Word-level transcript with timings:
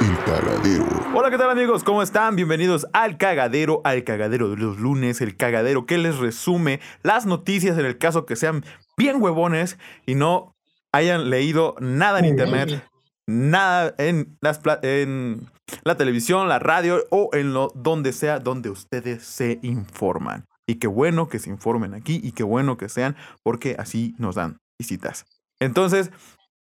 El 0.00 0.16
cagadero. 0.24 0.86
Hola, 1.12 1.28
¿qué 1.28 1.38
tal 1.38 1.50
amigos? 1.50 1.82
¿Cómo 1.82 2.02
están? 2.02 2.36
Bienvenidos 2.36 2.86
al 2.92 3.16
cagadero, 3.16 3.80
al 3.82 4.04
cagadero 4.04 4.48
de 4.50 4.56
los 4.56 4.78
lunes, 4.78 5.20
el 5.20 5.36
cagadero 5.36 5.86
que 5.86 5.98
les 5.98 6.18
resume 6.18 6.78
las 7.02 7.26
noticias 7.26 7.76
en 7.78 7.84
el 7.84 7.98
caso 7.98 8.24
que 8.24 8.36
sean 8.36 8.64
bien 8.96 9.20
huevones 9.20 9.76
y 10.06 10.14
no 10.14 10.54
hayan 10.92 11.30
leído 11.30 11.74
nada 11.80 12.20
en 12.20 12.26
internet, 12.26 12.88
nada 13.26 13.92
en, 13.98 14.38
las 14.40 14.60
en 14.82 15.50
la 15.82 15.96
televisión, 15.96 16.48
la 16.48 16.60
radio 16.60 17.04
o 17.10 17.30
en 17.32 17.52
lo 17.52 17.72
donde 17.74 18.12
sea 18.12 18.38
donde 18.38 18.70
ustedes 18.70 19.24
se 19.24 19.58
informan. 19.62 20.44
Y 20.64 20.76
qué 20.76 20.86
bueno 20.86 21.28
que 21.28 21.40
se 21.40 21.50
informen 21.50 21.94
aquí 21.94 22.20
y 22.22 22.30
qué 22.32 22.44
bueno 22.44 22.76
que 22.76 22.88
sean 22.88 23.16
porque 23.42 23.74
así 23.76 24.14
nos 24.18 24.36
dan 24.36 24.58
visitas. 24.78 25.26
Entonces, 25.58 26.12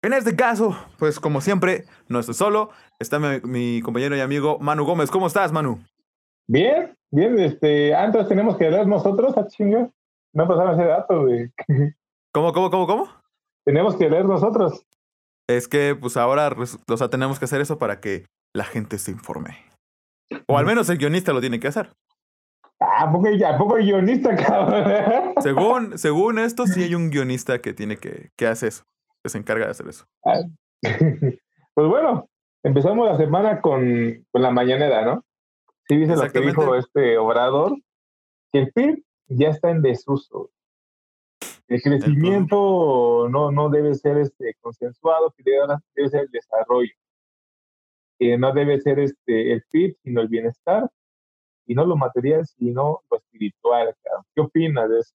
en 0.01 0.13
este 0.13 0.35
caso, 0.35 0.77
pues 0.99 1.19
como 1.19 1.41
siempre, 1.41 1.85
no 2.07 2.19
estoy 2.19 2.35
solo, 2.35 2.69
está 2.99 3.19
mi, 3.19 3.39
mi 3.43 3.81
compañero 3.81 4.15
y 4.15 4.19
amigo 4.21 4.57
Manu 4.59 4.85
Gómez. 4.85 5.09
¿Cómo 5.11 5.27
estás, 5.27 5.51
Manu? 5.51 5.79
Bien, 6.47 6.95
bien, 7.11 7.37
este, 7.39 7.93
antes 7.95 8.27
tenemos 8.27 8.57
que 8.57 8.69
leer 8.69 8.87
nosotros, 8.87 9.35
a. 9.37 9.91
No 10.33 10.47
pasaron 10.47 10.79
ese 10.79 10.87
dato, 10.87 11.21
güey. 11.23 11.51
¿Cómo, 12.33 12.53
cómo, 12.53 12.69
cómo, 12.69 12.87
cómo? 12.87 13.09
Tenemos 13.65 13.95
que 13.95 14.09
leer 14.09 14.25
nosotros. 14.25 14.85
Es 15.49 15.67
que 15.67 15.95
pues 15.99 16.15
ahora 16.17 16.49
res- 16.49 16.77
o 16.87 16.97
sea, 16.97 17.09
tenemos 17.09 17.39
que 17.39 17.45
hacer 17.45 17.61
eso 17.61 17.77
para 17.77 17.99
que 17.99 18.25
la 18.53 18.63
gente 18.65 18.97
se 18.97 19.11
informe. 19.11 19.57
O 20.47 20.57
al 20.57 20.65
menos 20.65 20.89
el 20.89 20.97
guionista 20.97 21.33
lo 21.33 21.41
tiene 21.41 21.59
que 21.59 21.67
hacer. 21.69 21.93
Ah, 22.79 23.03
¿A 23.03 23.11
poco, 23.11 23.27
¿a 23.27 23.57
poco 23.57 23.75
hay 23.75 23.85
guionista, 23.85 24.35
cabrón? 24.45 25.33
Según, 25.41 25.97
según 25.97 26.37
esto, 26.39 26.67
sí 26.67 26.83
hay 26.83 26.95
un 26.95 27.09
guionista 27.09 27.59
que 27.59 27.73
tiene 27.73 27.97
que, 27.97 28.29
que 28.37 28.45
hace 28.47 28.67
eso, 28.67 28.83
que 29.27 29.31
se 29.31 29.37
encarga 29.37 29.65
de 29.65 29.71
hacer 29.71 29.87
eso. 29.87 30.05
pues 31.73 31.87
bueno, 31.87 32.29
empezamos 32.63 33.07
la 33.07 33.17
semana 33.17 33.61
con, 33.61 34.25
con 34.31 34.41
la 34.41 34.51
mañanera, 34.51 35.03
¿no? 35.03 35.25
Sí, 35.87 35.97
dice 35.97 36.15
lo 36.15 36.29
que 36.31 36.41
dijo 36.41 36.75
este 36.75 37.17
Obrador, 37.17 37.77
que 38.51 38.59
el 38.59 38.71
PIB 38.71 39.03
ya 39.27 39.49
está 39.49 39.69
en 39.69 39.81
desuso. 39.81 40.49
El 41.67 41.81
crecimiento 41.81 43.27
no, 43.29 43.51
no 43.51 43.69
debe 43.69 43.93
ser 43.95 44.17
este, 44.17 44.55
consensuado, 44.61 45.33
debe, 45.37 46.09
ser 46.09 46.21
el 46.21 46.31
desarrollo. 46.31 46.93
Que 48.17 48.37
no 48.37 48.53
debe 48.53 48.79
ser 48.79 48.99
este, 48.99 49.51
el 49.51 49.63
PIB, 49.69 49.97
sino 50.03 50.21
el 50.21 50.29
bienestar, 50.29 50.89
y 51.65 51.75
no 51.75 51.85
lo 51.85 51.97
material, 51.97 52.45
sino 52.45 53.01
lo 53.11 53.17
espiritual. 53.17 53.93
¿Qué 54.33 54.41
opinas 54.41 54.89
de 54.89 54.99
eso? 54.99 55.13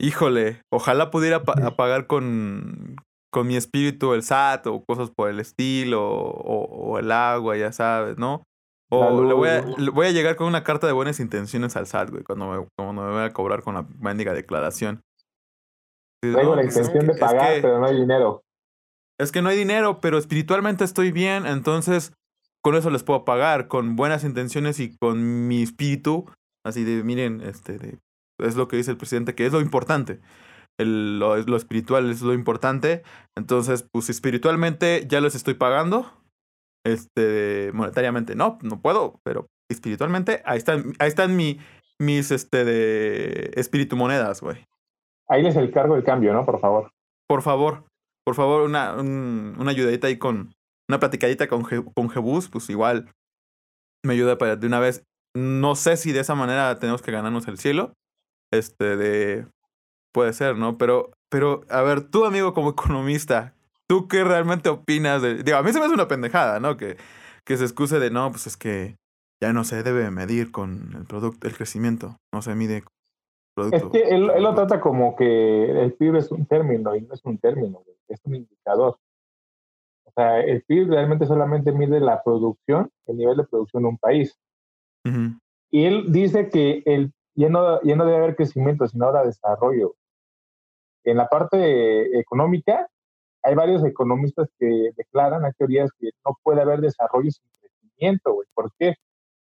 Híjole, 0.00 0.62
ojalá 0.72 1.10
pudiera 1.10 1.42
pa- 1.44 1.54
apagar 1.66 2.06
con, 2.06 2.96
con 3.30 3.46
mi 3.46 3.56
espíritu 3.56 4.14
el 4.14 4.22
SAT 4.22 4.66
o 4.68 4.82
cosas 4.84 5.10
por 5.10 5.28
el 5.28 5.38
estilo, 5.40 6.02
o, 6.08 6.64
o 6.64 6.98
el 6.98 7.12
agua, 7.12 7.56
ya 7.56 7.70
sabes, 7.72 8.16
¿no? 8.18 8.42
O 8.90 9.04
Salud. 9.04 9.28
le 9.28 9.34
voy, 9.34 9.48
a, 9.50 9.60
le 9.60 9.90
voy 9.90 10.06
a 10.06 10.10
llegar 10.10 10.36
con 10.36 10.46
una 10.48 10.64
carta 10.64 10.86
de 10.86 10.92
buenas 10.94 11.20
intenciones 11.20 11.76
al 11.76 11.86
SAT, 11.86 12.10
güey, 12.10 12.24
cuando 12.24 12.48
me, 12.50 12.66
cuando 12.78 13.02
me 13.02 13.12
voy 13.12 13.22
a 13.22 13.30
cobrar 13.32 13.62
con 13.62 13.74
la 13.74 13.86
mendiga 14.00 14.32
declaración. 14.32 15.02
No, 16.24 16.54
la 16.56 16.64
intención 16.64 17.06
de 17.06 17.14
pagar, 17.14 17.54
que, 17.56 17.62
pero 17.62 17.78
no 17.78 17.86
hay 17.86 17.96
dinero. 17.96 18.42
es 19.18 19.32
que 19.32 19.42
no 19.42 19.48
hay 19.48 19.56
dinero, 19.56 20.00
pero 20.00 20.18
espiritualmente 20.18 20.84
estoy 20.84 21.12
bien, 21.12 21.46
entonces 21.46 22.12
con 22.62 22.74
eso 22.74 22.90
les 22.90 23.02
puedo 23.02 23.24
pagar, 23.24 23.68
con 23.68 23.96
buenas 23.96 24.24
intenciones 24.24 24.80
y 24.80 24.96
con 24.98 25.46
mi 25.48 25.62
espíritu, 25.62 26.26
así 26.66 26.84
de, 26.84 27.02
miren, 27.04 27.40
este, 27.42 27.78
de- 27.78 27.98
es 28.44 28.56
lo 28.56 28.68
que 28.68 28.76
dice 28.76 28.90
el 28.90 28.96
presidente, 28.96 29.34
que 29.34 29.46
es 29.46 29.52
lo 29.52 29.60
importante. 29.60 30.20
El- 30.78 31.18
lo, 31.18 31.36
lo 31.36 31.56
espiritual 31.56 32.10
es 32.10 32.22
lo 32.22 32.32
importante. 32.32 33.02
Entonces, 33.36 33.86
pues 33.92 34.08
espiritualmente 34.10 35.06
ya 35.08 35.20
les 35.20 35.34
estoy 35.34 35.54
pagando. 35.54 36.10
Este, 36.86 37.70
monetariamente 37.74 38.34
no, 38.34 38.58
no 38.62 38.80
puedo, 38.80 39.20
pero 39.22 39.46
espiritualmente 39.70 40.42
ahí 40.46 40.56
están, 40.58 40.94
ahí 40.98 41.08
están 41.08 41.36
mi, 41.36 41.58
mis, 42.00 42.30
este, 42.30 42.64
de 42.64 43.50
espíritu 43.54 43.96
monedas, 43.96 44.40
güey. 44.40 44.64
Ahí 45.28 45.42
les 45.42 45.56
el 45.56 45.70
cargo 45.70 45.94
el 45.96 46.04
cambio, 46.04 46.32
¿no? 46.32 46.44
Por 46.46 46.58
favor. 46.58 46.90
Por 47.28 47.42
favor, 47.42 47.84
por 48.24 48.34
favor, 48.34 48.62
una, 48.62 48.94
un- 48.94 49.54
una 49.58 49.70
ayudadita 49.70 50.06
ahí 50.06 50.16
con, 50.16 50.54
una 50.88 50.98
platicadita 50.98 51.48
con, 51.48 51.64
Je- 51.64 51.92
con 51.94 52.08
Jebus, 52.08 52.48
pues 52.48 52.70
igual 52.70 53.10
me 54.04 54.14
ayuda 54.14 54.38
para 54.38 54.56
de 54.56 54.66
una 54.66 54.80
vez. 54.80 55.04
No 55.36 55.76
sé 55.76 55.96
si 55.98 56.12
de 56.12 56.20
esa 56.20 56.34
manera 56.34 56.78
tenemos 56.78 57.02
que 57.02 57.12
ganarnos 57.12 57.46
el 57.46 57.58
cielo. 57.58 57.92
Este, 58.50 58.96
de. 58.96 59.46
Puede 60.12 60.32
ser, 60.32 60.56
¿no? 60.56 60.76
Pero, 60.76 61.10
pero, 61.28 61.62
a 61.68 61.82
ver, 61.82 62.02
tú, 62.02 62.24
amigo, 62.24 62.52
como 62.52 62.70
economista, 62.70 63.54
¿tú 63.88 64.08
qué 64.08 64.24
realmente 64.24 64.68
opinas 64.68 65.22
de.? 65.22 65.42
Digo, 65.42 65.56
a 65.56 65.62
mí 65.62 65.72
se 65.72 65.78
me 65.78 65.84
hace 65.84 65.94
una 65.94 66.08
pendejada, 66.08 66.60
¿no? 66.60 66.76
Que, 66.76 66.96
que 67.44 67.56
se 67.56 67.64
excuse 67.64 67.98
de, 67.98 68.10
no, 68.10 68.30
pues 68.30 68.46
es 68.46 68.56
que 68.56 68.96
ya 69.42 69.52
no 69.52 69.64
se 69.64 69.82
debe 69.82 70.10
medir 70.10 70.50
con 70.50 70.94
el 70.96 71.06
producto, 71.06 71.46
el 71.46 71.56
crecimiento. 71.56 72.16
No 72.32 72.42
se 72.42 72.54
mide 72.54 72.82
con 72.82 72.92
el 73.68 73.74
Es 73.74 73.80
producto. 73.80 73.90
que 73.92 74.08
él, 74.14 74.30
él 74.30 74.42
lo 74.42 74.54
trata 74.54 74.80
como 74.80 75.16
que 75.16 75.82
el 75.82 75.94
PIB 75.94 76.16
es 76.16 76.30
un 76.30 76.46
término 76.46 76.94
y 76.94 77.02
no 77.02 77.14
es 77.14 77.24
un 77.24 77.38
término, 77.38 77.82
es 78.08 78.20
un 78.24 78.34
indicador. 78.34 78.98
O 80.04 80.12
sea, 80.12 80.40
el 80.40 80.62
PIB 80.62 80.88
realmente 80.88 81.24
solamente 81.26 81.72
mide 81.72 82.00
la 82.00 82.22
producción, 82.22 82.90
el 83.06 83.16
nivel 83.16 83.36
de 83.36 83.44
producción 83.44 83.84
de 83.84 83.88
un 83.88 83.98
país. 83.98 84.36
Y 85.70 85.84
él 85.84 86.12
dice 86.12 86.50
que 86.50 86.82
el, 86.84 87.12
ya, 87.34 87.48
no, 87.48 87.80
ya 87.82 87.96
no 87.96 88.04
debe 88.04 88.18
haber 88.18 88.36
crecimiento, 88.36 88.86
sino 88.86 89.06
ahora 89.06 89.24
desarrollo. 89.24 89.94
En 91.04 91.16
la 91.16 91.28
parte 91.28 92.18
económica, 92.18 92.88
hay 93.42 93.54
varios 93.54 93.84
economistas 93.84 94.48
que 94.58 94.90
declaran, 94.96 95.44
hay 95.44 95.52
teorías 95.56 95.90
que 95.98 96.10
no 96.26 96.36
puede 96.42 96.60
haber 96.60 96.80
desarrollo 96.80 97.30
sin 97.30 97.50
crecimiento, 97.60 98.34
güey. 98.34 98.46
¿Por 98.54 98.70
qué? 98.78 98.96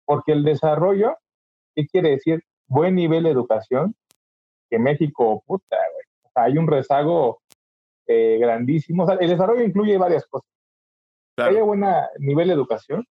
Porque 0.04 0.32
el 0.32 0.44
desarrollo, 0.44 1.16
¿qué 1.75 1.87
quiere 1.87 2.10
decir? 2.10 2.43
Buen 2.69 2.94
nivel 2.94 3.25
de 3.25 3.31
educación, 3.31 3.94
que 4.71 4.78
México, 4.78 5.43
puta, 5.47 5.77
güey. 5.77 6.04
O 6.22 6.31
sea, 6.32 6.44
hay 6.44 6.59
un 6.59 6.66
rezago 6.66 7.41
eh, 8.06 8.38
grandísimo. 8.38 9.03
O 9.03 9.06
sea, 9.06 9.16
el 9.16 9.28
desarrollo 9.28 9.62
incluye 9.62 9.98
varias 9.98 10.27
cosas. 10.27 10.48
Que 11.37 11.43
haya 11.43 11.50
Claro. 11.53 11.66
buen 11.66 11.84
nivel 12.21 12.48
de 12.48 12.54
educación, 12.54 13.04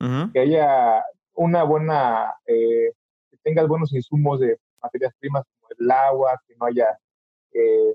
Ujú. 0.00 0.32
que 0.32 0.40
haya 0.40 1.04
una 1.34 1.62
buena, 1.64 2.34
eh, 2.46 2.92
tengas 3.42 3.68
buenos 3.68 3.92
insumos 3.92 4.40
de 4.40 4.58
materias 4.82 5.12
primas 5.18 5.44
como 5.44 5.68
el 5.78 5.90
agua, 5.90 6.40
que 6.46 6.54
no 6.56 6.66
haya 6.66 6.98
eh, 7.52 7.94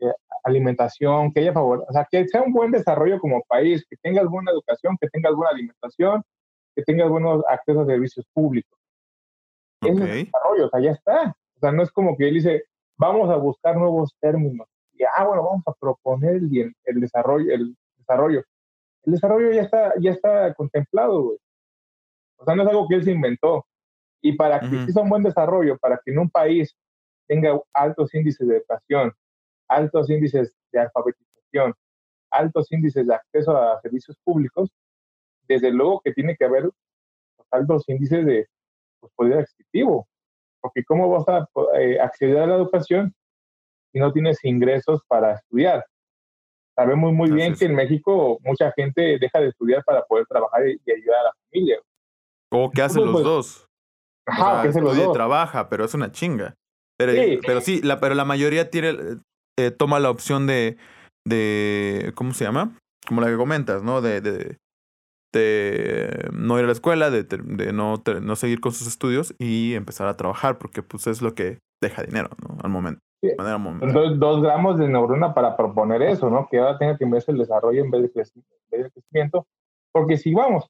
eh, 0.00 0.12
alimentación, 0.44 1.32
que 1.32 1.40
haya 1.40 1.52
favor, 1.52 1.84
o 1.88 1.92
sea, 1.92 2.06
que 2.10 2.26
sea 2.28 2.42
un 2.42 2.52
buen 2.52 2.70
desarrollo 2.70 3.18
como 3.18 3.42
país, 3.48 3.84
que 3.88 3.96
tengas 4.02 4.26
buena 4.26 4.52
educación, 4.52 4.96
que 5.00 5.08
tengas 5.08 5.34
buena 5.34 5.50
alimentación, 5.52 6.22
que 6.74 6.82
tengas 6.82 7.08
buenos 7.08 7.42
accesos 7.48 7.84
a 7.84 7.92
servicios 7.92 8.26
públicos. 8.32 8.78
Ese 9.82 9.92
es 9.92 10.00
el 10.00 10.24
desarrollo, 10.26 10.66
o 10.66 10.70
sea, 10.70 10.80
ya 10.80 10.90
está. 10.92 11.36
O 11.56 11.60
sea, 11.60 11.72
no 11.72 11.82
es 11.82 11.90
como 11.90 12.16
que 12.16 12.28
él 12.28 12.34
dice, 12.34 12.64
vamos 12.96 13.30
a 13.30 13.36
buscar 13.36 13.76
nuevos 13.76 14.14
términos. 14.20 14.66
Y, 14.92 15.02
ah, 15.04 15.24
bueno, 15.24 15.44
vamos 15.44 15.62
a 15.66 15.72
proponer 15.72 16.36
el 16.36 17.00
desarrollo, 17.00 17.52
el 17.52 17.76
desarrollo. 17.96 18.42
El 19.04 19.12
desarrollo 19.12 19.52
ya 19.52 19.62
está, 19.62 19.92
ya 20.00 20.10
está 20.12 20.54
contemplado, 20.54 21.22
güey. 21.22 21.38
O 22.36 22.44
sea, 22.44 22.54
no 22.54 22.62
es 22.62 22.68
algo 22.68 22.88
que 22.88 22.96
él 22.96 23.04
se 23.04 23.12
inventó. 23.12 23.66
Y 24.24 24.32
para 24.32 24.58
que 24.58 24.66
Ujú. 24.68 24.76
exista 24.76 25.02
un 25.02 25.10
buen 25.10 25.22
desarrollo, 25.22 25.76
para 25.76 26.00
que 26.02 26.10
en 26.10 26.18
un 26.18 26.30
país 26.30 26.74
tenga 27.28 27.60
altos 27.74 28.14
índices 28.14 28.48
de 28.48 28.56
educación, 28.56 29.12
altos 29.68 30.08
índices 30.08 30.56
de 30.72 30.80
alfabetización, 30.80 31.74
altos 32.30 32.72
índices 32.72 33.06
de 33.06 33.14
acceso 33.14 33.54
a 33.54 33.78
servicios 33.82 34.16
públicos, 34.24 34.70
desde 35.46 35.70
luego 35.70 36.00
que 36.00 36.14
tiene 36.14 36.36
que 36.36 36.46
haber 36.46 36.70
altos 37.50 37.86
índices 37.86 38.24
de 38.24 38.46
pues, 38.98 39.12
poder 39.14 39.40
adquisitivo. 39.40 40.08
Porque 40.62 40.82
¿cómo 40.84 41.10
vas 41.10 41.28
a 41.28 41.46
eh, 41.78 42.00
acceder 42.00 42.38
a 42.38 42.46
la 42.46 42.56
educación 42.56 43.14
si 43.92 43.98
no 43.98 44.10
tienes 44.10 44.42
ingresos 44.42 45.02
para 45.06 45.34
estudiar? 45.34 45.84
Sabemos 46.74 47.12
muy 47.12 47.30
bien 47.30 47.54
que 47.54 47.66
en 47.66 47.74
México 47.74 48.38
mucha 48.40 48.72
gente 48.72 49.18
deja 49.18 49.38
de 49.38 49.48
estudiar 49.48 49.84
para 49.84 50.02
poder 50.06 50.24
trabajar 50.26 50.66
y, 50.66 50.80
y 50.82 50.92
ayudar 50.92 51.20
a 51.20 51.24
la 51.24 51.32
familia. 51.50 51.78
O 52.50 52.70
que 52.70 52.80
hacen 52.80 53.04
los 53.04 53.12
Pues, 53.12 53.24
dos. 53.24 53.68
O 54.26 54.32
Ajá, 54.32 54.52
sea, 54.54 54.62
que 54.62 54.68
hacen 54.68 54.82
los 54.84 54.92
estudia 54.92 55.04
y 55.04 55.06
dos. 55.08 55.14
trabaja, 55.16 55.68
pero 55.68 55.84
es 55.84 55.94
una 55.94 56.10
chinga. 56.12 56.54
Pero 56.98 57.12
Sí. 57.12 57.38
pero 57.46 57.60
sí, 57.60 57.80
la, 57.82 58.00
pero 58.00 58.14
la 58.14 58.24
mayoría 58.24 58.70
tiene, 58.70 58.96
eh, 59.58 59.70
toma 59.70 60.00
la 60.00 60.10
opción 60.10 60.46
de, 60.46 60.76
de, 61.26 62.12
¿cómo 62.14 62.32
se 62.32 62.44
llama? 62.44 62.78
Como 63.06 63.20
la 63.20 63.26
que 63.28 63.36
comentas, 63.36 63.82
¿no? 63.82 64.00
De, 64.00 64.20
de, 64.20 64.56
de 65.34 66.30
no 66.32 66.58
ir 66.58 66.64
a 66.64 66.68
la 66.68 66.72
escuela, 66.72 67.10
de, 67.10 67.24
de 67.24 67.72
no, 67.72 68.02
no 68.22 68.36
seguir 68.36 68.60
con 68.60 68.72
sus 68.72 68.86
estudios 68.86 69.34
y 69.38 69.74
empezar 69.74 70.06
a 70.06 70.16
trabajar, 70.16 70.58
porque 70.58 70.82
pues 70.82 71.06
es 71.06 71.20
lo 71.22 71.34
que 71.34 71.58
deja 71.82 72.02
dinero, 72.02 72.30
¿no? 72.48 72.56
Al 72.62 72.70
momento. 72.70 73.00
De 73.22 73.34
manera. 73.36 73.56
Entonces, 73.86 74.18
dos 74.18 74.42
gramos 74.42 74.78
de 74.78 74.86
neurona 74.86 75.32
para 75.34 75.56
proponer 75.56 76.02
eso, 76.02 76.28
¿no? 76.30 76.46
Que 76.50 76.58
ahora 76.58 76.78
tenga 76.78 76.96
que 76.98 77.06
verse 77.06 77.32
el 77.32 77.38
desarrollo 77.38 77.82
en 77.82 77.90
vez 77.90 78.02
de 78.02 78.12
crecimiento. 78.12 79.46
Porque 79.92 80.18
si 80.18 80.34
vamos, 80.34 80.66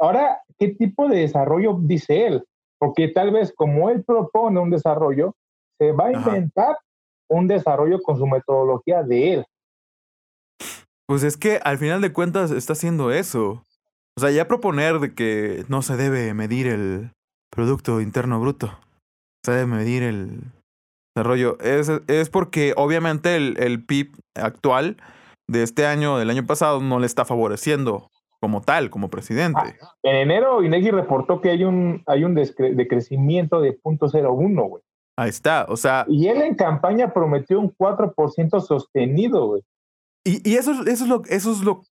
ahora, 0.00 0.40
¿qué 0.58 0.68
tipo 0.68 1.08
de 1.08 1.18
desarrollo 1.18 1.78
dice 1.80 2.26
él? 2.26 2.44
Porque 2.78 3.08
tal 3.08 3.30
vez 3.30 3.52
como 3.54 3.90
él 3.90 4.02
propone 4.02 4.58
un 4.58 4.70
desarrollo, 4.70 5.36
se 5.78 5.92
va 5.92 6.06
a 6.06 6.08
Ajá. 6.10 6.18
inventar 6.30 6.76
un 7.28 7.46
desarrollo 7.46 8.00
con 8.02 8.18
su 8.18 8.26
metodología 8.26 9.02
de 9.02 9.34
él. 9.34 9.44
Pues 11.06 11.22
es 11.22 11.36
que 11.36 11.60
al 11.62 11.78
final 11.78 12.00
de 12.00 12.12
cuentas 12.12 12.50
está 12.50 12.72
haciendo 12.72 13.12
eso. 13.12 13.64
O 14.16 14.20
sea, 14.20 14.30
ya 14.30 14.48
proponer 14.48 14.98
de 14.98 15.14
que 15.14 15.64
no 15.68 15.82
se 15.82 15.96
debe 15.96 16.34
medir 16.34 16.66
el 16.66 17.12
Producto 17.50 18.00
Interno 18.00 18.40
Bruto. 18.40 18.78
Se 19.44 19.52
debe 19.52 19.66
medir 19.66 20.02
el 20.02 20.40
desarrollo. 21.14 21.58
Es, 21.60 21.90
es 22.06 22.30
porque 22.30 22.74
obviamente 22.76 23.36
el, 23.36 23.56
el 23.58 23.84
PIB 23.84 24.16
actual 24.34 24.96
de 25.48 25.62
este 25.62 25.86
año, 25.86 26.18
del 26.18 26.30
año 26.30 26.46
pasado, 26.46 26.80
no 26.80 26.98
le 27.00 27.06
está 27.06 27.24
favoreciendo 27.24 28.10
como 28.40 28.62
tal, 28.62 28.90
como 28.90 29.10
presidente. 29.10 29.60
Ah, 29.80 29.94
en 30.02 30.16
enero, 30.16 30.62
Inegi 30.62 30.90
reportó 30.90 31.40
que 31.40 31.50
hay 31.50 31.64
un, 31.64 32.02
hay 32.06 32.24
un 32.24 32.34
decrecimiento 32.34 33.60
de 33.60 33.78
0.01, 33.80 34.68
güey. 34.68 34.82
Ahí 35.18 35.28
está, 35.28 35.66
o 35.68 35.76
sea. 35.76 36.06
Y 36.08 36.28
él 36.28 36.40
en 36.40 36.54
campaña 36.54 37.12
prometió 37.12 37.60
un 37.60 37.74
4% 37.76 38.60
sostenido, 38.60 39.46
güey. 39.46 39.62
Y, 40.24 40.48
y, 40.48 40.56
eso, 40.56 40.72
eso, 40.72 41.04
es 41.04 41.08
lo, 41.08 41.22
eso 41.26 41.52
es 41.52 41.60
lo 41.60 41.82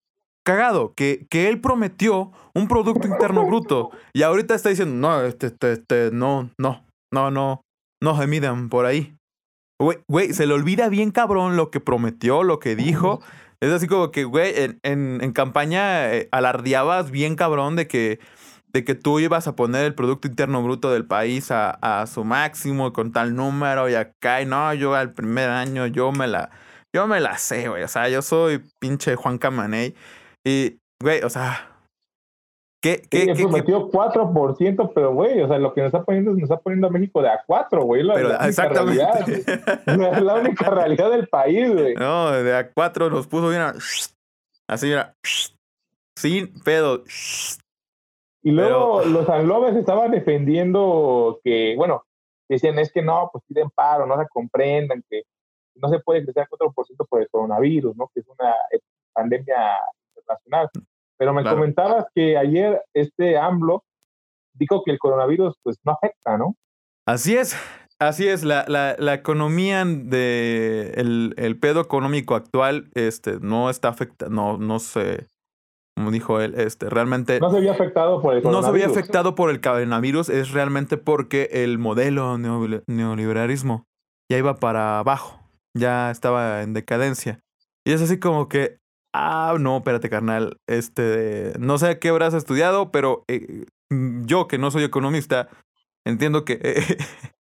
cagado, 0.46 0.94
que, 0.96 1.28
que 1.30 1.48
él 1.48 1.62
prometió 1.62 2.32
un 2.56 2.68
Producto 2.68 3.08
Interno 3.08 3.46
Bruto 3.46 3.92
y 4.14 4.24
ahorita 4.24 4.56
está 4.56 4.70
diciendo, 4.70 4.96
no, 4.96 5.22
este, 5.24 5.48
este, 5.48 5.74
este, 5.74 6.10
no, 6.12 6.50
no, 6.58 6.84
no, 7.14 7.30
no, 7.30 7.62
no 8.02 8.18
se 8.18 8.28
midan 8.28 8.70
por 8.70 8.86
ahí. 8.86 9.16
Güey, 9.80 10.00
güey, 10.08 10.34
se 10.34 10.46
le 10.46 10.54
olvida 10.54 10.90
bien 10.90 11.12
cabrón 11.12 11.56
lo 11.56 11.70
que 11.70 11.80
prometió, 11.80 12.44
lo 12.44 12.60
que 12.60 12.76
dijo. 12.76 13.22
Es 13.62 13.72
así 13.72 13.88
como 13.88 14.12
que, 14.12 14.24
güey, 14.24 14.54
en, 14.56 14.80
en, 15.22 15.32
campaña 15.34 16.14
eh, 16.14 16.30
alardeabas 16.32 17.12
bien 17.12 17.36
cabrón 17.36 17.76
de 17.76 17.88
que, 17.88 18.20
de 18.72 18.86
que 18.86 18.96
tú 18.96 19.20
ibas 19.20 19.48
a 19.48 19.56
poner 19.56 19.86
el 19.86 19.96
Producto 19.96 20.28
Interno 20.30 20.64
Bruto 20.64 20.92
del 20.92 21.06
país 21.06 21.52
a, 21.52 21.72
a 21.72 22.08
su 22.08 22.24
máximo 22.24 22.94
con 22.94 23.12
tal 23.12 23.36
número 23.36 23.90
y 23.90 23.96
acá, 23.96 24.42
y 24.42 24.46
no, 24.46 24.74
yo 24.74 24.96
al 24.96 25.14
primer 25.14 25.50
año 25.50 25.88
yo 25.88 26.12
me 26.14 26.28
la, 26.28 26.52
yo 26.94 27.08
me 27.08 27.20
la 27.20 27.38
sé, 27.38 27.68
güey. 27.70 27.84
O 27.84 27.88
sea, 27.88 28.10
yo 28.10 28.22
soy 28.22 28.64
pinche 28.80 29.16
Juan 29.16 29.38
Camaney. 29.38 29.96
Y, 30.46 30.80
güey, 31.02 31.22
o 31.24 31.30
sea, 31.30 31.70
¿Qué, 32.82 33.02
qué, 33.10 33.22
sí, 33.22 33.28
qué, 33.28 33.36
prometió 33.36 33.90
4%, 33.90 34.92
pero 34.96 35.14
güey, 35.14 35.42
o 35.42 35.48
sea, 35.50 35.58
lo 35.58 35.74
que 35.74 35.82
nos 35.82 35.88
está 35.88 36.04
poniendo 36.04 36.32
es 36.32 36.38
nos 36.38 36.44
está 36.44 36.62
poniendo 36.62 36.88
a 36.88 36.92
México 36.92 37.22
de 37.22 37.30
a 37.30 37.44
4, 37.46 37.84
güey. 37.84 38.04
Exactamente. 38.46 39.04
Realidad, 39.04 40.14
es 40.18 40.24
la 40.24 40.36
única 40.36 40.70
realidad 40.70 41.12
del 41.12 41.28
país, 41.28 41.74
güey. 41.74 41.96
No, 41.96 42.32
de 42.32 42.56
a 42.56 42.72
4 42.72 43.10
nos 43.10 43.28
puso 43.28 43.50
bien 43.50 43.62
a, 43.62 43.74
así, 44.68 44.88
mira, 44.88 45.14
sin 46.16 46.54
pedo. 46.64 47.04
Y 48.44 48.52
luego 48.52 49.00
pero... 49.00 49.12
los 49.12 49.30
anglobes 49.30 49.76
estaban 49.76 50.12
defendiendo 50.12 51.42
que, 51.44 51.76
bueno, 51.76 52.06
decían 52.48 52.80
es 52.80 52.94
que 52.94 53.02
no, 53.02 53.30
pues 53.32 53.44
piden 53.46 53.70
paro, 53.70 54.06
no 54.06 54.18
se 54.18 54.28
comprendan 54.30 55.04
que 55.10 55.24
no 55.76 55.90
se 55.90 56.00
puede 56.00 56.24
crecer 56.24 56.44
a 56.44 56.48
4% 56.48 56.74
por 57.10 57.22
el 57.22 57.30
coronavirus, 57.30 57.96
¿no? 57.96 58.10
Que 58.14 58.22
es 58.22 58.28
una 58.28 58.54
pandemia 59.14 59.80
internacional. 60.16 60.70
Pero 61.20 61.34
me 61.34 61.42
claro. 61.42 61.58
comentabas 61.58 62.06
que 62.16 62.38
ayer 62.38 62.82
este 62.94 63.38
AMLO 63.38 63.84
dijo 64.54 64.84
que 64.84 64.92
el 64.92 65.00
coronavirus 65.00 65.56
pues 65.62 65.78
no 65.84 65.92
afecta, 65.92 66.38
¿no? 66.38 66.56
Así 67.06 67.36
es, 67.36 67.56
así 68.00 68.28
es. 68.28 68.44
La, 68.44 68.66
la, 68.68 68.96
la 68.98 69.14
economía 69.14 69.84
de 69.86 70.94
el, 70.96 71.34
el, 71.38 71.60
pedo 71.60 71.82
económico 71.82 72.36
actual 72.36 72.90
este, 72.94 73.40
no 73.42 73.70
está 73.70 73.90
afectado, 73.90 74.32
no, 74.32 74.58
no 74.58 74.80
se, 74.80 75.28
como 76.00 76.12
dijo 76.12 76.40
él, 76.40 76.54
este, 76.56 76.90
realmente... 76.90 77.42
No 77.42 77.52
se 77.52 77.58
había 77.58 77.74
afectado 77.74 78.22
por 78.22 78.36
el 78.36 78.42
coronavirus. 78.42 78.52
No 78.52 78.62
se 78.62 78.70
había 78.70 78.86
afectado 78.86 79.36
por 79.36 79.50
el 79.50 79.60
coronavirus, 79.60 80.30
es 80.30 80.52
realmente 80.52 80.96
porque 80.96 81.50
el 81.52 81.78
modelo 81.78 82.38
neoliberalismo 82.38 83.84
ya 84.32 84.38
iba 84.38 84.56
para 84.56 85.00
abajo, 85.00 85.42
ya 85.76 86.10
estaba 86.10 86.62
en 86.62 86.74
decadencia. 86.74 87.42
Y 87.86 87.92
es 87.92 88.02
así 88.02 88.18
como 88.18 88.48
que, 88.48 88.79
Ah, 89.14 89.56
no, 89.60 89.78
espérate, 89.78 90.10
carnal. 90.10 90.58
Este, 90.68 91.54
no 91.60 91.78
sé 91.78 92.00
qué 92.00 92.10
habrás 92.10 92.34
estudiado, 92.34 92.92
pero 92.92 93.24
eh, 93.28 93.66
yo, 93.90 94.48
que 94.48 94.58
no 94.58 94.70
soy 94.72 94.84
economista, 94.84 95.50
entiendo 96.06 96.46
que, 96.46 96.60
eh, 96.62 96.98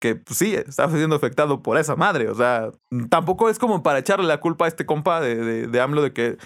que 0.00 0.16
pues, 0.16 0.38
sí, 0.38 0.54
está 0.54 0.88
siendo 0.90 1.16
afectado 1.16 1.62
por 1.62 1.78
esa 1.78 1.96
madre. 1.96 2.28
O 2.28 2.34
sea, 2.34 2.70
tampoco 3.08 3.48
es 3.48 3.58
como 3.58 3.82
para 3.82 4.00
echarle 4.00 4.26
la 4.26 4.40
culpa 4.40 4.66
a 4.66 4.68
este 4.68 4.86
compa 4.86 5.20
de, 5.20 5.36
de, 5.36 5.66
de 5.66 5.80
AMLO 5.80 6.02
de 6.02 6.12
que, 6.12 6.36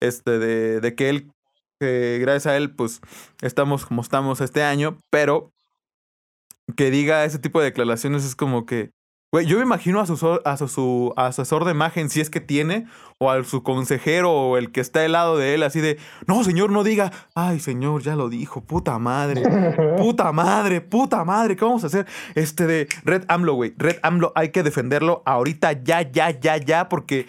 este, 0.00 0.38
de, 0.38 0.80
de 0.80 0.94
que 0.94 1.10
él, 1.10 1.30
que 1.78 2.18
gracias 2.20 2.46
a 2.46 2.56
él, 2.56 2.74
pues 2.74 3.00
estamos 3.42 3.84
como 3.84 4.00
estamos 4.00 4.40
este 4.40 4.62
año, 4.62 4.98
pero 5.10 5.52
que 6.76 6.90
diga 6.90 7.24
ese 7.24 7.38
tipo 7.38 7.58
de 7.60 7.66
declaraciones 7.66 8.24
es 8.24 8.34
como 8.36 8.64
que, 8.66 8.92
Güey, 9.34 9.46
yo 9.46 9.56
me 9.56 9.62
imagino 9.62 9.98
a 9.98 10.04
su, 10.04 10.40
a, 10.44 10.56
su, 10.58 11.14
asesor 11.16 11.64
de 11.64 11.70
imagen, 11.70 12.10
si 12.10 12.20
es 12.20 12.28
que 12.28 12.40
tiene, 12.40 12.84
o 13.16 13.30
a 13.30 13.42
su 13.44 13.62
consejero, 13.62 14.30
o 14.30 14.58
el 14.58 14.72
que 14.72 14.82
está 14.82 15.02
al 15.02 15.12
lado 15.12 15.38
de 15.38 15.54
él, 15.54 15.62
así 15.62 15.80
de, 15.80 15.96
no, 16.26 16.44
señor, 16.44 16.70
no 16.70 16.84
diga, 16.84 17.12
ay, 17.34 17.58
señor, 17.58 18.02
ya 18.02 18.14
lo 18.14 18.28
dijo, 18.28 18.60
puta 18.60 18.98
madre, 18.98 19.40
puta 19.96 20.32
madre, 20.32 20.82
puta 20.82 21.24
madre, 21.24 21.56
¿qué 21.56 21.64
vamos 21.64 21.82
a 21.82 21.86
hacer? 21.86 22.04
Este 22.34 22.66
de 22.66 22.88
Red 23.04 23.24
AMLO, 23.28 23.54
güey, 23.54 23.72
Red 23.78 24.00
AMLO, 24.02 24.32
hay 24.34 24.50
que 24.50 24.62
defenderlo 24.62 25.22
ahorita, 25.24 25.82
ya, 25.82 26.02
ya, 26.02 26.38
ya, 26.38 26.58
ya, 26.58 26.90
porque 26.90 27.24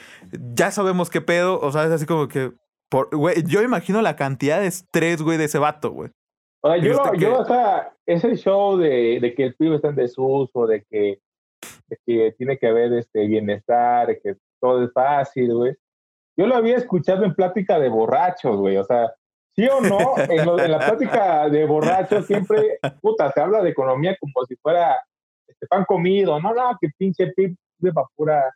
ya 0.54 0.72
sabemos 0.72 1.10
qué 1.10 1.22
pedo, 1.22 1.58
o 1.62 1.72
sea, 1.72 1.86
es 1.86 1.92
así 1.92 2.06
como 2.06 2.28
que, 2.28 2.52
por, 2.90 3.16
güey, 3.16 3.44
yo 3.44 3.60
me 3.60 3.66
imagino 3.66 4.02
la 4.02 4.18
cantidad 4.18 4.60
de 4.60 4.68
estrés, 4.68 5.22
güey, 5.22 5.38
de 5.38 5.46
ese 5.46 5.58
vato, 5.58 5.92
güey. 5.92 6.12
O 6.64 6.68
sea, 6.68 6.78
yo, 6.80 7.02
que... 7.14 7.18
yo, 7.18 7.40
o 7.40 7.46
sea, 7.46 7.94
ese 8.06 8.36
show 8.36 8.76
de, 8.76 9.20
de 9.22 9.34
que 9.34 9.46
el 9.46 9.56
pibe 9.56 9.78
está 9.78 9.88
en 9.88 9.96
desuso, 9.96 10.68
de 10.68 10.84
que 10.84 11.20
que 12.06 12.34
tiene 12.38 12.58
que 12.58 12.68
haber 12.68 12.94
este 12.94 13.28
bienestar, 13.28 14.20
que 14.22 14.36
todo 14.60 14.84
es 14.84 14.92
fácil, 14.94 15.54
güey. 15.54 15.76
Yo 16.38 16.48
lo 16.48 16.56
había 16.56 16.78
escuchado 16.78 17.26
en 17.26 17.36
plática 17.36 17.80
de 17.80 17.90
borrachos, 17.90 18.58
güey. 18.58 18.78
O 18.78 18.84
sea, 18.84 19.14
sí 19.56 19.68
o 19.68 19.82
no, 19.82 20.18
en, 20.18 20.46
lo, 20.46 20.60
en, 20.60 20.72
la 20.72 20.80
plática 20.80 21.50
de 21.50 21.66
borrachos 21.66 22.26
siempre, 22.26 22.80
puta, 23.02 23.32
se 23.32 23.42
habla 23.42 23.62
de 23.62 23.70
economía 23.70 24.18
como 24.20 24.46
si 24.48 24.56
fuera 24.56 24.98
este 25.48 25.68
pan 25.68 25.86
comido. 25.86 26.40
No, 26.40 26.54
no, 26.54 26.78
que 26.82 26.90
pinche 26.98 27.28
pip 27.36 27.58
de 27.78 27.92
pura 28.16 28.52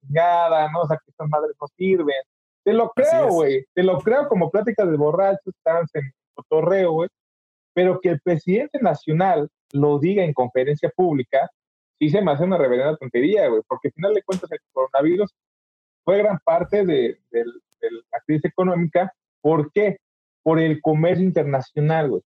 chingada, 0.00 0.70
¿no? 0.70 0.82
O 0.82 0.86
sea, 0.86 0.96
que 0.96 1.10
estas 1.10 1.28
madres 1.28 1.56
no 1.60 1.66
sirven. 1.76 2.22
Te 2.64 2.72
lo 2.72 2.90
creo, 2.90 3.28
güey. 3.28 3.64
Te 3.74 3.82
lo 3.82 3.98
creo 3.98 4.28
como 4.28 4.50
plática 4.50 4.84
de 4.84 4.96
borrachos, 4.96 5.54
están 5.54 5.86
en 5.94 6.12
cotorreo, 6.34 6.92
güey. 6.92 7.08
Pero 7.74 8.00
que 8.00 8.10
el 8.10 8.20
presidente 8.20 8.78
nacional 8.80 9.48
lo 9.72 9.98
diga 9.98 10.22
en 10.22 10.34
conferencia 10.34 10.90
pública, 10.94 11.50
sí 12.02 12.10
se 12.10 12.20
me 12.20 12.32
hace 12.32 12.42
una 12.42 12.58
reverenda 12.58 12.96
tontería, 12.96 13.46
güey, 13.46 13.62
porque 13.68 13.88
al 13.88 13.92
final 13.92 14.14
de 14.14 14.24
cuentas 14.24 14.50
el 14.50 14.58
coronavirus 14.72 15.32
fue 16.04 16.18
gran 16.18 16.36
parte 16.44 16.84
de, 16.84 17.20
de, 17.30 17.44
de 17.44 17.90
la 18.10 18.20
crisis 18.26 18.46
económica. 18.46 19.12
¿Por 19.40 19.70
qué? 19.70 19.98
Por 20.42 20.58
el 20.58 20.82
comercio 20.82 21.24
internacional, 21.24 22.10
güey. 22.10 22.22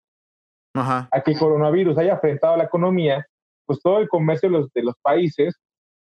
Ajá. 0.74 1.08
A 1.10 1.22
que 1.22 1.30
el 1.30 1.38
coronavirus 1.38 1.96
haya 1.96 2.12
afectado 2.12 2.52
a 2.52 2.58
la 2.58 2.64
economía, 2.64 3.26
pues 3.64 3.80
todo 3.80 4.00
el 4.00 4.10
comercio 4.10 4.50
de 4.50 4.58
los, 4.58 4.72
de 4.74 4.82
los 4.82 4.94
países 5.00 5.58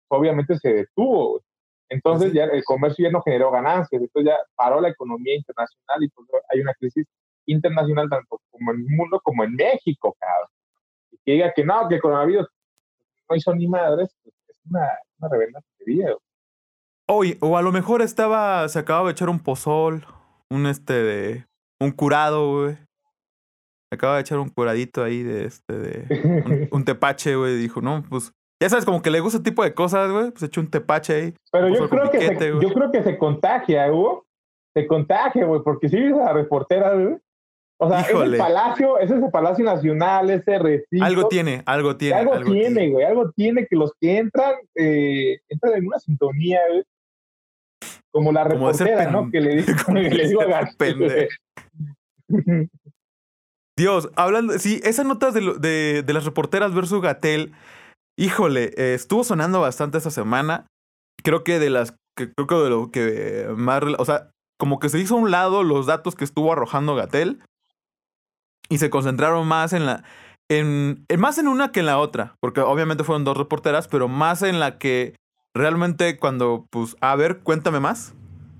obviamente 0.08 0.56
se 0.56 0.72
detuvo, 0.72 1.32
güey. 1.32 1.42
Entonces 1.90 2.32
ya 2.32 2.44
el 2.44 2.64
comercio 2.64 3.04
ya 3.04 3.12
no 3.12 3.20
generó 3.20 3.50
ganancias, 3.50 4.00
entonces 4.00 4.32
ya 4.32 4.38
paró 4.54 4.80
la 4.80 4.88
economía 4.88 5.36
internacional 5.36 6.02
y 6.02 6.08
pues 6.08 6.26
hay 6.48 6.60
una 6.60 6.72
crisis 6.72 7.06
internacional 7.44 8.08
tanto 8.08 8.40
como 8.50 8.72
en 8.72 8.78
el 8.78 8.96
mundo 8.96 9.20
como 9.22 9.44
en 9.44 9.54
México, 9.54 10.16
cabrón. 10.18 10.48
Y 11.10 11.18
que 11.22 11.32
diga 11.32 11.52
que 11.54 11.64
no, 11.64 11.86
que 11.86 11.96
el 11.96 12.00
coronavirus 12.00 12.46
no 13.28 13.36
hizo 13.36 13.54
ni 13.54 13.66
madres, 13.66 14.14
pues 14.22 14.34
es 14.48 14.60
una, 14.70 14.88
una 15.20 15.60
tontería. 15.60 16.16
Oye, 17.10 17.38
o 17.40 17.56
a 17.56 17.62
lo 17.62 17.72
mejor 17.72 18.02
estaba, 18.02 18.68
se 18.68 18.78
acababa 18.78 19.06
de 19.06 19.12
echar 19.12 19.30
un 19.30 19.40
pozol, 19.40 20.04
un 20.50 20.66
este 20.66 20.92
de, 20.92 21.46
un 21.80 21.90
curado, 21.90 22.52
güey. 22.52 22.78
Acaba 23.90 24.16
de 24.16 24.20
echar 24.20 24.38
un 24.38 24.50
curadito 24.50 25.02
ahí 25.02 25.22
de 25.22 25.46
este, 25.46 25.78
de, 25.78 26.20
un, 26.24 26.68
un 26.72 26.84
tepache, 26.84 27.36
güey. 27.36 27.56
Dijo, 27.56 27.80
no, 27.80 28.04
pues, 28.08 28.32
ya 28.62 28.68
sabes, 28.68 28.84
como 28.84 29.00
que 29.00 29.10
le 29.10 29.20
gusta 29.20 29.38
ese 29.38 29.44
tipo 29.44 29.64
de 29.64 29.72
cosas, 29.72 30.10
güey. 30.10 30.30
Pues 30.30 30.42
echó 30.42 30.60
un 30.60 30.70
tepache 30.70 31.14
ahí. 31.14 31.34
Pero 31.50 31.68
yo 31.68 31.88
creo, 31.88 32.10
piquete, 32.10 32.28
que 32.28 32.38
se, 32.38 32.48
yo 32.48 32.74
creo 32.74 32.90
que 32.90 33.02
se 33.02 33.16
contagia, 33.16 33.88
güey. 33.88 34.18
Se 34.74 34.86
contagia, 34.86 35.46
güey, 35.46 35.62
porque 35.62 35.88
si 35.88 35.98
ves 35.98 36.12
a 36.12 36.24
la 36.24 36.32
reportera, 36.34 36.94
güey. 36.94 37.16
O 37.80 37.88
sea, 37.88 38.00
Híjole. 38.00 38.36
ese 38.36 38.38
palacio, 38.38 38.98
ese 38.98 39.14
es 39.14 39.22
el 39.22 39.30
Palacio 39.30 39.64
Nacional, 39.64 40.30
ese 40.30 40.58
recinto. 40.58 41.04
Algo 41.04 41.28
tiene, 41.28 41.62
algo 41.64 41.96
tiene. 41.96 42.16
Algo, 42.16 42.34
algo 42.34 42.50
tiene, 42.50 42.74
tiene, 42.74 42.90
güey, 42.90 43.06
algo 43.06 43.30
tiene 43.30 43.66
que 43.68 43.76
los 43.76 43.92
que 44.00 44.18
entran, 44.18 44.54
eh, 44.74 45.38
entran 45.48 45.74
en 45.74 45.86
una 45.86 45.98
sintonía, 46.00 46.58
güey. 46.70 46.82
Como 48.10 48.32
la 48.32 48.42
reportera, 48.42 49.10
¿no? 49.10 49.30
Que 49.30 49.40
le, 49.40 49.62
digo, 49.62 49.66
que 49.86 50.10
le 50.10 50.28
digo 50.28 50.42
a 50.42 50.46
Gatel, 50.46 51.28
Dios, 53.78 54.10
hablando, 54.16 54.58
sí, 54.58 54.80
esas 54.82 55.06
notas 55.06 55.34
de, 55.34 55.54
de, 55.60 56.02
de 56.02 56.12
las 56.12 56.24
reporteras 56.24 56.74
versus 56.74 57.00
Gatel, 57.00 57.52
híjole, 58.18 58.72
eh, 58.76 58.94
estuvo 58.94 59.22
sonando 59.22 59.60
bastante 59.60 59.98
esta 59.98 60.10
semana. 60.10 60.66
Creo 61.22 61.44
que 61.44 61.60
de 61.60 61.70
las, 61.70 61.94
que, 62.16 62.32
creo 62.32 62.48
que 62.48 62.54
de 62.56 62.70
lo 62.70 62.90
que 62.90 63.46
más, 63.56 63.80
o 63.98 64.04
sea, 64.04 64.32
como 64.58 64.80
que 64.80 64.88
se 64.88 64.98
hizo 64.98 65.14
a 65.14 65.18
un 65.18 65.30
lado 65.30 65.62
los 65.62 65.86
datos 65.86 66.16
que 66.16 66.24
estuvo 66.24 66.52
arrojando 66.52 66.96
Gatel 66.96 67.40
y 68.68 68.78
se 68.78 68.90
concentraron 68.90 69.46
más 69.46 69.72
en 69.72 69.86
la. 69.86 70.04
En, 70.50 71.04
en, 71.08 71.20
más 71.20 71.38
en 71.38 71.48
una 71.48 71.72
que 71.72 71.80
en 71.80 71.86
la 71.86 71.98
otra, 71.98 72.36
porque 72.40 72.60
obviamente 72.60 73.04
fueron 73.04 73.24
dos 73.24 73.36
reporteras, 73.36 73.86
pero 73.86 74.08
más 74.08 74.42
en 74.42 74.60
la 74.60 74.78
que 74.78 75.14
realmente 75.54 76.16
cuando, 76.18 76.66
pues, 76.70 76.96
a 77.00 77.16
ver, 77.16 77.40
cuéntame 77.40 77.80
más. 77.80 78.14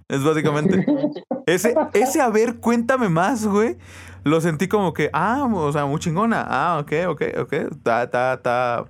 Es 0.08 0.24
básicamente. 0.24 0.86
Ese, 1.46 1.74
ese 1.94 2.20
a 2.20 2.28
ver, 2.28 2.56
cuéntame 2.56 3.08
más, 3.08 3.46
güey. 3.46 3.78
Lo 4.22 4.42
sentí 4.42 4.68
como 4.68 4.92
que, 4.92 5.08
ah, 5.14 5.48
o 5.50 5.72
sea, 5.72 5.86
muy 5.86 5.98
chingona. 5.98 6.46
Ah, 6.46 6.78
ok, 6.78 6.92
ok, 7.08 7.22
ok. 7.38 7.54
Ta, 7.82 8.10
ta, 8.10 8.42
ta. 8.42 8.84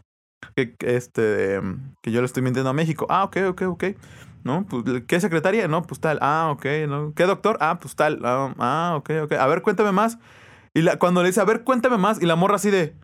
Que, 0.56 0.74
este, 0.80 1.60
que 2.02 2.10
yo 2.10 2.20
le 2.20 2.26
estoy 2.26 2.42
mintiendo 2.42 2.70
a 2.70 2.72
México. 2.72 3.06
Ah, 3.08 3.22
ok, 3.22 3.36
ok, 3.50 3.62
ok. 3.62 3.84
¿No? 4.42 4.66
Pues, 4.66 4.82
¿qué 5.06 5.20
secretaria? 5.20 5.68
No, 5.68 5.82
pues 5.82 6.00
tal. 6.00 6.18
Ah, 6.20 6.50
ok, 6.50 6.66
¿no? 6.88 7.12
¿Qué 7.14 7.26
doctor? 7.26 7.58
Ah, 7.60 7.78
pues 7.80 7.94
tal. 7.94 8.20
Ah, 8.24 8.52
ah 8.58 8.94
ok, 8.96 9.10
ok. 9.22 9.32
A 9.34 9.46
ver, 9.46 9.62
cuéntame 9.62 9.92
más. 9.92 10.18
Y 10.78 10.82
la, 10.82 10.96
cuando 10.96 11.22
le 11.22 11.30
dice, 11.30 11.40
a 11.40 11.44
ver, 11.44 11.64
cuéntame 11.64 11.96
más, 11.96 12.22
y 12.22 12.24
la 12.24 12.36
morra 12.36 12.54
así 12.54 12.70
de. 12.70 12.94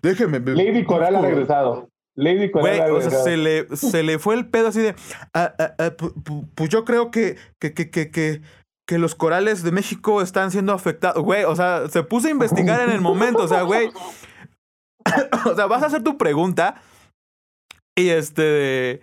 Déjeme. 0.00 0.40
Lady 0.40 0.82
Coral 0.82 1.14
ha 1.16 1.20
regresado. 1.20 1.90
Lady 2.16 2.50
Coral 2.50 2.90
o 2.90 3.02
sea, 3.02 3.10
se 3.22 3.36
le, 3.36 3.66
se 3.76 4.02
le 4.02 4.18
fue 4.18 4.34
el 4.36 4.48
pedo 4.48 4.68
así 4.68 4.80
de. 4.80 4.94
pues 6.54 6.70
yo 6.70 6.86
creo 6.86 7.10
que, 7.10 7.36
que, 7.58 7.74
que, 7.74 7.90
que, 7.90 8.10
que, 8.10 8.98
los 8.98 9.14
corales 9.14 9.62
de 9.62 9.72
México 9.72 10.22
están 10.22 10.50
siendo 10.50 10.72
afectados. 10.72 11.22
Güey, 11.22 11.44
o 11.44 11.54
sea, 11.54 11.90
se 11.90 12.02
puso 12.02 12.28
a 12.28 12.30
investigar 12.30 12.80
en 12.80 12.92
el 12.92 13.02
momento. 13.02 13.42
O 13.42 13.48
sea, 13.48 13.60
güey. 13.60 13.90
o 15.44 15.54
sea, 15.54 15.66
vas 15.66 15.82
a 15.82 15.86
hacer 15.88 16.02
tu 16.02 16.16
pregunta. 16.16 16.80
Y 17.94 18.08
este. 18.08 19.02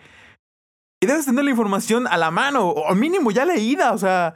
Y 0.99 1.05
debes 1.05 1.27
tener 1.27 1.43
la 1.43 1.51
información 1.51 2.07
a 2.07 2.17
la 2.17 2.31
mano, 2.31 2.69
o 2.69 2.95
mínimo 2.95 3.29
ya 3.29 3.45
leída, 3.45 3.93
o 3.93 3.99
sea, 3.99 4.33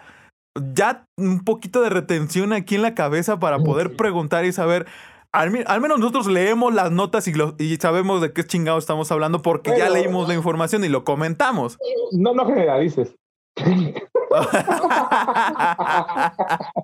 ya 0.73 1.05
un 1.17 1.43
poquito 1.43 1.81
de 1.81 1.89
retención 1.89 2.53
aquí 2.53 2.75
en 2.75 2.81
la 2.81 2.95
cabeza 2.95 3.39
para 3.39 3.59
poder 3.59 3.95
preguntar 3.95 4.45
y 4.45 4.51
saber. 4.51 4.87
Al, 5.33 5.49
menos 5.51 5.97
nosotros 5.97 6.27
leemos 6.27 6.73
las 6.73 6.91
notas 6.91 7.25
y, 7.27 7.33
y 7.57 7.77
sabemos 7.77 8.21
de 8.21 8.33
qué 8.33 8.43
chingado 8.43 8.77
estamos 8.77 9.09
hablando 9.13 9.41
porque 9.41 9.71
ya 9.77 9.89
leímos 9.89 10.27
la 10.27 10.33
información 10.33 10.83
y 10.83 10.89
lo 10.89 11.05
comentamos. 11.05 11.77
No, 12.11 12.33
no 12.33 12.45
generalices. 12.45 13.15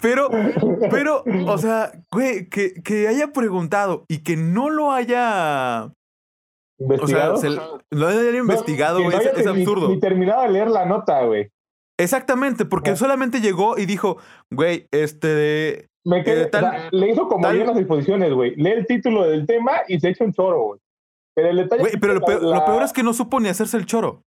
pero, 0.00 0.30
pero, 0.88 1.24
o 1.46 1.58
sea, 1.58 1.90
güey, 2.12 2.48
que, 2.48 2.74
que 2.74 3.08
haya 3.08 3.32
preguntado 3.32 4.04
y 4.08 4.22
que 4.22 4.36
no 4.36 4.70
lo 4.70 4.92
haya 4.92 5.90
¿Investigado? 6.78 7.34
O 7.34 7.36
sea, 7.36 7.50
lo 7.90 8.08
haya 8.08 8.36
investigado, 8.36 9.02
güey, 9.02 9.16
es, 9.16 9.46
absurdo. 9.46 9.88
Ni, 9.88 10.00
terminado 10.00 10.42
de 10.42 10.50
leer 10.50 10.68
la 10.68 10.86
nota, 10.86 11.24
güey. 11.24 11.50
Exactamente, 11.98 12.64
porque 12.64 12.96
solamente 12.96 13.40
llegó 13.40 13.78
y 13.78 13.86
dijo, 13.86 14.18
güey, 14.50 14.88
este. 14.90 15.88
Me 16.04 16.22
quedé, 16.22 16.46
tal, 16.46 16.88
le 16.90 17.10
hizo 17.10 17.28
como 17.28 17.42
tal, 17.42 17.58
las 17.60 17.76
disposiciones, 17.76 18.32
güey. 18.32 18.54
Lee 18.56 18.72
el 18.72 18.86
título 18.86 19.26
del 19.26 19.46
tema 19.46 19.72
y 19.88 19.98
se 20.00 20.10
echa 20.10 20.24
un 20.24 20.34
choro, 20.34 20.62
güey. 20.62 20.80
Pero 21.34 21.48
el 21.48 21.56
detalle. 21.56 21.82
Güey, 21.82 21.96
pero 21.98 22.14
lo 22.14 22.20
peor, 22.20 22.82
es 22.82 22.92
que 22.92 23.02
no 23.02 23.14
supo 23.14 23.40
ni 23.40 23.48
hacerse 23.48 23.76
el 23.76 23.86
choro. 23.86 24.22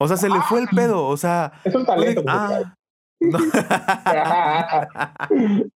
O 0.00 0.08
sea, 0.08 0.16
se 0.16 0.28
le 0.28 0.40
fue 0.42 0.60
el 0.60 0.68
pedo. 0.68 1.06
O 1.06 1.16
sea. 1.16 1.52
Es 1.64 1.74
un 1.74 1.84
talento. 1.84 2.22
Ah, 2.26 2.74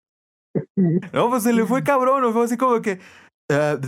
no. 1.12 1.30
pues 1.30 1.42
se 1.42 1.52
le 1.52 1.64
fue 1.64 1.84
cabrón. 1.84 2.32
Fue 2.32 2.44
así 2.44 2.56
como 2.56 2.80
que. 2.80 2.98
Uh, 3.52 3.78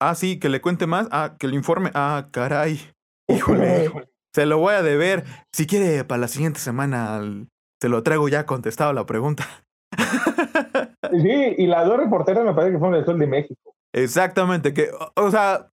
ah, 0.00 0.14
sí, 0.14 0.40
que 0.40 0.48
le 0.48 0.60
cuente 0.60 0.86
más. 0.86 1.08
Ah, 1.12 1.36
que 1.38 1.46
le 1.46 1.54
informe. 1.54 1.90
Ah, 1.94 2.28
caray. 2.32 2.80
Híjole. 3.28 3.90
Se 4.36 4.44
lo 4.44 4.58
voy 4.58 4.74
a 4.74 4.82
deber. 4.82 5.24
Si 5.50 5.66
quiere, 5.66 6.04
para 6.04 6.20
la 6.20 6.28
siguiente 6.28 6.60
semana 6.60 7.22
te 7.80 7.88
lo 7.88 8.02
traigo 8.02 8.28
ya 8.28 8.44
contestado 8.44 8.92
la 8.92 9.06
pregunta. 9.06 9.48
Sí, 11.10 11.54
y 11.56 11.66
las 11.66 11.86
dos 11.86 11.96
reporteras 11.96 12.44
me 12.44 12.52
parece 12.52 12.72
que 12.74 12.78
fueron 12.78 12.98
del 12.98 13.06
Sol 13.06 13.18
de 13.18 13.26
México. 13.26 13.74
Exactamente, 13.94 14.74
que, 14.74 14.90
o 15.14 15.30
sea, 15.30 15.70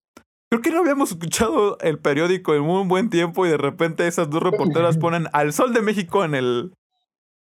creo 0.50 0.62
que 0.62 0.72
no 0.72 0.80
habíamos 0.80 1.12
escuchado 1.12 1.78
el 1.82 2.00
periódico 2.00 2.56
en 2.56 2.62
un 2.62 2.88
buen 2.88 3.10
tiempo 3.10 3.46
y 3.46 3.50
de 3.50 3.58
repente 3.58 4.08
esas 4.08 4.30
dos 4.30 4.42
reporteras 4.42 4.98
ponen 5.00 5.28
al 5.34 5.52
Sol 5.52 5.74
de 5.74 5.82
México 5.82 6.24
en 6.24 6.34
el, 6.34 6.74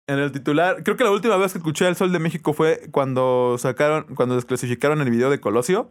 en 0.08 0.18
el 0.18 0.32
titular. 0.32 0.82
Creo 0.82 0.96
que 0.96 1.04
la 1.04 1.12
última 1.12 1.36
vez 1.36 1.52
que 1.52 1.58
escuché 1.58 1.86
al 1.86 1.94
Sol 1.94 2.10
de 2.10 2.18
México 2.18 2.54
fue 2.54 2.88
cuando 2.90 3.54
sacaron, 3.58 4.16
cuando 4.16 4.34
desclasificaron 4.34 5.00
el 5.00 5.10
video 5.10 5.30
de 5.30 5.40
Colosio, 5.40 5.90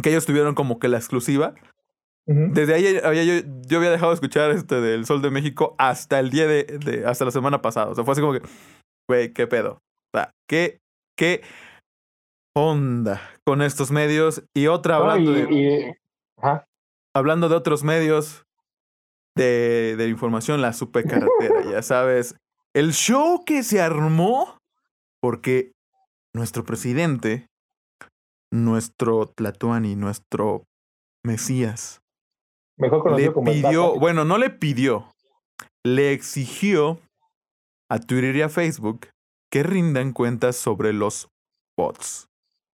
que 0.00 0.10
ellos 0.10 0.26
tuvieron 0.26 0.54
como 0.54 0.78
que 0.78 0.86
la 0.86 0.98
exclusiva. 0.98 1.54
Desde 2.26 2.74
ahí 2.74 2.98
había, 3.04 3.22
yo, 3.22 3.46
yo, 3.68 3.78
había 3.78 3.90
dejado 3.90 4.10
de 4.10 4.16
escuchar 4.16 4.50
este 4.50 4.80
del 4.80 5.06
Sol 5.06 5.22
de 5.22 5.30
México 5.30 5.76
hasta 5.78 6.18
el 6.18 6.30
día 6.30 6.48
de, 6.48 6.64
de, 6.64 7.06
hasta 7.06 7.24
la 7.24 7.30
semana 7.30 7.62
pasada. 7.62 7.90
O 7.90 7.94
sea, 7.94 8.04
fue 8.04 8.12
así 8.12 8.20
como 8.20 8.32
que, 8.32 8.42
güey, 9.08 9.32
qué 9.32 9.46
pedo. 9.46 9.80
O 10.12 10.18
sea, 10.18 10.32
qué, 10.48 10.80
qué 11.16 11.42
onda 12.56 13.22
con 13.44 13.62
estos 13.62 13.92
medios. 13.92 14.42
Y 14.54 14.66
otra 14.66 14.96
hablando 14.96 15.32
de. 15.32 15.96
Hablando 17.14 17.48
de 17.48 17.54
otros 17.54 17.84
medios 17.84 18.44
de, 19.36 19.94
de 19.96 20.08
información, 20.08 20.60
la 20.60 20.72
supercarretera, 20.72 21.70
ya 21.70 21.82
sabes. 21.82 22.34
El 22.74 22.92
show 22.92 23.44
que 23.44 23.62
se 23.62 23.80
armó 23.80 24.58
porque 25.22 25.72
nuestro 26.34 26.64
presidente, 26.64 27.46
nuestro 28.52 29.26
Tlatuani, 29.26 29.96
nuestro 29.96 30.64
Mesías, 31.24 32.02
Mejor 32.76 33.02
conocido 33.02 33.34
le 33.44 33.52
pidió, 33.52 33.98
bueno, 33.98 34.24
no 34.24 34.38
le 34.38 34.50
pidió, 34.50 35.12
le 35.84 36.12
exigió 36.12 37.00
a 37.88 37.98
Twitter 37.98 38.36
y 38.36 38.42
a 38.42 38.48
Facebook 38.48 39.08
que 39.50 39.62
rindan 39.62 40.12
cuentas 40.12 40.56
sobre 40.56 40.92
los 40.92 41.28
bots, 41.76 42.28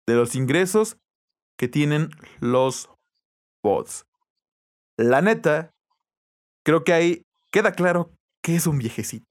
de 0.07 0.15
los 0.15 0.35
ingresos 0.35 0.97
que 1.57 1.67
tienen 1.67 2.09
los 2.39 2.89
bots. 3.63 4.05
La 4.97 5.21
neta, 5.21 5.71
creo 6.63 6.83
que 6.83 6.93
ahí 6.93 7.23
queda 7.51 7.71
claro 7.71 8.11
que 8.43 8.55
es 8.55 8.67
un 8.67 8.77
viejecito. 8.77 9.25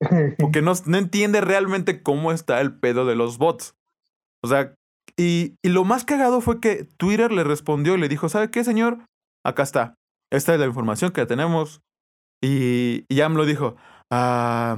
Porque 0.38 0.62
no, 0.62 0.72
no 0.86 0.98
entiende 0.98 1.40
realmente 1.40 2.02
cómo 2.02 2.32
está 2.32 2.60
el 2.60 2.78
pedo 2.78 3.04
de 3.04 3.16
los 3.16 3.38
bots. 3.38 3.74
O 4.42 4.48
sea, 4.48 4.74
y, 5.16 5.56
y, 5.62 5.70
lo 5.70 5.84
más 5.84 6.04
cagado 6.04 6.40
fue 6.40 6.60
que 6.60 6.84
Twitter 6.96 7.32
le 7.32 7.42
respondió 7.42 7.94
y 7.94 7.98
le 7.98 8.08
dijo, 8.08 8.28
¿sabe 8.28 8.50
qué, 8.50 8.62
señor? 8.62 8.98
Acá 9.48 9.62
está. 9.62 9.94
Esta 10.30 10.54
es 10.54 10.60
la 10.60 10.66
información 10.66 11.12
que 11.12 11.26
tenemos. 11.26 11.80
Y, 12.42 13.04
y 13.08 13.16
lo 13.16 13.44
dijo, 13.44 13.76
ah, 14.12 14.76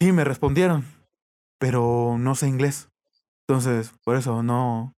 sí, 0.00 0.12
me 0.12 0.24
respondieron, 0.24 0.84
pero 1.58 2.16
no 2.18 2.34
sé 2.34 2.48
inglés. 2.48 2.88
Entonces, 3.48 3.92
por 4.04 4.16
eso 4.16 4.42
no, 4.42 4.92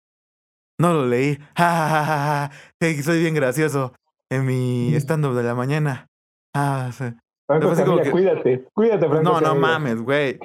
no 0.79 0.93
lo 0.93 1.07
leí. 1.07 1.37
Ja, 1.57 2.51
soy 3.03 3.19
bien 3.19 3.35
gracioso 3.35 3.93
en 4.31 4.45
mi 4.45 4.91
mm. 4.91 4.95
stand-up 4.95 5.35
de 5.35 5.43
la 5.43 5.55
mañana. 5.55 6.07
Ah, 6.55 6.91
sí. 6.93 7.05
cuídate, 8.11 8.67
cuídate, 8.73 9.07
Franco 9.07 9.23
No, 9.23 9.41
no 9.41 9.55
mames, 9.55 10.01
güey. 10.01 10.39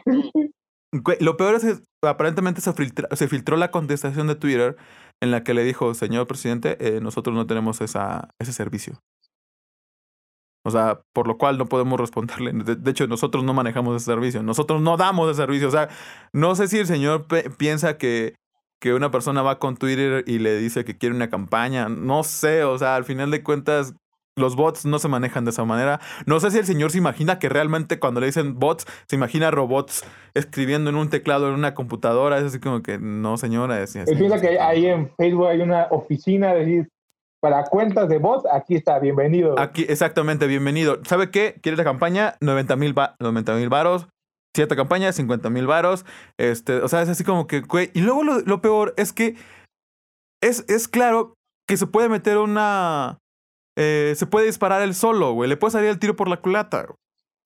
Lo 1.21 1.37
peor 1.37 1.54
es 1.54 1.64
que 1.64 1.78
aparentemente 2.02 2.61
se, 2.61 2.73
se 3.12 3.28
filtró 3.28 3.57
la 3.57 3.71
contestación 3.71 4.26
de 4.26 4.35
Twitter 4.35 4.76
en 5.20 5.30
la 5.30 5.44
que 5.44 5.54
le 5.54 5.64
dijo, 5.64 5.94
señor 5.94 6.26
presidente, 6.26 6.76
eh, 6.80 7.00
nosotros 7.00 7.34
no 7.36 7.46
tenemos 7.46 7.80
esa, 7.80 8.30
ese 8.38 8.52
servicio. 8.52 9.00
O 10.62 10.70
sea, 10.70 11.00
por 11.14 11.26
lo 11.26 11.38
cual 11.38 11.56
no 11.56 11.66
podemos 11.66 11.98
responderle. 11.98 12.52
De, 12.52 12.90
hecho, 12.90 13.06
nosotros 13.06 13.44
no 13.44 13.54
manejamos 13.54 13.96
ese 13.96 14.06
servicio. 14.06 14.42
Nosotros 14.42 14.82
no 14.82 14.96
damos 14.96 15.30
ese 15.30 15.42
servicio. 15.42 15.68
O 15.68 15.70
sea, 15.70 15.88
no 16.32 16.54
sé 16.54 16.68
si 16.68 16.78
el 16.78 16.86
señor 16.86 17.26
piensa 17.56 17.96
que, 17.96 18.34
que 18.78 18.92
una 18.92 19.10
persona 19.10 19.42
va 19.42 19.58
con 19.58 19.76
Twitter 19.76 20.22
y 20.26 20.38
le 20.38 20.58
dice 20.58 20.84
que 20.84 20.98
quiere 20.98 21.14
una 21.14 21.30
campaña. 21.30 21.88
No 21.88 22.24
sé. 22.24 22.64
O 22.64 22.78
sea, 22.78 22.96
al 22.96 23.04
final 23.04 23.30
de 23.30 23.42
cuentas, 23.42 23.94
los 24.40 24.56
bots 24.56 24.85
no 24.85 24.99
se 24.99 25.09
manejan 25.09 25.44
de 25.44 25.50
esa 25.50 25.64
manera. 25.64 26.00
No 26.26 26.40
sé 26.40 26.50
si 26.50 26.59
el 26.59 26.66
señor 26.66 26.90
se 26.90 26.99
imagina 26.99 27.38
que 27.38 27.49
realmente 27.49 27.99
cuando 27.99 28.20
le 28.20 28.26
dicen 28.26 28.59
bots, 28.59 28.87
se 29.06 29.16
imagina 29.16 29.50
robots 29.50 30.04
escribiendo 30.35 30.90
en 30.90 30.97
un 30.97 31.11
teclado 31.11 31.49
en 31.49 31.54
una 31.54 31.75
computadora. 31.75 32.38
Es 32.38 32.44
así 32.44 32.59
como 32.59 32.82
que 32.82 32.99
no, 32.99 33.37
señora. 33.37 33.80
Es, 33.80 33.92
piensa 33.92 34.40
que 34.40 34.59
ahí 34.59 34.87
en 34.87 35.11
Facebook 35.16 35.47
hay 35.47 35.61
una 35.61 35.87
oficina 35.90 36.54
de 36.54 36.87
para 37.40 37.64
cuentas 37.64 38.09
de 38.09 38.18
bots, 38.18 38.44
aquí 38.52 38.76
está, 38.76 38.99
bienvenido. 38.99 39.59
Aquí, 39.59 39.87
exactamente, 39.88 40.47
bienvenido. 40.47 40.99
¿Sabe 41.04 41.30
qué? 41.30 41.59
¿Quiere 41.62 41.78
la 41.78 41.85
campaña? 41.85 42.35
90 42.40 42.76
mil 42.76 42.92
varos. 42.92 44.09
Siete 44.54 44.76
campañas, 44.76 45.14
50 45.16 45.49
mil 45.49 45.66
varos. 45.66 46.04
Este, 46.38 46.75
o 46.82 46.88
sea, 46.88 47.02
es 47.02 47.09
así 47.09 47.25
como 47.25 47.47
que, 47.47 47.62
Y 47.94 48.00
luego 48.00 48.25
lo, 48.25 48.40
lo 48.40 48.61
peor 48.61 48.92
es 48.97 49.12
que 49.12 49.37
es, 50.42 50.64
es 50.68 50.88
claro 50.88 51.35
que 51.66 51.76
se 51.76 51.87
puede 51.87 52.09
meter 52.09 52.37
una 52.37 53.19
eh, 53.82 54.14
se 54.14 54.26
puede 54.26 54.44
disparar 54.44 54.82
él 54.82 54.94
solo, 54.94 55.32
güey. 55.32 55.49
Le 55.49 55.56
puede 55.56 55.72
salir 55.72 55.88
el 55.88 55.99
tiro 55.99 56.14
por 56.14 56.28
la 56.28 56.37
culata. 56.37 56.87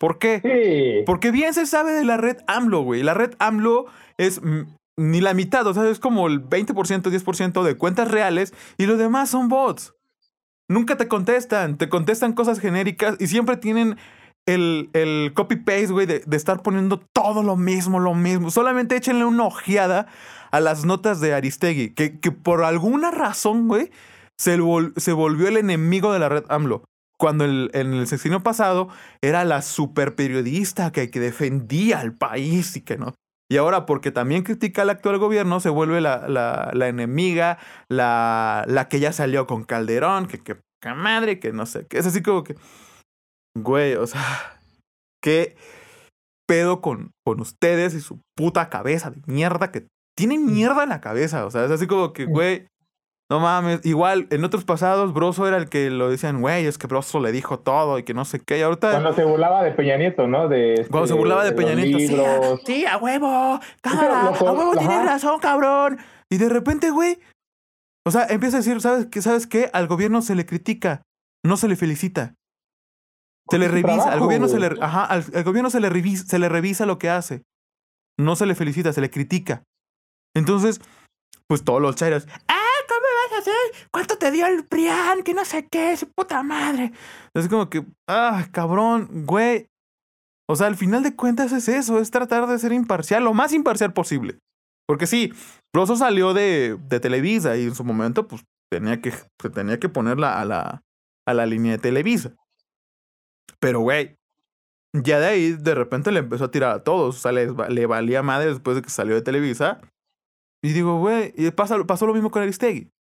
¿Por 0.00 0.18
qué? 0.18 1.04
Porque 1.06 1.30
bien 1.30 1.54
se 1.54 1.64
sabe 1.64 1.92
de 1.92 2.04
la 2.04 2.16
red 2.16 2.38
AMLO, 2.48 2.82
güey. 2.82 3.04
La 3.04 3.14
red 3.14 3.34
AMLO 3.38 3.86
es 4.18 4.40
ni 4.96 5.20
la 5.20 5.32
mitad, 5.32 5.64
o 5.64 5.74
sea, 5.74 5.88
es 5.88 6.00
como 6.00 6.26
el 6.26 6.44
20%, 6.44 6.74
10% 6.74 7.62
de 7.62 7.76
cuentas 7.76 8.10
reales 8.10 8.52
y 8.78 8.86
lo 8.86 8.96
demás 8.96 9.30
son 9.30 9.48
bots. 9.48 9.94
Nunca 10.68 10.96
te 10.96 11.06
contestan, 11.06 11.78
te 11.78 11.88
contestan 11.88 12.32
cosas 12.32 12.58
genéricas 12.58 13.14
y 13.20 13.28
siempre 13.28 13.56
tienen 13.56 13.96
el, 14.44 14.90
el 14.92 15.32
copy-paste, 15.34 15.92
güey, 15.92 16.06
de, 16.06 16.18
de, 16.26 16.36
estar 16.36 16.62
poniendo 16.62 16.98
todo 16.98 17.44
lo 17.44 17.56
mismo, 17.56 18.00
lo 18.00 18.14
mismo. 18.14 18.50
Solamente 18.50 18.96
échenle 18.96 19.24
una 19.24 19.44
ojeada 19.44 20.08
a 20.50 20.58
las 20.58 20.84
notas 20.84 21.20
de 21.20 21.32
Aristegui, 21.32 21.90
que, 21.90 22.18
que 22.18 22.32
por 22.32 22.64
alguna 22.64 23.12
razón, 23.12 23.68
güey, 23.68 23.92
se, 24.38 24.56
volvió 25.12 25.48
el 25.48 25.56
enemigo 25.56 26.12
de 26.12 26.18
la 26.18 26.28
red 26.28 26.44
AMLO. 26.48 26.84
cuando 27.18 27.44
el, 27.44 27.70
en 27.74 27.94
el 27.94 28.06
sexenio 28.06 28.42
pasado 28.42 28.88
era 29.22 29.44
la 29.44 29.62
super 29.62 30.14
periodista 30.14 30.92
que, 30.92 31.10
que 31.10 31.20
defendía 31.20 32.00
al 32.00 32.14
país 32.14 32.76
y 32.76 32.80
que 32.82 32.98
no. 32.98 33.14
Y 33.50 33.56
ahora, 33.58 33.86
porque 33.86 34.10
también 34.10 34.42
critica 34.42 34.82
al 34.82 34.90
actual 34.90 35.18
gobierno, 35.18 35.60
se 35.60 35.68
vuelve 35.68 36.00
la, 36.00 36.28
la, 36.28 36.70
la 36.72 36.88
enemiga, 36.88 37.58
la, 37.88 38.64
la 38.66 38.88
que 38.88 39.00
ya 39.00 39.12
salió 39.12 39.46
con 39.46 39.64
Calderón, 39.64 40.26
que, 40.26 40.38
que, 40.38 40.56
que 40.80 40.94
madre, 40.94 41.38
que 41.38 41.52
no 41.52 41.66
sé, 41.66 41.86
que 41.86 41.98
es 41.98 42.06
así 42.06 42.22
como 42.22 42.42
que, 42.42 42.56
güey, 43.56 43.94
o 43.94 44.06
sea, 44.06 44.58
qué 45.22 45.56
pedo 46.48 46.80
con, 46.80 47.12
con 47.24 47.40
ustedes 47.40 47.94
y 47.94 48.00
su 48.00 48.20
puta 48.36 48.70
cabeza 48.70 49.10
de 49.10 49.20
mierda 49.26 49.70
que 49.70 49.86
tienen 50.16 50.46
mierda 50.46 50.82
en 50.82 50.88
la 50.88 51.00
cabeza, 51.00 51.44
o 51.44 51.50
sea, 51.50 51.64
es 51.64 51.70
así 51.70 51.86
como 51.86 52.12
que, 52.12 52.24
güey, 52.24 52.66
no 53.34 53.40
mames, 53.40 53.84
igual 53.84 54.28
en 54.30 54.44
otros 54.44 54.62
pasados 54.62 55.12
Broso 55.12 55.48
era 55.48 55.56
el 55.56 55.68
que 55.68 55.90
lo 55.90 56.08
decían, 56.08 56.40
güey, 56.40 56.66
es 56.66 56.78
que 56.78 56.86
Broso 56.86 57.18
le 57.18 57.32
dijo 57.32 57.58
todo 57.58 57.98
y 57.98 58.04
que 58.04 58.14
no 58.14 58.24
sé 58.24 58.38
qué. 58.38 58.58
Y 58.58 58.62
ahorita. 58.62 58.92
Cuando 58.92 59.12
se 59.12 59.24
burlaba 59.24 59.64
de 59.64 59.72
Peña 59.72 59.96
Nieto, 59.96 60.28
¿no? 60.28 60.46
De 60.46 60.74
este, 60.74 60.88
Cuando 60.88 61.08
se 61.08 61.14
burlaba 61.14 61.42
de, 61.42 61.50
de 61.50 61.56
Peña 61.56 61.74
Nieto. 61.74 61.98
Sí, 61.98 62.14
a, 62.14 62.56
sí, 62.64 62.86
a 62.86 62.96
huevo, 62.96 63.58
cámara, 63.80 64.28
a 64.28 64.30
huevo 64.30 64.70
ajá. 64.70 64.78
tienes 64.78 65.04
razón, 65.04 65.40
cabrón. 65.40 65.98
Y 66.30 66.36
de 66.36 66.48
repente, 66.48 66.90
güey. 66.90 67.18
O 68.06 68.12
sea, 68.12 68.26
empieza 68.26 68.58
a 68.58 68.60
decir, 68.60 68.80
¿sabes 68.80 69.06
qué? 69.06 69.20
¿Sabes 69.20 69.48
qué? 69.48 69.68
Al 69.72 69.88
gobierno 69.88 70.22
se 70.22 70.36
le 70.36 70.46
critica, 70.46 71.02
no 71.44 71.56
se 71.56 71.66
le 71.66 71.74
felicita. 71.74 72.34
Se 73.50 73.58
le 73.58 73.66
revisa, 73.66 74.12
al 74.12 74.20
gobierno 74.20 74.46
se 74.46 74.60
le, 74.60 74.70
ajá, 74.80 75.06
al, 75.06 75.24
al 75.34 75.42
gobierno 75.42 75.70
se 75.70 75.80
le 75.80 75.90
revisa, 75.90 76.24
se 76.24 76.38
le 76.38 76.48
revisa 76.48 76.86
lo 76.86 76.98
que 76.98 77.10
hace. 77.10 77.42
No 78.16 78.36
se 78.36 78.46
le 78.46 78.54
felicita, 78.54 78.92
se 78.92 79.00
le 79.00 79.10
critica. 79.10 79.64
Entonces, 80.36 80.80
pues 81.48 81.64
todos 81.64 81.82
los 81.82 81.96
chairos, 81.96 82.28
¡ah! 82.46 82.63
¿Cómo 83.44 83.56
vas 83.56 83.66
a 83.68 83.74
hacer? 83.74 83.88
¿Cuánto 83.90 84.18
te 84.18 84.30
dio 84.30 84.46
el 84.46 84.64
Prián? 84.64 85.22
Que 85.22 85.34
no 85.34 85.44
sé 85.44 85.66
qué, 85.70 85.96
su 85.96 86.10
puta 86.10 86.42
madre. 86.42 86.92
Es 87.34 87.48
como 87.48 87.68
que, 87.68 87.84
ah, 88.08 88.46
cabrón, 88.52 89.26
güey. 89.26 89.68
O 90.48 90.56
sea, 90.56 90.66
al 90.66 90.76
final 90.76 91.02
de 91.02 91.16
cuentas 91.16 91.52
es 91.52 91.68
eso, 91.68 91.98
es 91.98 92.10
tratar 92.10 92.46
de 92.46 92.58
ser 92.58 92.72
imparcial, 92.72 93.24
lo 93.24 93.32
más 93.32 93.52
imparcial 93.52 93.92
posible. 93.92 94.38
Porque 94.86 95.06
sí, 95.06 95.32
Broso 95.72 95.96
salió 95.96 96.34
de, 96.34 96.78
Televisa 97.00 97.56
y 97.56 97.64
en 97.64 97.74
su 97.74 97.82
momento, 97.82 98.28
pues, 98.28 98.44
tenía 98.70 99.00
que, 99.00 99.12
se 99.12 99.50
tenía 99.50 99.80
que 99.80 99.88
ponerla 99.88 100.40
a 100.40 100.44
la, 100.44 100.82
a 101.26 101.34
la 101.34 101.46
línea 101.46 101.72
de 101.72 101.78
Televisa. 101.78 102.34
Pero, 103.58 103.80
güey, 103.80 104.16
ya 104.92 105.18
de 105.18 105.26
ahí 105.26 105.52
de 105.52 105.74
repente 105.74 106.12
le 106.12 106.20
empezó 106.20 106.44
a 106.44 106.50
tirar 106.50 106.72
a 106.72 106.84
todos. 106.84 107.16
O 107.16 107.18
sea, 107.18 107.32
le 107.32 107.86
valía 107.86 108.22
madre 108.22 108.50
después 108.50 108.76
de 108.76 108.82
que 108.82 108.90
salió 108.90 109.14
de 109.14 109.22
Televisa. 109.22 109.80
Y 110.62 110.72
digo, 110.72 110.98
güey, 110.98 111.32
y 111.36 111.50
pasó 111.50 112.06
lo 112.06 112.14
mismo 112.14 112.30
con 112.30 112.42
Aristegui. 112.42 112.93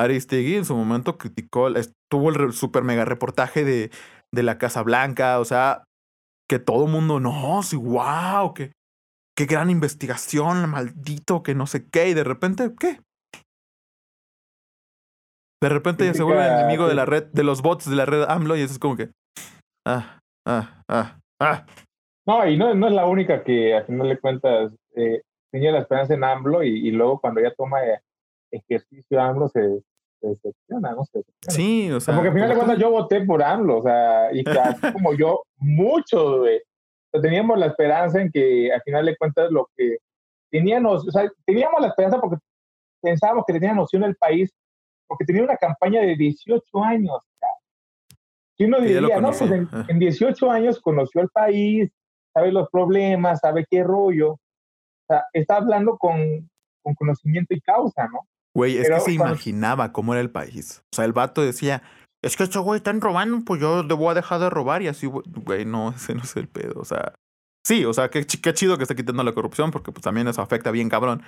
Aristegui 0.00 0.56
en 0.56 0.64
su 0.64 0.74
momento 0.74 1.18
criticó, 1.18 1.68
tuvo 2.10 2.30
el 2.30 2.52
super 2.52 2.82
mega 2.82 3.04
reportaje 3.04 3.64
de, 3.64 3.90
de 4.32 4.42
la 4.42 4.58
Casa 4.58 4.82
Blanca, 4.82 5.38
o 5.40 5.44
sea, 5.44 5.84
que 6.48 6.58
todo 6.58 6.86
mundo, 6.86 7.20
no, 7.20 7.62
sí, 7.62 7.76
wow, 7.76 8.54
que, 8.54 8.72
qué 9.36 9.46
gran 9.46 9.70
investigación, 9.70 10.68
maldito, 10.68 11.42
que 11.42 11.54
no 11.54 11.66
sé 11.66 11.88
qué, 11.88 12.08
y 12.08 12.14
de 12.14 12.24
repente, 12.24 12.72
¿qué? 12.78 13.00
De 15.62 15.68
repente 15.68 16.06
ya 16.06 16.14
se 16.14 16.22
vuelve 16.22 16.46
enemigo 16.46 16.88
de 16.88 16.94
la 16.94 17.04
red, 17.04 17.24
de 17.32 17.44
los 17.44 17.60
bots 17.60 17.88
de 17.88 17.96
la 17.96 18.06
red 18.06 18.22
AMLO, 18.22 18.56
y 18.56 18.62
eso 18.62 18.72
es 18.72 18.78
como 18.78 18.96
que, 18.96 19.10
ah, 19.86 20.18
ah, 20.46 20.82
ah, 20.88 21.18
ah. 21.40 21.66
No, 22.26 22.48
y 22.48 22.56
no, 22.56 22.74
no 22.74 22.86
es 22.86 22.94
la 22.94 23.06
única 23.06 23.44
que 23.44 23.76
a 23.76 23.84
final 23.84 24.08
de 24.08 24.18
cuentas 24.18 24.72
eh, 24.96 25.22
tenía 25.52 25.72
la 25.72 25.80
esperanza 25.80 26.14
en 26.14 26.24
AMLO 26.24 26.62
y, 26.62 26.88
y 26.88 26.90
luego 26.90 27.20
cuando 27.20 27.40
ya 27.42 27.52
toma 27.54 27.84
eh, 27.84 28.00
ejercicio 28.50 29.20
AMLO 29.20 29.48
se 29.48 29.82
decepciona, 30.28 30.92
¿no? 30.92 31.02
Sí, 31.48 31.90
o 31.90 32.00
sea. 32.00 32.14
Porque 32.14 32.28
al 32.28 32.34
final 32.34 32.48
de 32.50 32.56
cuentas 32.56 32.78
yo 32.78 32.90
voté 32.90 33.24
por 33.24 33.42
AMLO, 33.42 33.78
o 33.78 33.82
sea, 33.82 34.32
y 34.32 34.46
así 34.48 34.80
como 34.92 35.14
yo, 35.14 35.42
muchos, 35.56 36.38
güey. 36.38 36.60
Teníamos 37.22 37.58
la 37.58 37.66
esperanza 37.66 38.20
en 38.20 38.30
que 38.30 38.72
al 38.72 38.82
final 38.82 39.06
de 39.06 39.16
cuentas 39.16 39.50
lo 39.50 39.68
que 39.76 39.98
teníamos, 40.50 41.08
o 41.08 41.10
sea, 41.10 41.30
teníamos 41.44 41.80
la 41.80 41.88
esperanza 41.88 42.20
porque 42.20 42.36
pensábamos 43.02 43.44
que 43.46 43.54
tenía 43.54 43.74
noción 43.74 44.02
del 44.02 44.16
país, 44.16 44.52
porque 45.08 45.24
tenía 45.24 45.42
una 45.42 45.56
campaña 45.56 46.02
de 46.02 46.16
18 46.16 46.62
años. 46.84 47.18
Y 48.56 48.64
uno 48.64 48.78
diría, 48.80 49.20
no, 49.20 49.28
pues 49.28 49.40
en, 49.40 49.68
en 49.88 49.98
18 49.98 50.50
años 50.50 50.80
conoció 50.80 51.22
el 51.22 51.30
país, 51.30 51.90
sabe 52.32 52.52
los 52.52 52.68
problemas, 52.70 53.40
sabe 53.40 53.64
qué 53.68 53.82
rollo. 53.82 54.32
O 54.32 54.38
sea, 55.08 55.24
está 55.32 55.56
hablando 55.56 55.96
con, 55.96 56.48
con 56.82 56.94
conocimiento 56.94 57.54
y 57.54 57.60
causa, 57.60 58.06
¿no? 58.08 58.20
Güey, 58.54 58.78
es 58.78 58.84
Pero 58.84 58.96
que 58.96 59.02
se 59.02 59.12
imaginaba 59.12 59.92
cómo 59.92 60.12
era 60.12 60.20
el 60.20 60.30
país. 60.30 60.82
O 60.92 60.96
sea, 60.96 61.04
el 61.04 61.12
vato 61.12 61.42
decía, 61.42 61.82
es 62.22 62.36
que 62.36 62.42
estos 62.42 62.64
güey 62.64 62.78
están 62.78 63.00
robando, 63.00 63.40
pues 63.44 63.60
yo 63.60 63.82
le 63.82 63.94
voy 63.94 64.10
a 64.10 64.14
dejar 64.14 64.40
de 64.40 64.50
robar 64.50 64.82
y 64.82 64.88
así, 64.88 65.06
güey, 65.06 65.64
no, 65.64 65.90
ese 65.96 66.14
no 66.14 66.22
es 66.22 66.36
el 66.36 66.48
pedo. 66.48 66.80
O 66.80 66.84
sea, 66.84 67.14
sí, 67.64 67.84
o 67.84 67.92
sea, 67.92 68.10
qué, 68.10 68.26
qué 68.26 68.54
chido 68.54 68.76
que 68.76 68.82
está 68.84 68.94
quitando 68.94 69.22
la 69.22 69.32
corrupción 69.32 69.70
porque 69.70 69.92
pues 69.92 70.02
también 70.02 70.28
eso 70.28 70.42
afecta 70.42 70.70
bien 70.70 70.88
cabrón. 70.88 71.22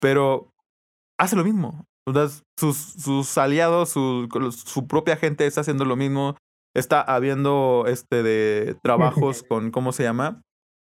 Pero 0.00 0.50
hace 1.18 1.36
lo 1.36 1.44
mismo. 1.44 1.84
O 2.06 2.12
sea, 2.12 2.28
sus, 2.58 2.76
sus 2.76 3.36
aliados, 3.38 3.90
su, 3.90 4.28
su 4.52 4.86
propia 4.86 5.16
gente 5.16 5.46
está 5.46 5.60
haciendo 5.60 5.84
lo 5.84 5.96
mismo. 5.96 6.36
Está 6.74 7.00
habiendo 7.00 7.84
este 7.88 8.22
de 8.22 8.76
trabajos 8.82 9.42
con, 9.48 9.70
¿cómo 9.70 9.92
se 9.92 10.04
llama? 10.04 10.42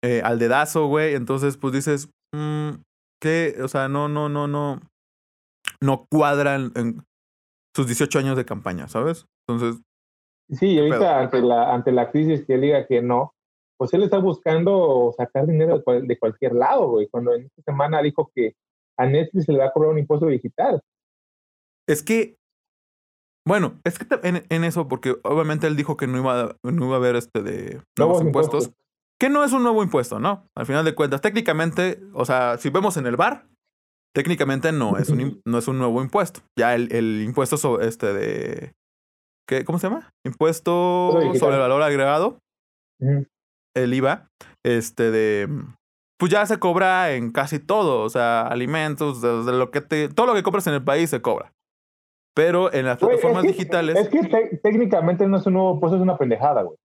Eh, 0.05 0.21
al 0.25 0.39
dedazo, 0.39 0.87
güey. 0.87 1.15
Entonces, 1.15 1.57
pues 1.57 1.73
dices, 1.73 2.09
mm, 2.35 2.71
¿qué? 3.21 3.57
O 3.63 3.69
sea, 3.69 3.89
no, 3.89 4.09
no, 4.09 4.29
no, 4.29 4.47
no. 4.47 4.81
No 5.83 6.07
cuadran 6.11 6.73
en 6.77 7.03
sus 7.75 7.87
18 7.87 8.19
años 8.19 8.37
de 8.37 8.45
campaña, 8.45 8.89
¿sabes? 8.89 9.27
Entonces, 9.47 9.83
Sí, 10.51 10.67
y 10.73 10.75
¿Qué 10.75 10.81
ahorita 10.81 10.99
pedo? 10.99 11.15
ante 11.15 11.41
la, 11.43 11.73
ante 11.75 11.93
la 11.93 12.11
crisis 12.11 12.45
que 12.45 12.55
él 12.55 12.61
diga 12.61 12.87
que 12.87 13.01
no, 13.01 13.33
pues 13.79 13.95
él 13.95 14.03
está 14.03 14.19
buscando 14.19 15.15
sacar 15.17 15.47
dinero 15.47 15.79
de, 15.79 15.83
cual- 15.85 16.07
de 16.07 16.19
cualquier 16.19 16.53
lado, 16.55 16.89
güey. 16.91 17.09
Cuando 17.09 17.33
en 17.35 17.45
esta 17.47 17.63
semana 17.63 18.03
dijo 18.03 18.31
que 18.35 18.55
a 18.99 19.07
Netflix 19.07 19.47
se 19.47 19.53
le 19.53 19.59
va 19.59 19.67
a 19.67 19.73
cobrar 19.73 19.93
un 19.93 19.99
impuesto 19.99 20.27
digital. 20.27 20.81
es 21.89 22.03
que. 22.03 22.37
Bueno, 23.47 23.81
es 23.85 23.99
que 23.99 24.07
en, 24.23 24.45
en 24.51 24.65
eso, 24.65 24.87
porque 24.89 25.17
obviamente 25.25 25.67
él 25.67 25.75
dijo 25.77 25.97
que 25.97 26.07
no 26.07 26.19
iba, 26.19 26.41
a- 26.43 26.57
no 26.63 26.85
iba 26.87 26.95
a 26.95 26.99
haber 26.99 27.17
este 27.17 27.43
de 27.43 27.71
nuevos 27.73 27.85
Nuevos 27.99 28.23
impuestos. 28.23 28.65
impuestos. 28.67 28.87
Que 29.19 29.31
no 29.31 29.45
es 29.45 29.53
un 29.53 29.63
nuevo 29.63 29.83
impuesto, 29.83 30.19
¿no? 30.21 30.49
Al 30.57 30.67
final 30.67 30.85
de 30.85 30.95
cuentas, 30.95 31.21
técnicamente, 31.21 32.01
o 32.13 32.25
sea, 32.25 32.59
si 32.59 32.69
vemos 32.71 32.97
en 32.99 33.07
el 33.07 33.17
bar, 33.17 33.47
técnicamente 34.15 34.73
no 34.73 34.97
es 34.99 35.09
un, 35.09 35.41
no 35.47 35.59
es 35.59 35.69
un 35.69 35.79
nuevo 35.79 36.03
impuesto. 36.03 36.41
Ya 36.59 36.75
el, 36.75 36.93
el 36.93 37.23
impuesto 37.23 37.57
sobre 37.57 37.87
este 37.89 38.13
de. 38.13 38.73
¿qué, 39.49 39.65
¿Cómo 39.65 39.79
se 39.79 39.89
llama? 39.89 40.11
Impuesto 40.27 41.13
sobre 41.39 41.55
el 41.57 41.61
valor 41.61 41.83
agregado, 41.83 42.39
el 43.75 43.95
IVA, 43.95 44.29
este 44.65 45.11
de. 45.11 45.49
Pues 46.19 46.31
ya 46.31 46.47
se 46.47 46.59
cobra 46.61 47.13
en 47.15 47.33
casi 47.33 47.59
todo, 47.59 48.03
o 48.05 48.09
sea, 48.09 48.43
alimentos, 48.47 49.21
de, 49.21 49.43
de 49.43 49.53
lo 49.59 49.71
que 49.73 49.81
te, 49.81 50.09
todo 50.09 50.27
lo 50.27 50.35
que 50.35 50.45
compras 50.45 50.67
en 50.69 50.75
el 50.75 50.85
país 50.85 51.11
se 51.11 51.21
cobra. 51.21 51.53
Pero 52.35 52.73
en 52.73 52.87
las 52.87 52.99
Güey, 53.01 53.11
plataformas 53.17 53.45
es 53.45 53.51
que- 53.51 53.59
digitales. 53.59 53.97
Es 53.97 54.09
que 54.09 54.23
te- 54.29 54.57
técnicamente 54.63 55.27
no 55.27 55.37
es 55.39 55.47
un 55.47 55.55
nuevo 55.55 55.75
impuesto, 55.75 55.97
es 55.97 56.03
una 56.03 56.17
pendejada, 56.17 56.63
güey. 56.63 56.77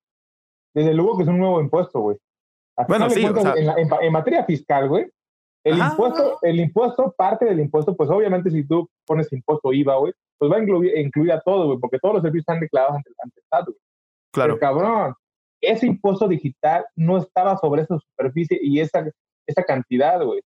Desde 0.76 0.94
luego 0.94 1.18
que 1.18 1.24
es 1.24 1.30
un 1.30 1.38
nuevo 1.38 1.62
impuesto, 1.62 2.00
güey. 2.00 2.18
Bueno, 2.88 3.10
sí, 3.10 3.24
o 3.26 3.32
cuentas, 3.32 3.44
sea- 3.44 3.62
en, 3.62 3.68
la- 3.68 3.76
en 3.78 3.88
pa- 3.90 4.00
en 4.02 4.12
materia 4.12 4.44
fiscal, 4.44 4.90
güey, 4.90 5.08
el 5.68 5.82
Ajá. 5.82 5.92
impuesto, 5.92 6.40
el 6.42 6.60
impuesto, 6.60 7.14
parte 7.18 7.46
del 7.46 7.60
impuesto, 7.60 7.96
pues 7.96 8.10
obviamente 8.10 8.50
si 8.52 8.64
tú 8.66 8.90
pones 9.06 9.32
impuesto 9.34 9.74
IVA, 9.74 9.96
güey, 9.98 10.14
pues 10.38 10.52
va 10.52 10.58
a 10.58 10.62
incluir, 10.62 10.98
incluir 10.98 11.32
a 11.32 11.42
todo, 11.42 11.66
güey, 11.68 11.80
porque 11.80 12.00
todos 12.00 12.16
los 12.16 12.24
servicios 12.24 12.44
están 12.44 12.60
declarados 12.60 12.98
ante, 12.98 13.10
ante 13.24 13.40
el 13.40 13.44
Estado, 13.44 13.66
güey. 13.66 13.78
claro. 14.34 14.54
Pero 14.56 14.60
cabrón, 14.60 15.14
ese 15.62 15.88
impuesto 15.88 16.28
digital 16.28 16.86
no 16.96 17.18
estaba 17.18 17.58
sobre 17.58 17.82
esa 17.82 17.98
superficie 17.98 18.60
y 18.62 18.80
esa, 18.80 19.06
esa 19.48 19.64
cantidad, 19.64 20.24
güey. 20.24 20.42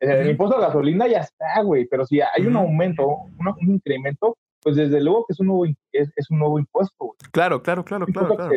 El 0.00 0.30
impuesto 0.30 0.56
a 0.56 0.60
la 0.60 0.66
gasolina 0.66 1.06
ya 1.06 1.20
está, 1.20 1.62
güey, 1.62 1.86
pero 1.86 2.04
si 2.04 2.20
hay 2.20 2.44
un 2.46 2.56
aumento, 2.56 3.06
un, 3.06 3.48
un 3.48 3.70
incremento, 3.70 4.36
pues 4.60 4.74
desde 4.76 5.00
luego 5.00 5.24
que 5.26 5.32
es 5.32 5.40
un 5.40 5.46
nuevo, 5.46 5.64
es, 5.92 6.10
es 6.16 6.30
un 6.30 6.40
nuevo 6.40 6.58
impuesto, 6.58 6.94
güey. 6.98 7.16
Claro, 7.30 7.62
claro, 7.62 7.84
claro, 7.84 8.04
Un 8.06 8.12
claro, 8.12 8.34
claro. 8.34 8.50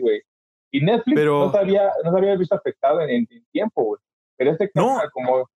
güey. 0.00 0.22
Y 0.72 0.80
Netflix 0.80 1.14
Pero- 1.14 1.46
no, 1.46 1.52
se 1.52 1.58
había, 1.58 1.92
no 2.02 2.10
se 2.12 2.18
había 2.18 2.34
visto 2.36 2.54
afectado 2.54 3.00
en, 3.02 3.10
en- 3.10 3.28
en 3.30 3.44
tiempo, 3.52 3.84
güey. 3.84 4.00
Pero 4.36 4.52
este 4.52 4.70
No. 4.74 4.88
canal, 4.94 5.10
como, 5.12 5.48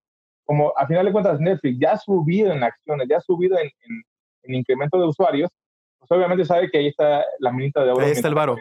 como 0.45 0.73
a 0.77 0.87
final 0.87 1.07
de 1.07 1.12
cuentas 1.12 1.40
Netflix 1.40 1.79
ya 1.81 1.93
ha 1.93 1.99
subido 1.99 2.53
en 2.53 2.62
acciones, 2.62 3.07
ya 3.09 3.19
ha 3.19 3.21
subido 3.21 3.59
en, 3.59 3.66
en, 3.83 4.03
en 4.45 4.55
incremento 4.55 4.99
de 4.99 5.07
usuarios, 5.07 5.51
pues 5.99 6.11
obviamente 6.12 6.45
sabe 6.45 6.71
que 6.71 6.79
ahí 6.79 6.88
está 6.88 7.25
la 7.38 7.53
minita 7.53 7.85
de 7.85 7.93
oro. 7.93 8.05
Ahí 8.05 8.12
está 8.12 8.29
el 8.29 8.35
varo. 8.35 8.57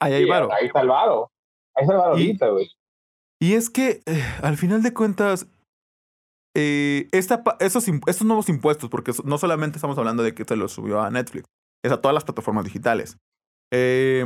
Ahí 0.00 0.12
hay 0.14 0.24
Sí, 0.24 0.30
varo. 0.30 0.48
Ahí 0.52 0.66
está 0.66 0.80
el 0.80 0.88
varo. 0.88 1.30
Ahí 1.74 1.82
está 1.82 1.92
el 1.94 1.98
varo 2.00 2.18
Y- 2.18 2.26
ahorita, 2.26 2.48
güey. 2.48 2.70
Y 3.38 3.52
es 3.54 3.68
que, 3.68 4.00
eh, 4.06 4.22
al 4.42 4.56
final 4.56 4.82
de 4.82 4.94
cuentas, 4.94 5.46
eh, 6.56 7.06
esta, 7.12 7.42
esos, 7.60 7.86
estos 8.06 8.26
nuevos 8.26 8.48
impuestos, 8.48 8.88
porque 8.88 9.12
no 9.24 9.36
solamente 9.36 9.76
estamos 9.76 9.98
hablando 9.98 10.22
de 10.22 10.34
que 10.34 10.44
se 10.44 10.56
los 10.56 10.72
subió 10.72 11.02
a 11.02 11.10
Netflix, 11.10 11.44
es 11.84 11.92
a 11.92 12.00
todas 12.00 12.14
las 12.14 12.24
plataformas 12.24 12.64
digitales. 12.64 13.18
Eh, 13.70 14.24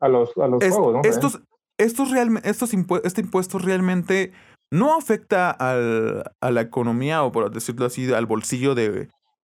A 0.00 0.08
los, 0.08 0.36
a 0.36 0.46
los 0.48 0.62
juegos, 0.62 0.94
¿no? 0.94 1.00
estos, 1.04 1.40
estos, 1.78 2.10
realme- 2.10 2.40
estos 2.44 2.72
impue- 2.74 3.00
este 3.04 3.20
impuesto 3.20 3.58
realmente 3.58 4.32
no 4.72 4.96
afecta 4.96 5.50
al, 5.50 6.24
a 6.40 6.50
la 6.50 6.60
economía 6.60 7.22
o 7.22 7.32
por 7.32 7.50
decirlo 7.50 7.86
así, 7.86 8.12
al 8.12 8.26
bolsillo 8.26 8.74
de, 8.74 8.90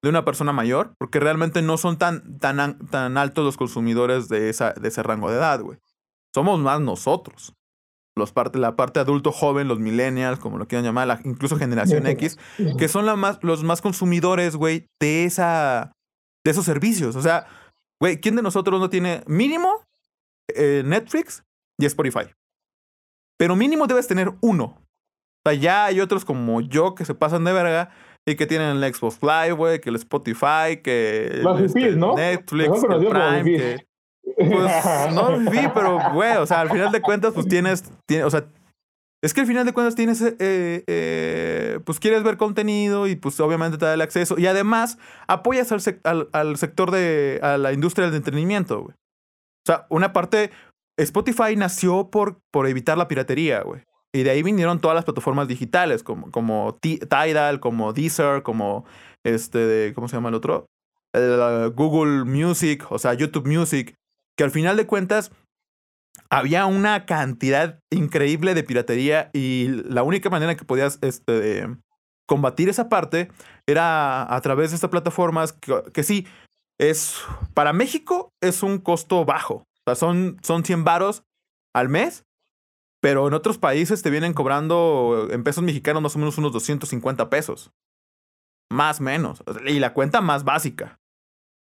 de 0.03 0.09
una 0.09 0.25
persona 0.25 0.53
mayor, 0.53 0.95
porque 0.99 1.21
realmente 1.21 1.63
no 1.63 1.77
son 1.79 1.97
tan, 1.99 2.39
tan, 2.39 2.79
tan 2.89 3.17
altos 3.17 3.45
los 3.45 3.57
consumidores 3.57 4.29
de, 4.29 4.49
esa, 4.51 4.73
de 4.73 4.89
ese 4.89 5.03
rango 5.03 5.31
de 5.31 5.37
edad, 5.37 5.61
güey. 5.61 5.79
Somos 6.35 6.59
más 6.61 6.81
nosotros. 6.81 7.55
Los 8.15 8.33
parte, 8.33 8.59
la 8.59 8.77
parte 8.77 9.01
adulto 9.01 9.33
joven, 9.33 9.69
los 9.69 9.79
millennials, 9.79 10.39
como 10.39 10.59
lo 10.59 10.67
quieran 10.69 10.85
llamar, 10.85 11.21
incluso 11.25 11.57
generación 11.57 12.07
X, 12.07 12.37
que 12.77 12.89
son 12.89 13.07
la 13.07 13.17
más, 13.17 13.39
los 13.43 13.63
más 13.65 13.81
consumidores, 13.81 14.57
güey, 14.57 14.87
de, 15.01 15.25
esa, 15.25 15.93
de 16.45 16.51
esos 16.51 16.65
servicios. 16.67 17.17
O 17.17 17.23
sea, 17.23 17.47
güey, 18.01 18.21
¿quién 18.21 18.37
de 18.37 18.43
nosotros 18.43 18.81
no 18.81 18.91
tiene 18.91 19.23
mínimo 19.27 19.83
eh, 20.55 20.83
Netflix 20.85 21.43
y 21.83 21.87
Spotify? 21.87 22.27
Pero 23.39 23.57
mínimo 23.57 23.87
debes 23.87 24.07
tener 24.07 24.33
uno. 24.41 24.65
O 25.45 25.51
sea, 25.51 25.55
ya 25.55 25.87
hay 25.87 26.01
otros 26.01 26.25
como 26.25 26.61
yo 26.61 26.95
que 26.95 27.05
se 27.05 27.15
pasan 27.15 27.45
de 27.45 27.53
verga 27.53 27.91
y 28.27 28.37
que 28.37 28.47
tienen 28.47 28.83
el 28.83 28.95
Xbox 28.95 29.19
Live, 29.23 29.53
güey, 29.53 29.81
que 29.81 29.91
el 29.91 29.97
Spotify, 29.97 30.81
que 30.83 31.27
el, 31.27 31.65
este, 31.65 31.97
¿no? 31.97 32.15
Netflix, 32.15 32.85
el 32.85 33.07
Prime, 33.09 33.45
que... 33.45 33.87
Pues 34.37 35.13
no 35.13 35.39
vi, 35.51 35.69
pero, 35.75 35.99
güey, 36.13 36.37
o 36.37 36.47
sea, 36.47 36.61
al 36.61 36.71
final 36.71 36.93
de 36.93 37.03
cuentas, 37.03 37.35
pues 37.35 37.49
tienes, 37.49 37.85
o 38.25 38.31
sea, 38.31 38.47
es 39.23 39.35
que 39.35 39.41
al 39.41 39.47
final 39.47 39.65
de 39.65 39.73
cuentas 39.73 39.95
tienes, 39.95 40.21
eh, 40.21 40.35
eh, 40.87 41.79
pues 41.85 42.01
quieres 42.01 42.25
ver 42.25 42.37
contenido 42.37 43.07
y 43.07 43.15
pues 43.15 43.39
obviamente 43.39 43.79
te 43.79 43.87
da 43.87 43.95
el 43.95 44.01
acceso. 44.01 44.37
Y 44.37 44.47
además 44.47 44.99
apoyas 45.29 45.71
al, 45.71 46.29
al, 46.33 46.57
sector 46.57 46.91
de, 46.91 47.39
a 47.41 47.57
la 47.57 47.73
industria 47.73 48.07
del 48.07 48.17
entretenimiento, 48.17 48.83
güey. 48.83 48.95
O 48.95 49.67
sea, 49.67 49.87
una 49.91 50.13
parte, 50.13 50.51
Spotify 50.97 51.57
nació 51.57 52.11
por, 52.11 52.41
por 52.51 52.67
evitar 52.67 52.99
la 52.99 53.09
piratería, 53.09 53.63
güey. 53.63 53.83
Y 54.15 54.25
de 54.25 54.31
ahí 54.31 54.43
vinieron 54.43 54.81
todas 54.81 54.95
las 54.95 55.05
plataformas 55.05 55.49
digitales, 55.49 56.03
como, 56.03 56.31
como 56.31 56.79
Tidal, 56.81 57.61
como 57.61 57.93
Deezer, 57.95 58.43
como 58.43 58.85
este, 59.25 59.93
¿cómo 59.95 60.09
se 60.09 60.17
llama 60.17 60.29
el 60.29 60.35
otro? 60.35 60.67
Google 61.15 62.25
Music, 62.25 62.87
o 62.91 62.99
sea, 62.99 63.15
YouTube 63.15 63.47
Music, 63.47 63.95
que 64.37 64.45
al 64.45 64.51
final 64.51 64.77
de 64.77 64.87
cuentas 64.87 65.31
había 66.31 66.67
una 66.67 67.07
cantidad 67.07 67.81
increíble 67.91 68.55
de 68.55 68.63
piratería 68.63 69.31
y 69.33 69.69
la 69.69 70.03
única 70.03 70.31
manera 70.31 70.57
que 70.57 70.65
podías 70.65 70.99
este, 71.03 71.69
combatir 72.27 72.69
esa 72.69 72.89
parte 72.89 73.31
era 73.67 74.35
a 74.35 74.41
través 74.41 74.71
de 74.71 74.77
estas 74.77 74.91
plataformas 74.91 75.53
que, 75.53 75.83
que, 75.93 76.03
sí, 76.03 76.27
es, 76.79 77.17
para 77.55 77.73
México 77.73 78.31
es 78.41 78.63
un 78.63 78.79
costo 78.79 79.25
bajo, 79.25 79.65
o 79.87 79.91
sea, 79.91 79.95
son, 79.95 80.39
son 80.43 80.65
100 80.65 80.85
varos 80.85 81.25
al 81.75 81.89
mes 81.89 82.25
pero 83.03 83.27
en 83.27 83.35
otros 83.35 83.59
países 83.59 84.01
te 84.01 84.11
vienen 84.11 84.33
cobrando 84.33 85.27
en 85.33 85.43
pesos 85.43 85.65
mexicanos 85.65 86.01
más 86.01 86.15
o 86.15 86.21
menos 86.21 86.39
unos 86.39 86.53
250 86.53 87.29
pesos. 87.29 87.73
Más 88.71 89.01
o 89.01 89.03
menos. 89.03 89.43
Y 89.67 89.81
la 89.81 89.93
cuenta 89.93 90.21
más 90.21 90.45
básica. 90.45 91.01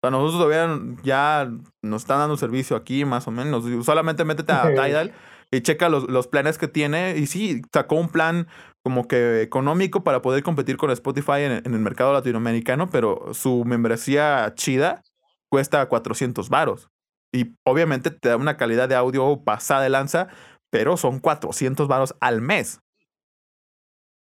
O 0.03 0.09
sea, 0.09 0.11
nosotros 0.11 0.43
todavía 0.43 0.97
ya 1.05 1.49
nos 1.81 2.03
están 2.03 2.19
dando 2.19 2.37
servicio 2.37 2.75
aquí, 2.75 3.05
más 3.05 3.29
o 3.29 3.31
menos. 3.31 3.65
Solamente 3.87 4.25
métete 4.25 4.53
a 4.53 4.63
Tidal 4.75 5.13
y 5.53 5.61
checa 5.61 5.89
los, 5.89 6.11
los, 6.11 6.27
planes 6.27 6.59
que 6.59 6.67
tiene. 6.67 7.17
Y 7.17 7.29
sí, 7.29 7.63
sacó 7.73 7.95
un 7.95 8.09
plan 8.09 8.49
como 8.83 9.07
que 9.07 9.43
económico 9.43 10.03
para 10.03 10.23
poder 10.23 10.43
competir 10.43 10.77
con 10.77 10.91
Spotify 10.91 11.43
en, 11.43 11.53
en 11.53 11.73
el 11.73 11.81
mercado 11.81 12.13
latinoamericano, 12.13 12.91
pero 12.91 13.33
su 13.33 13.65
membresía 13.65 14.53
chida 14.57 15.03
cuesta 15.49 15.87
400 15.87 16.49
varos. 16.49 16.91
Y 17.33 17.57
obviamente 17.65 18.11
te 18.11 18.29
da 18.29 18.37
una 18.37 18.57
calidad 18.57 18.89
de 18.89 18.95
audio 18.95 19.43
pasada 19.43 19.83
de 19.83 19.91
lanza, 19.91 20.29
pero 20.71 20.97
son 20.97 21.19
400 21.19 21.89
varos 21.89 22.15
al 22.21 22.41
mes 22.43 22.81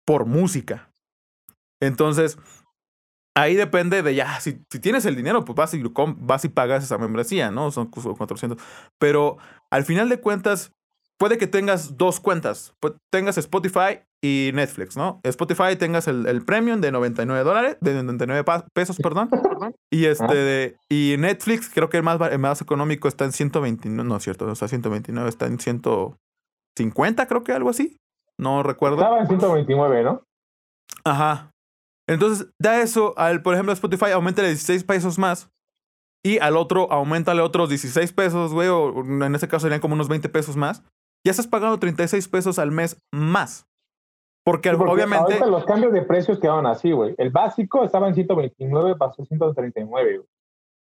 por 0.06 0.26
música. 0.26 0.92
Entonces, 1.82 2.38
ahí 3.36 3.56
depende 3.56 4.04
de 4.04 4.16
ya, 4.16 4.40
si, 4.40 4.64
si 4.70 4.80
tienes 4.80 5.06
el 5.06 5.16
dinero, 5.16 5.46
pues 5.46 5.56
vas 5.56 5.74
y, 5.74 5.82
vas 6.18 6.46
y 6.46 6.50
pagas 6.50 6.84
esa 6.84 6.98
membresía, 6.98 7.50
¿no? 7.52 7.72
Son 7.72 7.88
400. 7.88 8.62
Pero 9.00 9.38
al 9.72 9.84
final 9.84 10.10
de 10.10 10.20
cuentas, 10.20 10.74
puede 11.22 11.38
que 11.38 11.46
tengas 11.46 11.98
dos 11.98 12.20
cuentas. 12.20 12.74
tengas 13.12 13.38
Spotify 13.38 14.00
y 14.24 14.50
Netflix, 14.56 14.98
¿no? 14.98 15.22
Spotify 15.24 15.76
tengas 15.78 16.08
el, 16.08 16.26
el 16.26 16.44
premium 16.44 16.82
de 16.82 16.92
99 16.92 17.44
dólares, 17.44 17.78
de 17.80 17.94
99 18.02 18.44
pesos, 18.74 18.98
perdón. 18.98 19.30
y 19.94 20.06
este, 20.06 20.78
y 20.90 21.18
Netflix, 21.20 21.70
creo 21.72 21.90
que 21.90 21.98
el 21.98 22.04
más, 22.04 22.20
el 22.32 22.40
más 22.40 22.60
económico 22.62 23.08
está 23.08 23.26
en 23.26 23.34
129, 23.34 24.04
no 24.04 24.18
es 24.18 24.24
cierto, 24.24 24.48
o 24.48 24.56
sea, 24.56 24.68
129, 24.68 25.30
está 25.30 25.46
en 25.46 25.60
100, 25.60 25.84
50, 26.76 27.28
creo 27.28 27.44
que 27.44 27.52
algo 27.52 27.70
así. 27.70 27.98
No 28.40 28.64
recuerdo. 28.64 28.98
Estaba 28.98 29.20
en 29.20 29.28
129, 29.28 30.04
¿no? 30.04 30.24
Ajá. 31.06 31.52
Entonces, 32.10 32.48
da 32.60 32.82
eso 32.82 33.14
al, 33.16 33.44
por 33.44 33.54
ejemplo, 33.54 33.74
Spotify, 33.74 34.10
aumenta 34.14 34.42
16 34.42 34.86
pesos 34.86 35.20
más. 35.20 35.52
Y 36.26 36.40
al 36.40 36.58
otro, 36.58 36.92
aumentale 36.92 37.42
otros 37.42 37.70
16 37.70 38.12
pesos, 38.14 38.54
güey, 38.54 38.70
o 38.70 39.02
en 39.02 39.36
ese 39.36 39.48
caso 39.48 39.66
serían 39.66 39.82
como 39.82 39.94
unos 39.94 40.10
20 40.10 40.28
pesos 40.30 40.58
más. 40.58 40.84
Ya 41.26 41.32
estás 41.32 41.48
pagando 41.48 41.78
36 41.80 42.28
pesos 42.28 42.60
al 42.60 42.72
mes 42.72 43.00
más. 43.12 43.68
Porque, 44.44 44.72
obviamente. 44.72 45.24
Ahorita 45.24 45.46
los 45.46 45.66
cambios 45.66 45.94
de 45.94 46.02
precios 46.02 46.40
quedaban 46.40 46.66
así, 46.66 46.92
güey. 46.92 47.14
El 47.18 47.30
básico 47.30 47.84
estaba 47.84 48.08
en 48.08 48.16
129, 48.16 48.96
pasó 48.96 49.22
a 49.22 49.26
139, 49.26 50.18
güey. 50.18 50.28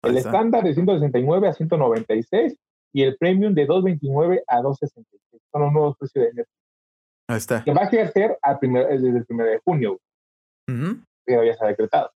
El 0.03 0.18
estándar 0.18 0.62
de 0.62 0.75
169 0.75 1.49
a 1.49 1.53
196 1.53 2.57
y 2.92 3.03
el 3.03 3.16
premium 3.16 3.55
de 3.55 3.66
229 3.66 4.44
a 4.46 4.61
266. 4.61 5.42
Son 5.51 5.62
los 5.62 5.72
nuevos 5.72 5.96
precios 5.96 6.25
de 6.27 6.33
Netflix. 6.35 6.61
Ahí 7.29 7.37
está. 7.38 7.64
Que 7.64 7.72
va 7.72 7.83
a 7.83 7.87
ejercer 7.87 8.38
al 8.42 8.59
primer, 8.59 8.87
desde 8.88 9.09
el 9.09 9.27
1 9.29 9.44
de 9.44 9.61
junio. 9.64 9.99
Pero 10.66 11.44
ya 11.44 11.53
está 11.53 11.66
decretado. 11.66 12.12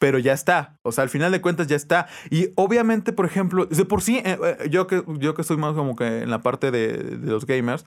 Pero 0.00 0.18
ya 0.18 0.32
está. 0.32 0.76
O 0.82 0.92
sea, 0.92 1.02
al 1.02 1.10
final 1.10 1.30
de 1.30 1.40
cuentas 1.40 1.66
ya 1.66 1.76
está. 1.76 2.08
Y 2.30 2.48
obviamente, 2.56 3.12
por 3.12 3.26
ejemplo, 3.26 3.66
de 3.66 3.84
por 3.84 4.02
sí, 4.02 4.18
eh, 4.24 4.38
eh, 4.42 4.68
yo, 4.70 4.86
que, 4.86 5.04
yo 5.18 5.34
que 5.34 5.42
estoy 5.42 5.58
más 5.58 5.74
como 5.74 5.94
que 5.94 6.22
en 6.22 6.30
la 6.30 6.40
parte 6.40 6.70
de, 6.70 6.96
de 6.96 7.30
los 7.30 7.44
gamers, 7.46 7.84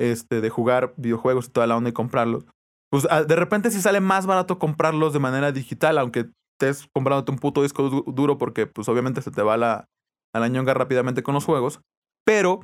este, 0.00 0.40
de 0.40 0.50
jugar 0.50 0.92
videojuegos 0.96 1.46
y 1.46 1.50
toda 1.50 1.66
la 1.66 1.76
onda 1.76 1.90
y 1.90 1.92
comprarlos, 1.92 2.44
pues 2.90 3.06
ah, 3.10 3.24
de 3.24 3.36
repente 3.36 3.70
sí 3.70 3.80
sale 3.80 4.00
más 4.00 4.26
barato 4.26 4.58
comprarlos 4.58 5.12
de 5.12 5.18
manera 5.18 5.52
digital, 5.52 5.98
aunque 5.98 6.30
estés 6.60 6.86
comprándote 6.92 7.32
un 7.32 7.38
puto 7.38 7.62
disco 7.62 8.04
duro 8.06 8.38
porque 8.38 8.66
pues 8.66 8.88
obviamente 8.88 9.22
se 9.22 9.30
te 9.30 9.42
va 9.42 9.56
la, 9.56 9.86
a 10.32 10.40
la 10.40 10.48
ñonga 10.48 10.74
rápidamente 10.74 11.22
con 11.22 11.34
los 11.34 11.44
juegos, 11.44 11.80
pero 12.24 12.60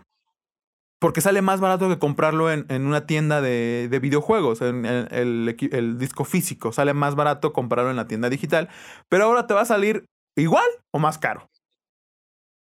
porque 1.00 1.22
sale 1.22 1.40
más 1.40 1.60
barato 1.60 1.88
que 1.88 1.98
comprarlo 1.98 2.52
en, 2.52 2.66
en 2.68 2.86
una 2.86 3.06
tienda 3.06 3.40
de, 3.40 3.88
de 3.90 3.98
videojuegos, 3.98 4.60
en, 4.60 4.84
el, 4.84 5.56
el, 5.72 5.98
disco 5.98 6.24
físico. 6.24 6.72
Sale 6.72 6.92
más 6.92 7.16
barato 7.16 7.54
comprarlo 7.54 7.90
en 7.90 7.96
la 7.96 8.06
tienda 8.06 8.28
digital, 8.28 8.68
pero 9.08 9.24
ahora 9.24 9.46
te 9.46 9.54
va 9.54 9.62
a 9.62 9.64
salir 9.66 10.04
igual 10.36 10.68
o 10.92 10.98
más 10.98 11.18
caro. 11.18 11.48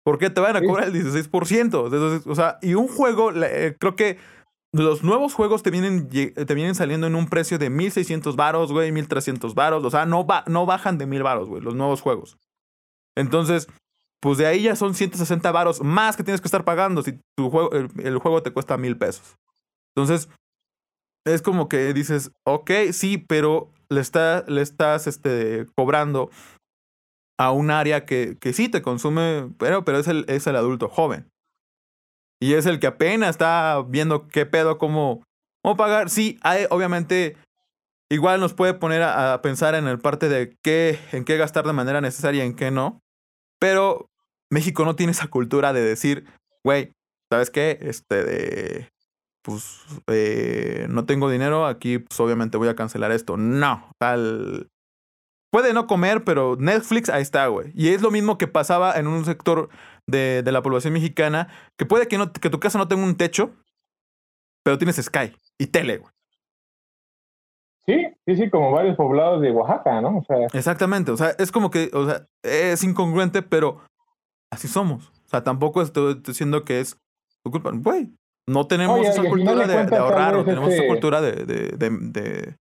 Porque 0.02 0.30
te 0.30 0.40
van 0.40 0.56
a 0.56 0.62
cobrar 0.62 0.88
el 0.88 0.94
16%. 0.94 1.62
Entonces, 1.62 2.26
o 2.26 2.34
sea, 2.34 2.58
y 2.62 2.74
un 2.74 2.88
juego, 2.88 3.32
eh, 3.32 3.76
creo 3.78 3.96
que 3.96 4.18
los 4.72 5.04
nuevos 5.04 5.34
juegos 5.34 5.62
te 5.62 5.70
vienen, 5.70 6.08
te 6.08 6.54
vienen 6.54 6.74
saliendo 6.74 7.06
en 7.06 7.14
un 7.14 7.28
precio 7.28 7.58
de 7.58 7.68
1600 7.68 8.34
varos, 8.34 8.72
güey, 8.72 8.92
1300 8.92 9.54
varos. 9.54 9.84
O 9.84 9.90
sea, 9.90 10.06
no, 10.06 10.26
no 10.46 10.66
bajan 10.66 10.96
de 10.96 11.04
1000 11.04 11.22
varos, 11.22 11.48
güey, 11.48 11.62
los 11.62 11.74
nuevos 11.74 12.00
juegos. 12.00 12.38
Entonces, 13.14 13.68
pues 14.22 14.38
de 14.38 14.46
ahí 14.46 14.62
ya 14.62 14.76
son 14.76 14.94
160 14.94 15.50
varos 15.50 15.82
más 15.82 16.16
que 16.16 16.22
tienes 16.22 16.40
que 16.40 16.46
estar 16.46 16.64
pagando 16.64 17.02
si 17.02 17.18
tu 17.36 17.50
juego, 17.50 17.70
el, 17.72 18.18
juego 18.18 18.42
te 18.42 18.52
cuesta 18.52 18.76
mil 18.76 18.96
pesos. 18.96 19.36
Entonces, 19.96 20.28
es 21.26 21.42
como 21.42 21.68
que 21.68 21.92
dices, 21.92 22.30
ok, 22.46 22.70
sí, 22.92 23.18
pero 23.18 23.72
le, 23.90 24.00
está, 24.00 24.44
le 24.46 24.62
estás 24.62 25.08
este, 25.08 25.66
cobrando 25.76 26.30
a 27.36 27.50
un 27.50 27.72
área 27.72 28.06
que, 28.06 28.38
que 28.40 28.52
sí 28.52 28.68
te 28.68 28.80
consume, 28.80 29.50
pero, 29.58 29.84
pero 29.84 29.98
es, 29.98 30.06
el, 30.06 30.24
es 30.28 30.46
el 30.46 30.54
adulto 30.54 30.88
joven. 30.88 31.28
Y 32.40 32.54
es 32.54 32.66
el 32.66 32.78
que 32.78 32.86
apenas 32.86 33.30
está 33.30 33.84
viendo 33.88 34.28
qué 34.28 34.46
pedo, 34.46 34.78
cómo, 34.78 35.24
cómo 35.64 35.76
pagar. 35.76 36.10
Sí, 36.10 36.38
hay, 36.42 36.66
obviamente, 36.70 37.36
igual 38.08 38.38
nos 38.38 38.54
puede 38.54 38.74
poner 38.74 39.02
a, 39.02 39.42
pensar 39.42 39.74
en 39.74 39.88
el 39.88 39.98
parte 39.98 40.28
de 40.28 40.56
qué, 40.62 41.00
en 41.10 41.24
qué 41.24 41.36
gastar 41.36 41.66
de 41.66 41.72
manera 41.72 42.00
necesaria 42.00 42.44
y 42.44 42.46
en 42.46 42.54
qué 42.54 42.70
no. 42.70 43.00
Pero 43.58 44.08
México 44.52 44.84
no 44.84 44.94
tiene 44.96 45.12
esa 45.12 45.28
cultura 45.28 45.72
de 45.72 45.80
decir, 45.80 46.26
güey, 46.62 46.92
¿sabes 47.32 47.50
qué? 47.50 47.78
Este, 47.80 48.22
de, 48.22 48.88
pues, 49.42 49.80
eh, 50.08 50.86
no 50.90 51.06
tengo 51.06 51.30
dinero, 51.30 51.66
aquí 51.66 51.98
pues 51.98 52.20
obviamente 52.20 52.58
voy 52.58 52.68
a 52.68 52.76
cancelar 52.76 53.12
esto. 53.12 53.36
No, 53.36 53.90
tal... 53.98 54.68
Puede 55.50 55.74
no 55.74 55.86
comer, 55.86 56.24
pero 56.24 56.56
Netflix 56.58 57.10
ahí 57.10 57.20
está, 57.20 57.46
güey. 57.46 57.72
Y 57.74 57.88
es 57.88 58.00
lo 58.00 58.10
mismo 58.10 58.38
que 58.38 58.46
pasaba 58.46 58.94
en 58.98 59.06
un 59.06 59.24
sector 59.26 59.68
de, 60.06 60.42
de 60.42 60.52
la 60.52 60.62
población 60.62 60.94
mexicana, 60.94 61.48
que 61.78 61.84
puede 61.84 62.08
que, 62.08 62.16
no, 62.16 62.32
que 62.32 62.48
tu 62.48 62.58
casa 62.58 62.78
no 62.78 62.88
tenga 62.88 63.04
un 63.04 63.16
techo, 63.16 63.54
pero 64.64 64.78
tienes 64.78 64.96
Sky 64.96 65.34
y 65.58 65.66
tele, 65.66 65.98
güey. 65.98 66.12
Sí, 67.84 68.06
sí, 68.26 68.36
sí, 68.36 68.50
como 68.50 68.70
varios 68.70 68.96
poblados 68.96 69.42
de 69.42 69.50
Oaxaca, 69.50 70.00
¿no? 70.00 70.18
O 70.18 70.24
sea... 70.24 70.46
Exactamente, 70.54 71.10
o 71.10 71.16
sea, 71.16 71.30
es 71.38 71.52
como 71.52 71.70
que, 71.70 71.90
o 71.92 72.06
sea, 72.06 72.26
es 72.42 72.82
incongruente, 72.84 73.42
pero 73.42 73.82
así 74.52 74.68
somos. 74.68 75.08
O 75.26 75.28
sea, 75.28 75.42
tampoco 75.42 75.82
estoy 75.82 76.20
diciendo 76.24 76.64
que 76.64 76.80
es 76.80 76.98
tu 77.42 77.50
culpa. 77.50 77.72
Güey, 77.72 78.12
no 78.46 78.66
tenemos 78.66 79.00
esa 79.06 79.24
cultura 79.24 79.66
de, 79.66 79.96
ahorrar, 79.96 80.36
o 80.36 80.44
tenemos 80.44 80.70
esa 80.72 80.86
cultura 80.86 81.20
de, 81.20 81.34
de, 81.44 82.56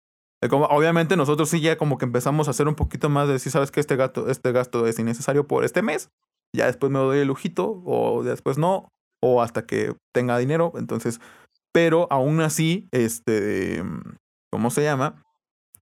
Como, 0.50 0.66
obviamente 0.66 1.16
nosotros 1.16 1.50
sí 1.50 1.62
ya 1.62 1.78
como 1.78 1.98
que 1.98 2.06
empezamos 2.06 2.48
a 2.48 2.52
hacer 2.52 2.68
un 2.68 2.76
poquito 2.76 3.10
más 3.10 3.28
de 3.28 3.40
si 3.40 3.50
sabes 3.50 3.72
que 3.72 3.80
este 3.80 3.96
gasto, 3.96 4.30
este 4.30 4.52
gasto 4.52 4.86
es 4.86 5.00
innecesario 5.00 5.48
por 5.48 5.64
este 5.64 5.82
mes, 5.82 6.10
ya 6.54 6.66
después 6.66 6.92
me 6.92 7.00
doy 7.00 7.20
el 7.20 7.28
lujito, 7.28 7.82
o 7.86 8.22
después 8.24 8.58
no, 8.58 8.90
o 9.24 9.42
hasta 9.42 9.66
que 9.66 9.96
tenga 10.14 10.38
dinero. 10.38 10.74
Entonces, 10.76 11.22
pero 11.72 12.08
aún 12.10 12.42
así, 12.42 12.90
este, 12.92 13.82
¿cómo 14.52 14.72
se 14.72 14.84
llama? 14.84 15.24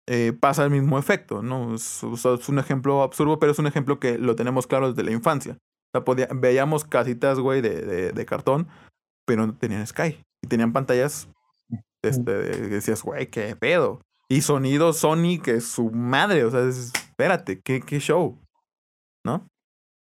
Eh, 0.07 0.33
pasa 0.39 0.63
el 0.63 0.69
mismo 0.69 0.99
efecto, 0.99 1.41
¿no? 1.41 1.73
Es, 1.73 2.03
un 2.03 2.59
ejemplo 2.59 3.01
absurdo, 3.01 3.39
pero 3.39 3.53
es 3.53 3.59
un 3.59 3.65
ejemplo 3.65 3.99
que 3.99 4.19
lo 4.19 4.35
tenemos 4.35 4.67
claro 4.67 4.89
desde 4.89 5.03
la 5.03 5.11
infancia. 5.11 5.57
Veíamos 6.35 6.83
casitas, 6.83 7.39
güey, 7.39 7.61
de, 7.61 8.11
de, 8.11 8.25
cartón, 8.25 8.67
pero 9.25 9.45
no 9.45 9.55
tenían 9.55 9.85
Sky. 9.85 10.19
Y 10.41 10.47
tenían 10.47 10.73
pantallas, 10.73 11.29
este, 12.01 12.31
decías, 12.31 13.01
güey, 13.03 13.27
qué 13.27 13.55
pedo. 13.55 14.01
Y 14.27 14.41
sonido 14.41 14.93
Sony, 14.93 15.39
que 15.43 15.55
es 15.55 15.67
su 15.67 15.91
madre, 15.91 16.43
o 16.45 16.51
sea, 16.51 16.61
espérate, 16.67 17.61
qué, 17.61 17.81
qué 17.81 17.99
show, 17.99 18.37
¿no? 19.23 19.47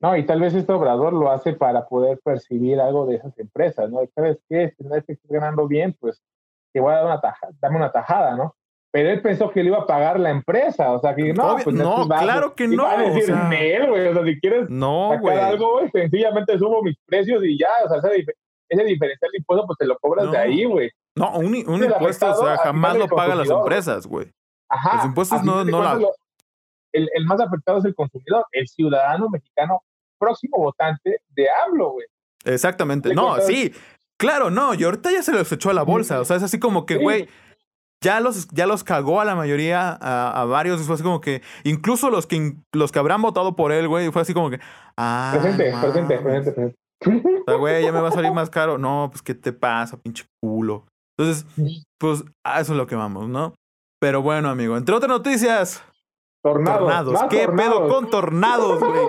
No, 0.02 0.16
y 0.16 0.26
tal 0.26 0.40
vez 0.40 0.54
este 0.54 0.72
obrador 0.72 1.14
lo 1.14 1.30
hace 1.30 1.54
para 1.54 1.86
poder 1.88 2.20
percibir 2.24 2.80
algo 2.80 3.06
de 3.06 3.16
esas 3.16 3.38
empresas, 3.38 3.90
¿no? 3.92 4.00
¿Sabes 4.16 4.38
qué? 4.48 4.74
Si 4.78 4.84
no 4.84 4.96
es 4.96 5.04
que 5.06 5.14
estés 5.14 5.30
ganando 5.30 5.68
bien, 5.68 5.96
pues 6.00 6.22
te 6.72 6.80
voy 6.80 6.94
a 6.94 6.98
dar 6.98 7.06
una 7.06 7.22
tajada, 7.22 7.54
dame 7.60 7.76
una 7.76 7.92
tajada, 7.92 8.36
¿no? 8.36 8.56
Pero 8.92 9.10
él 9.12 9.22
pensó 9.22 9.52
que 9.52 9.62
le 9.62 9.70
iba 9.70 9.80
a 9.80 9.86
pagar 9.86 10.20
la 10.20 10.32
empresa, 10.32 10.92
o 10.92 11.00
sea, 11.00 11.16
que 11.16 11.32
no, 11.32 11.58
pues 11.64 11.76
no, 11.76 12.08
claro 12.08 12.56
que 12.56 12.68
no. 12.68 12.88
A 12.88 12.98
decir, 12.98 13.24
o 13.24 13.26
sea, 13.38 13.86
güey, 13.88 14.08
o 14.08 14.14
sea, 14.14 14.26
si 14.26 14.40
quieres 14.40 14.70
no, 14.70 15.12
sacar 15.14 15.38
algo, 15.38 15.74
güey, 15.74 15.92
sencillamente 15.92 16.58
subo 16.58 16.82
mis 16.82 16.98
precios 17.06 17.44
y 17.44 17.60
ya, 17.60 17.70
o 17.86 17.90
sea, 17.90 18.12
ese, 18.12 18.26
ese 18.68 18.84
diferencial 18.84 19.32
de 19.32 19.38
impuesto, 19.38 19.68
pues 19.68 19.78
te 19.78 19.86
lo 19.86 19.98
cobras 20.00 20.32
de 20.32 20.38
ahí, 20.38 20.66
güey. 20.66 20.90
No, 21.16 21.38
un, 21.38 21.46
un 21.68 21.84
impuesto, 21.84 22.32
o 22.32 22.46
sea, 22.46 22.58
jamás 22.58 22.98
lo 22.98 23.08
pagan 23.08 23.38
las 23.38 23.50
empresas, 23.50 24.08
güey. 24.08 24.32
Ajá. 24.70 24.98
Los 24.98 25.06
impuestos 25.06 25.44
no, 25.44 25.64
no 25.64 25.84
la... 25.84 26.00
el, 26.94 27.10
el 27.14 27.26
más 27.26 27.40
afectado 27.40 27.78
es 27.78 27.86
el 27.86 27.94
consumidor, 27.94 28.46
el 28.52 28.68
ciudadano 28.68 29.30
mexicano 29.30 29.84
próximo 30.20 30.58
votante 30.58 31.22
de 31.30 31.48
AMLO, 31.66 31.92
güey. 31.92 32.06
Exactamente. 32.46 33.14
No, 33.14 33.40
sí. 33.42 33.74
Claro, 34.18 34.50
no. 34.52 34.74
Y 34.74 34.84
ahorita 34.84 35.12
ya 35.12 35.24
se 35.24 35.32
los 35.32 35.52
echó 35.52 35.70
a 35.70 35.74
la 35.74 35.84
bolsa. 35.84 36.20
O 36.20 36.26
sea, 36.26 36.38
es 36.38 36.44
así 36.44 36.60
como 36.60 36.86
que, 36.86 36.98
güey, 36.98 37.28
ya 38.02 38.20
los, 38.20 38.48
ya 38.50 38.66
los 38.66 38.84
cagó 38.84 39.22
a 39.22 39.26
la 39.26 39.36
mayoría, 39.36 39.98
a, 40.02 40.46
varios. 40.46 40.82
Fue 40.84 40.96
así 40.96 41.04
como 41.04 41.22
que, 41.22 41.42
incluso 41.64 42.10
los 42.10 42.26
que, 42.28 42.56
los 42.74 42.92
que 42.92 43.00
habrán 43.00 43.22
votado 43.22 43.56
por 43.56 43.72
él, 43.72 43.88
güey, 43.88 44.12
fue 44.12 44.22
así 44.22 44.34
como 44.34 44.50
que, 44.50 44.60
ah. 44.98 45.32
Presente, 45.34 45.74
presente, 45.82 46.18
presente, 46.20 46.52
presente. 46.52 46.80
O 47.02 47.52
sea, 47.52 47.56
güey, 47.56 47.84
ya 47.84 47.92
me 47.92 48.02
va 48.02 48.10
a 48.10 48.14
salir 48.14 48.32
más 48.32 48.50
caro. 48.50 48.78
No, 48.78 49.08
pues, 49.12 49.22
¿qué 49.22 49.34
te 49.34 49.54
pasa, 49.54 49.98
pinche 49.98 50.26
culo? 50.42 50.86
Entonces, 51.18 51.46
pues, 51.98 52.24
a 52.46 52.62
eso 52.62 52.74
es 52.74 52.78
lo 52.78 52.88
que 52.88 52.96
vamos, 52.96 53.28
¿no? 53.28 53.54
Pero 54.00 54.22
bueno, 54.22 54.50
amigo, 54.50 54.78
entre 54.78 54.96
otras 54.96 55.10
noticias. 55.10 55.84
Tornados. 56.42 57.20
¿Qué 57.30 57.48
pedo 57.50 57.90
con 57.90 58.10
tornados, 58.10 58.80
güey? 58.80 59.08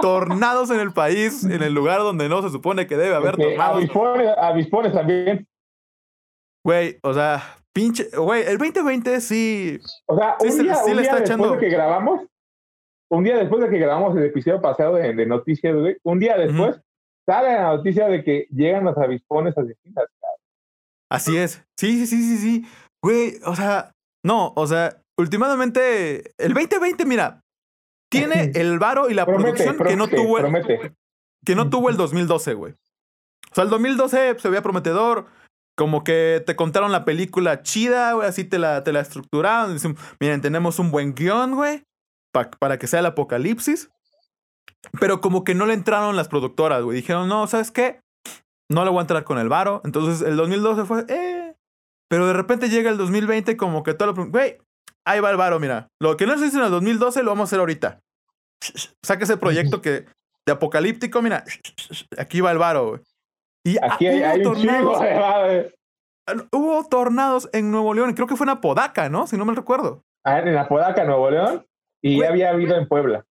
tornados 0.00 0.70
en 0.70 0.80
el 0.80 0.92
país, 0.92 1.44
en 1.44 1.62
el 1.62 1.72
lugar 1.72 2.00
donde 2.00 2.28
no 2.28 2.42
se 2.42 2.50
supone 2.50 2.86
que 2.86 2.96
debe 2.96 3.14
haber 3.14 3.36
tornados. 3.36 3.84
Avispones, 4.38 4.92
también. 4.92 5.46
Güey, 6.64 6.98
o 7.02 7.14
sea, 7.14 7.42
pinche, 7.72 8.08
güey, 8.16 8.42
el 8.42 8.58
2020 8.58 9.20
sí. 9.20 9.78
O 10.06 10.16
sea, 10.16 10.36
un 10.40 10.58
día, 10.62 10.74
sí, 10.76 10.94
le 10.94 11.02
está 11.02 11.18
echando... 11.20 11.44
después 11.44 11.60
de 11.60 11.66
que 11.66 11.72
grabamos, 11.72 12.22
un 13.10 13.24
día 13.24 13.36
después 13.36 13.62
de 13.62 13.70
que 13.70 13.78
grabamos 13.78 14.16
el 14.16 14.24
episodio 14.24 14.60
pasado 14.60 14.94
de, 14.94 15.26
Noticias, 15.26 15.74
güey, 15.74 15.96
un 16.02 16.18
día 16.18 16.36
después 16.36 16.80
sale 17.26 17.52
la 17.52 17.76
noticia 17.76 18.08
de 18.08 18.24
que 18.24 18.46
llegan 18.50 18.84
los 18.84 18.96
avispones 18.96 19.56
asesinas. 19.56 20.06
Así 21.10 21.36
es. 21.36 21.64
Sí, 21.76 21.98
sí, 21.98 22.06
sí, 22.06 22.22
sí, 22.22 22.38
sí. 22.38 22.66
Güey, 23.02 23.40
o 23.44 23.56
sea, 23.56 23.92
no, 24.24 24.52
o 24.56 24.66
sea, 24.66 25.02
últimamente, 25.16 26.32
el 26.38 26.54
2020, 26.54 27.04
mira, 27.04 27.42
tiene 28.10 28.52
el 28.54 28.78
varo 28.78 29.10
y 29.10 29.14
la 29.14 29.26
producción 29.26 29.76
que 29.76 29.96
no 29.96 30.08
tuvo 30.08 30.38
el, 30.38 30.94
que 31.44 31.54
no 31.54 31.70
tuvo 31.70 31.88
el 31.90 31.96
2012, 31.96 32.54
güey. 32.54 32.74
O 33.50 33.54
sea, 33.54 33.64
el 33.64 33.70
2012 33.70 34.38
se 34.38 34.48
veía 34.48 34.62
prometedor, 34.62 35.26
como 35.80 36.04
que 36.04 36.42
te 36.44 36.56
contaron 36.56 36.92
la 36.92 37.06
película 37.06 37.62
chida, 37.62 38.12
güey, 38.12 38.28
así 38.28 38.44
te 38.44 38.58
la, 38.58 38.84
te 38.84 38.92
la 38.92 39.00
estructuraron. 39.00 39.72
Dicen, 39.72 39.96
miren, 40.20 40.42
tenemos 40.42 40.78
un 40.78 40.90
buen 40.90 41.14
guion, 41.14 41.54
güey, 41.54 41.84
para 42.34 42.78
que 42.78 42.86
sea 42.86 43.00
el 43.00 43.06
apocalipsis. 43.06 43.88
Pero 45.00 45.22
como 45.22 45.42
que 45.42 45.54
no 45.54 45.64
le 45.64 45.72
entraron 45.72 46.16
las 46.16 46.28
productoras, 46.28 46.82
güey. 46.82 46.96
Dijeron, 46.96 47.30
no, 47.30 47.46
¿sabes 47.46 47.70
qué? 47.70 48.02
No 48.68 48.84
le 48.84 48.90
voy 48.90 48.98
a 48.98 49.00
entrar 49.00 49.24
con 49.24 49.38
el 49.38 49.48
varo. 49.48 49.80
Entonces 49.82 50.20
el 50.20 50.36
2012 50.36 50.84
fue, 50.84 51.06
eh. 51.08 51.54
Pero 52.10 52.26
de 52.26 52.34
repente 52.34 52.68
llega 52.68 52.90
el 52.90 52.98
2020 52.98 53.56
como 53.56 53.82
que 53.82 53.94
todo 53.94 54.12
lo... 54.12 54.26
Güey, 54.26 54.58
ahí 55.06 55.20
va 55.20 55.30
el 55.30 55.38
varo, 55.38 55.58
mira. 55.60 55.88
Lo 55.98 56.18
que 56.18 56.26
no 56.26 56.36
se 56.36 56.44
hizo 56.44 56.58
en 56.58 56.64
el 56.64 56.70
2012 56.72 57.22
lo 57.22 57.30
vamos 57.30 57.44
a 57.44 57.48
hacer 57.48 57.60
ahorita. 57.60 58.00
Saca 59.02 59.24
ese 59.24 59.38
proyecto 59.38 59.80
que 59.80 60.04
de 60.44 60.52
apocalíptico, 60.52 61.22
mira, 61.22 61.42
aquí 62.18 62.42
va 62.42 62.52
el 62.52 62.58
varo, 62.58 62.86
güey. 62.86 63.00
Y 63.64 63.76
aquí 63.82 64.06
hay, 64.06 64.40
hubo, 64.40 64.54
tornados, 64.54 65.72
hubo 66.52 66.84
tornados 66.88 67.50
en 67.52 67.70
Nuevo 67.70 67.92
León, 67.92 68.14
creo 68.14 68.26
que 68.26 68.36
fue 68.36 68.46
en 68.46 68.50
Apodaca, 68.50 69.08
¿no? 69.08 69.26
Si 69.26 69.36
no 69.36 69.44
me 69.44 69.54
recuerdo. 69.54 70.02
Ah, 70.24 70.38
en 70.38 70.56
Apodaca, 70.56 71.04
Nuevo 71.04 71.30
León, 71.30 71.66
y 72.02 72.20
ya 72.20 72.28
había 72.28 72.50
habido 72.50 72.76
en 72.76 72.88
Puebla. 72.88 73.26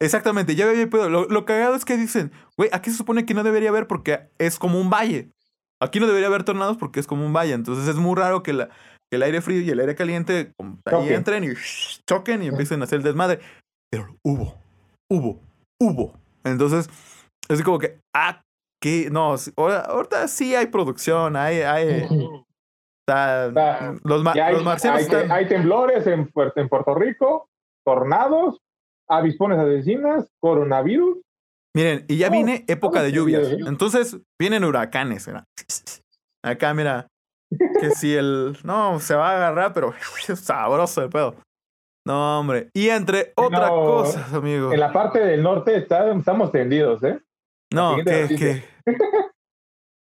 Exactamente, 0.00 0.54
ya 0.54 0.64
había 0.66 0.82
habido. 0.82 1.08
Lo, 1.08 1.26
lo 1.26 1.44
cagado 1.44 1.74
es 1.74 1.84
que 1.84 1.96
dicen, 1.96 2.32
güey, 2.56 2.70
aquí 2.72 2.90
se 2.90 2.96
supone 2.96 3.26
que 3.26 3.34
no 3.34 3.42
debería 3.42 3.68
haber 3.68 3.86
porque 3.86 4.30
es 4.38 4.58
como 4.58 4.80
un 4.80 4.90
valle. 4.90 5.30
Aquí 5.80 6.00
no 6.00 6.06
debería 6.06 6.28
haber 6.28 6.44
tornados 6.44 6.76
porque 6.76 7.00
es 7.00 7.06
como 7.06 7.26
un 7.26 7.32
valle. 7.32 7.52
Entonces 7.52 7.88
es 7.88 7.96
muy 7.96 8.16
raro 8.16 8.42
que 8.42 8.52
la, 8.52 8.70
el 9.12 9.22
aire 9.22 9.40
frío 9.42 9.60
y 9.60 9.70
el 9.70 9.80
aire 9.80 9.94
caliente 9.94 10.52
ahí 10.86 11.12
entren 11.12 11.44
y 11.44 11.48
choquen 12.08 12.42
y 12.42 12.48
empiecen 12.48 12.80
a 12.80 12.84
hacer 12.84 12.98
el 12.98 13.04
desmadre. 13.04 13.40
Pero 13.90 14.16
hubo, 14.24 14.54
hubo, 15.10 15.40
hubo. 15.80 16.14
Entonces, 16.44 16.88
es 17.48 17.62
como 17.62 17.78
que, 17.78 17.98
ah, 18.14 18.42
que 18.82 19.10
no, 19.10 19.36
ahorita 19.56 20.26
sí 20.26 20.56
hay 20.56 20.66
producción, 20.66 21.36
hay, 21.36 21.60
hay. 21.60 22.08
los, 24.02 24.26
hay, 24.26 24.62
marcianos 24.64 25.08
hay, 25.30 25.46
temblores 25.46 26.04
en, 26.08 26.28
en 26.56 26.68
Puerto 26.68 26.94
Rico, 26.96 27.48
tornados, 27.86 28.60
avispones 29.08 29.60
asesinas, 29.60 30.28
coronavirus. 30.40 31.18
Miren, 31.74 32.04
y 32.08 32.18
ya 32.18 32.28
viene 32.28 32.64
época 32.66 33.02
de 33.02 33.12
lluvias. 33.12 33.52
Entonces 33.66 34.18
vienen 34.38 34.64
huracanes. 34.64 35.30
Acá, 36.44 36.74
mira, 36.74 37.06
que 37.80 37.90
si 37.94 38.14
el. 38.16 38.58
No, 38.64 38.98
se 38.98 39.14
va 39.14 39.30
a 39.30 39.36
agarrar, 39.36 39.72
pero 39.72 39.94
sabroso 40.34 41.04
el 41.04 41.08
pedo. 41.08 41.36
No, 42.04 42.40
hombre. 42.40 42.68
Y 42.74 42.88
entre 42.88 43.32
otras 43.36 43.70
cosas, 43.70 44.34
amigo. 44.34 44.72
En 44.72 44.80
la 44.80 44.92
parte 44.92 45.20
del 45.20 45.40
norte 45.40 45.76
estamos 45.76 46.50
tendidos, 46.50 47.00
¿eh? 47.04 47.20
No, 47.72 47.94
que, 48.04 48.26
que... 48.36 48.71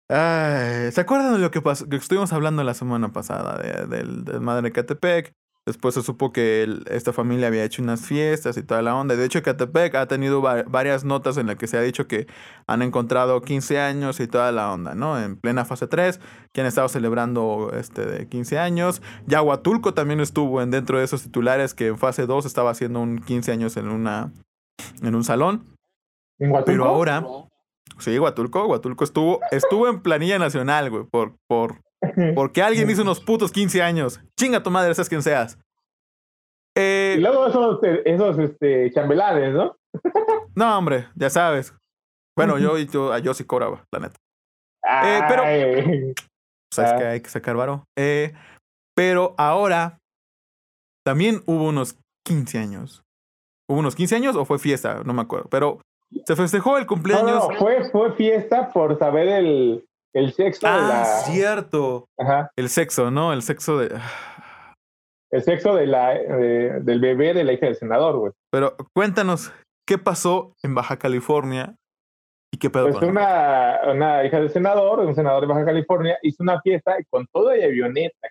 ¿Se 0.10 1.02
acuerdan 1.02 1.34
de 1.34 1.40
lo 1.40 1.52
que 1.52 1.62
pasó? 1.62 1.88
Que 1.88 1.98
estuvimos 1.98 2.34
hablando 2.34 2.64
la 2.64 2.74
semana 2.74 3.12
pasada 3.12 3.58
del 3.88 4.26
de, 4.26 4.34
de 4.34 4.40
Madre 4.40 4.72
Catepec. 4.72 5.34
Después 5.70 5.94
se 5.94 6.02
supo 6.02 6.32
que 6.32 6.68
esta 6.88 7.14
familia 7.14 7.46
había 7.46 7.64
hecho 7.64 7.84
unas 7.84 8.02
fiestas 8.02 8.58
y 8.58 8.64
toda 8.64 8.82
la 8.82 8.96
onda. 8.96 9.16
De 9.16 9.24
hecho, 9.24 9.44
Catepec 9.44 9.94
ha 9.94 10.08
tenido 10.08 10.42
varias 10.42 11.04
notas 11.04 11.38
en 11.38 11.46
las 11.46 11.58
que 11.58 11.68
se 11.68 11.78
ha 11.78 11.82
dicho 11.82 12.08
que 12.08 12.26
han 12.66 12.82
encontrado 12.82 13.42
15 13.42 13.80
años 13.80 14.20
y 14.20 14.28
toda 14.28 14.52
la 14.52 14.74
onda, 14.74 14.96
¿no? 14.96 15.22
En 15.22 15.36
plena 15.36 15.66
fase 15.66 15.86
3, 15.86 16.20
que 16.54 16.62
han 16.62 16.68
estado 16.68 16.90
celebrando 16.90 17.72
este, 17.78 18.04
de 18.04 18.28
15 18.28 18.58
años. 18.58 19.04
Yaguatulco 19.28 19.94
también 19.94 20.22
estuvo 20.22 20.64
en 20.64 20.72
dentro 20.72 20.98
de 20.98 21.04
esos 21.04 21.22
titulares 21.22 21.76
que 21.76 21.88
en 21.88 22.00
fase 22.00 22.26
2 22.26 22.48
estaba 22.48 22.72
haciendo 22.72 23.00
un 23.00 23.20
15 23.20 23.52
años 23.52 23.78
en, 23.78 23.90
una, 23.90 24.32
en 25.04 25.14
un 25.14 25.24
salón. 25.24 25.66
¿En 26.40 26.52
Pero 26.66 26.86
ahora... 26.86 27.24
Sí, 27.98 28.18
Huatulco, 28.18 28.66
Huatulco 28.68 29.04
estuvo, 29.04 29.40
estuvo 29.52 29.88
en 29.88 30.02
planilla 30.02 30.40
nacional, 30.40 30.90
güey, 30.90 31.04
por, 31.04 31.36
por 31.48 31.82
porque 32.36 32.62
alguien 32.62 32.90
hizo 32.90 33.02
unos 33.02 33.20
putos 33.20 33.52
15 33.52 33.82
años. 33.82 34.22
Chinga 34.40 34.64
tu 34.64 34.72
madre, 34.72 34.94
seas 34.96 35.10
quien 35.10 35.22
seas. 35.22 35.58
Eh, 36.78 37.16
y 37.18 37.22
luego 37.22 37.48
esos, 37.48 37.80
esos 38.06 38.40
este, 38.40 38.92
chambelanes, 38.92 39.54
¿no? 39.54 39.76
no, 40.56 40.78
hombre, 40.78 41.10
ya 41.16 41.30
sabes. 41.30 41.74
Bueno, 42.38 42.58
yo, 42.58 42.78
yo, 42.78 43.18
yo 43.18 43.34
sí 43.34 43.44
cobraba, 43.44 43.84
la 43.92 44.00
neta. 44.00 44.16
Eh, 45.04 45.22
pero. 45.28 46.14
Sabes 46.74 46.94
que 46.94 47.06
hay 47.06 47.22
que 47.22 47.30
sacar 47.30 47.56
varo. 47.56 47.84
Eh, 47.98 48.34
pero 48.96 49.34
ahora 49.38 49.98
también 51.06 51.42
hubo 51.48 51.68
unos 51.68 51.98
15 52.26 52.60
años. 52.60 53.04
¿Hubo 53.70 53.80
unos 53.80 53.96
15 53.96 54.16
años 54.16 54.36
o 54.36 54.46
fue 54.46 54.60
fiesta? 54.60 55.02
No 55.04 55.14
me 55.14 55.22
acuerdo. 55.22 55.50
Pero 55.50 55.82
se 56.26 56.36
festejó 56.36 56.78
el 56.78 56.86
cumpleaños. 56.86 57.50
No, 57.50 57.56
fue, 57.58 57.90
fue 57.92 58.14
fiesta 58.14 58.72
por 58.72 58.98
saber 58.98 59.28
el, 59.28 59.86
el 60.14 60.34
sexo 60.34 60.68
ah, 60.68 60.76
de 60.76 60.82
la. 60.82 61.06
cierto. 61.06 62.08
Ajá. 62.18 62.52
El 62.56 62.70
sexo, 62.70 63.12
¿no? 63.12 63.34
El 63.34 63.42
sexo 63.42 63.78
de. 63.78 64.00
El 65.32 65.44
sexo 65.44 65.76
de 65.76 65.86
la, 65.86 66.14
del 66.14 67.00
bebé 67.00 67.34
de 67.34 67.44
la 67.44 67.54
hija 67.54 67.68
del 67.68 67.76
senador, 67.76 68.18
güey. 68.18 68.32
Pero 68.52 68.76
cuéntanos, 68.96 69.54
¿qué 69.86 70.00
pasó 70.00 70.56
en 70.64 70.74
Baja 70.74 70.98
California 70.98 71.76
y 72.52 72.58
qué 72.58 72.72
pedo? 72.72 72.90
Pues 72.90 73.04
una, 73.04 73.80
una 73.92 74.26
hija 74.26 74.40
del 74.40 74.50
senador, 74.50 75.00
un 75.02 75.14
senador 75.14 75.42
de 75.42 75.48
Baja 75.48 75.66
California, 75.66 76.18
hizo 76.24 76.42
una 76.42 76.60
fiesta 76.62 76.98
con 77.12 77.28
toda 77.32 77.56
la 77.56 77.66
avioneta, 77.66 78.28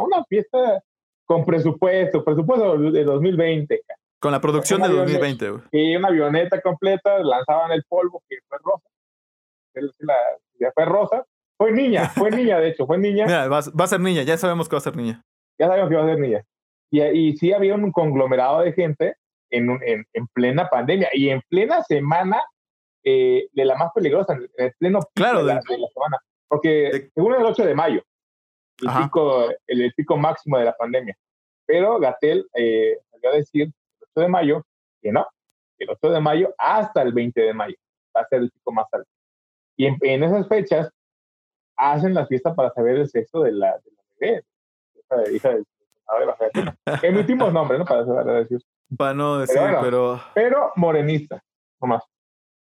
una 0.00 0.24
fiesta 0.24 0.82
con 1.26 1.44
presupuesto, 1.44 2.24
presupuesto 2.24 2.78
de 2.90 3.04
2020. 3.04 3.82
Con 4.20 4.32
la 4.32 4.40
producción 4.40 4.82
de 4.82 4.88
2020, 4.88 5.50
güey. 5.50 5.62
Y 5.72 5.96
una 5.96 6.08
avioneta 6.08 6.60
completa, 6.60 7.18
lanzaban 7.18 7.72
el 7.72 7.84
polvo, 7.84 8.22
que 8.28 8.36
fue 8.46 8.58
rosa. 8.62 8.88
La, 9.98 10.72
fue 10.74 10.84
rosa. 10.84 11.26
Fue 11.56 11.72
niña, 11.72 12.10
fue 12.10 12.30
niña, 12.30 12.58
de 12.58 12.68
hecho, 12.68 12.86
fue 12.86 12.98
niña. 12.98 13.26
Mira, 13.26 13.48
va, 13.48 13.58
a 13.58 13.86
ser 13.86 14.00
niña, 14.00 14.22
ya 14.22 14.36
sabemos 14.36 14.68
que 14.68 14.76
va 14.76 14.78
a 14.78 14.82
ser 14.82 14.96
niña. 14.96 15.22
Ya 15.58 15.66
sabemos 15.66 15.90
que 15.90 15.96
va 15.96 16.04
a 16.04 16.06
ser 16.06 16.18
niña. 16.18 16.44
Y, 16.90 17.02
y 17.02 17.36
sí 17.36 17.52
había 17.52 17.74
un 17.74 17.92
conglomerado 17.92 18.60
de 18.60 18.72
gente 18.72 19.16
en, 19.50 19.70
en, 19.82 20.06
en 20.12 20.26
plena 20.28 20.68
pandemia 20.68 21.08
y 21.12 21.30
en 21.30 21.40
plena 21.48 21.82
semana 21.82 22.42
eh, 23.02 23.48
de 23.52 23.64
la 23.64 23.76
más 23.76 23.92
peligrosa, 23.94 24.34
en 24.34 24.50
el 24.58 24.72
pleno 24.78 25.00
claro, 25.14 25.44
de, 25.44 25.54
la, 25.54 25.62
semana. 25.62 26.18
Porque 26.48 27.10
según 27.14 27.34
el 27.34 27.44
8 27.44 27.64
de 27.64 27.74
mayo, 27.74 28.02
el 28.82 29.02
pico, 29.02 29.48
el, 29.66 29.92
pico, 29.94 30.16
máximo 30.18 30.58
de 30.58 30.66
la 30.66 30.76
pandemia. 30.76 31.16
Pero 31.66 31.98
Gatel 31.98 32.46
eh, 32.54 32.98
salió 33.10 33.30
a 33.30 33.36
decir 33.36 33.62
el 33.62 33.72
8 34.14 34.20
de 34.20 34.28
mayo 34.28 34.62
que 35.00 35.12
no, 35.12 35.26
el 35.78 35.90
8 35.90 36.10
de 36.10 36.20
mayo 36.20 36.54
hasta 36.58 37.02
el 37.02 37.12
20 37.12 37.40
de 37.40 37.54
mayo 37.54 37.76
va 38.14 38.22
a 38.22 38.26
ser 38.26 38.40
el 38.40 38.50
pico 38.50 38.72
más 38.72 38.86
alto. 38.92 39.08
Y 39.76 39.86
en, 39.86 40.22
esas 40.22 40.46
fechas 40.48 40.90
hacen 41.76 42.14
la 42.14 42.26
fiesta 42.26 42.54
para 42.54 42.70
saber 42.70 42.96
el 42.96 43.08
sexo 43.08 43.42
de 43.42 43.52
la, 43.52 43.78
de 43.78 43.90
la 43.92 44.02
bebé, 44.18 44.44
hija, 45.32 45.32
hija 45.32 45.48
del 45.50 45.64
Emitimos 47.02 47.52
nombre, 47.52 47.78
¿no? 47.78 47.84
Para 47.84 48.04
saber 48.04 48.26
decir. 48.42 48.60
Para 48.96 49.14
no 49.14 49.38
decir, 49.38 49.60
pero, 49.80 50.20
pero. 50.34 50.72
morenista, 50.76 51.42
nomás. 51.80 52.04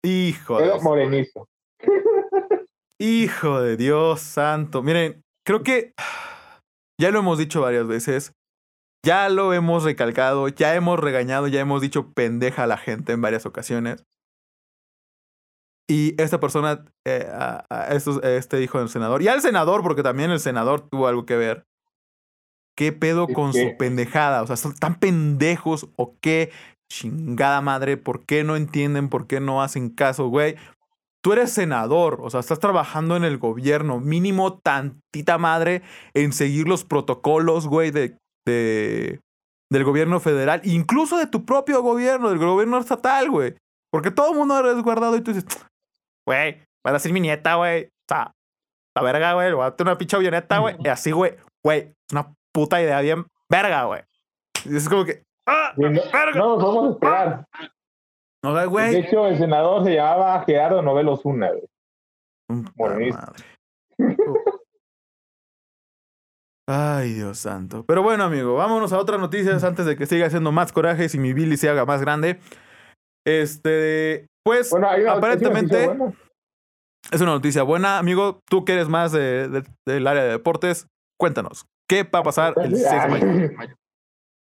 Hijo 0.02 0.58
pero 0.58 0.74
de 0.74 0.80
morenista. 0.80 1.40
Hijo 2.98 3.60
de 3.60 3.76
Dios 3.76 4.20
santo. 4.20 4.82
Miren, 4.82 5.22
creo 5.44 5.62
que 5.62 5.94
ya 6.98 7.10
lo 7.10 7.20
hemos 7.20 7.38
dicho 7.38 7.62
varias 7.62 7.86
veces. 7.86 8.34
Ya 9.04 9.28
lo 9.28 9.54
hemos 9.54 9.84
recalcado, 9.84 10.48
ya 10.48 10.74
hemos 10.74 10.98
regañado, 10.98 11.48
ya 11.48 11.60
hemos 11.60 11.80
dicho 11.80 12.12
pendeja 12.12 12.64
a 12.64 12.66
la 12.66 12.76
gente 12.76 13.12
en 13.12 13.22
varias 13.22 13.46
ocasiones. 13.46 14.04
Y 15.88 16.20
esta 16.22 16.38
persona, 16.38 16.84
eh, 17.04 17.26
este 18.22 18.62
hijo 18.62 18.78
del 18.78 18.88
senador, 18.88 19.22
y 19.22 19.28
al 19.28 19.40
senador, 19.40 19.82
porque 19.82 20.02
también 20.02 20.30
el 20.30 20.38
senador 20.38 20.88
tuvo 20.88 21.08
algo 21.08 21.26
que 21.26 21.36
ver, 21.36 21.66
¿Qué 22.80 22.92
pedo 22.92 23.28
con 23.28 23.52
su 23.52 23.76
pendejada? 23.78 24.40
O 24.40 24.46
sea, 24.46 24.56
¿son 24.56 24.74
tan 24.74 24.98
pendejos 24.98 25.90
o 25.96 26.16
qué? 26.22 26.50
Chingada 26.90 27.60
madre, 27.60 27.98
¿por 27.98 28.24
qué 28.24 28.42
no 28.42 28.56
entienden? 28.56 29.10
¿Por 29.10 29.26
qué 29.26 29.38
no 29.38 29.62
hacen 29.62 29.90
caso, 29.90 30.28
güey? 30.28 30.56
Tú 31.22 31.34
eres 31.34 31.52
senador, 31.52 32.20
o 32.22 32.30
sea, 32.30 32.40
estás 32.40 32.58
trabajando 32.58 33.16
en 33.16 33.24
el 33.24 33.36
gobierno, 33.36 34.00
mínimo 34.00 34.58
tantita 34.60 35.36
madre 35.36 35.82
en 36.14 36.32
seguir 36.32 36.66
los 36.66 36.84
protocolos, 36.84 37.66
güey, 37.66 37.90
de, 37.90 38.16
de, 38.46 39.20
del 39.70 39.84
gobierno 39.84 40.20
federal, 40.20 40.60
incluso 40.64 41.16
de 41.16 41.26
tu 41.26 41.44
propio 41.44 41.82
gobierno, 41.82 42.30
del 42.30 42.38
gobierno 42.38 42.78
estatal, 42.78 43.30
güey. 43.30 43.54
Porque 43.92 44.10
todo 44.10 44.32
el 44.32 44.38
mundo 44.38 44.58
eres 44.58 44.82
guardado 44.82 45.16
y 45.16 45.20
tú 45.20 45.32
dices, 45.32 45.46
güey, 46.26 46.62
va 46.86 46.92
a 46.92 46.98
ser 46.98 47.12
mi 47.12 47.20
nieta, 47.20 47.56
güey. 47.56 47.84
O 47.84 48.08
sea, 48.08 48.32
la 48.96 49.02
verga, 49.02 49.34
güey, 49.34 49.52
voy 49.52 49.64
a 49.64 49.76
tener 49.76 49.92
una 49.92 49.98
pinche 49.98 50.16
avioneta, 50.16 50.58
güey. 50.58 50.76
Y 50.80 50.88
así, 50.88 51.10
güey, 51.10 51.36
güey, 51.64 51.92
una 52.12 52.32
puta 52.52 52.80
idea 52.82 53.00
bien 53.00 53.26
verga, 53.50 53.84
güey. 53.84 54.02
Es 54.64 54.88
como 54.88 55.04
que. 55.04 55.22
¡Ah! 55.46 55.72
No, 55.76 55.90
no 55.90 56.56
nos 56.56 56.62
vamos 56.62 56.88
a 56.88 56.92
esperar. 56.92 57.44
No, 58.42 58.70
güey. 58.70 58.92
De 58.92 58.98
hecho, 59.00 59.26
el 59.26 59.38
senador 59.38 59.84
se 59.84 59.94
llamaba 59.94 60.42
Gerardo 60.44 60.82
Novelos 60.82 61.24
Una, 61.24 61.50
güey. 62.76 63.12
Ay, 66.72 67.14
Dios 67.14 67.38
santo. 67.40 67.84
Pero 67.84 68.00
bueno, 68.04 68.22
amigo, 68.22 68.54
vámonos 68.54 68.92
a 68.92 68.98
otras 68.98 69.18
noticias 69.18 69.64
antes 69.64 69.86
de 69.86 69.96
que 69.96 70.06
siga 70.06 70.26
haciendo 70.26 70.52
más 70.52 70.70
corajes 70.70 71.12
y 71.16 71.18
mi 71.18 71.32
Billy 71.32 71.56
se 71.56 71.68
haga 71.68 71.84
más 71.84 72.00
grande. 72.00 72.38
Este, 73.26 74.28
pues, 74.44 74.72
aparentemente. 74.72 75.90
Es 77.10 77.20
una 77.20 77.32
noticia 77.32 77.64
buena, 77.64 77.98
amigo. 77.98 78.38
Tú 78.48 78.64
que 78.64 78.74
eres 78.74 78.88
más 78.88 79.10
de, 79.10 79.64
del 79.84 80.06
área 80.06 80.22
de 80.22 80.30
deportes, 80.30 80.86
cuéntanos. 81.18 81.66
¿Qué 81.88 82.04
va 82.04 82.20
a 82.20 82.22
pasar 82.22 82.54
el 82.62 82.70
16 82.70 83.02
de 83.02 83.56
mayo? 83.56 83.76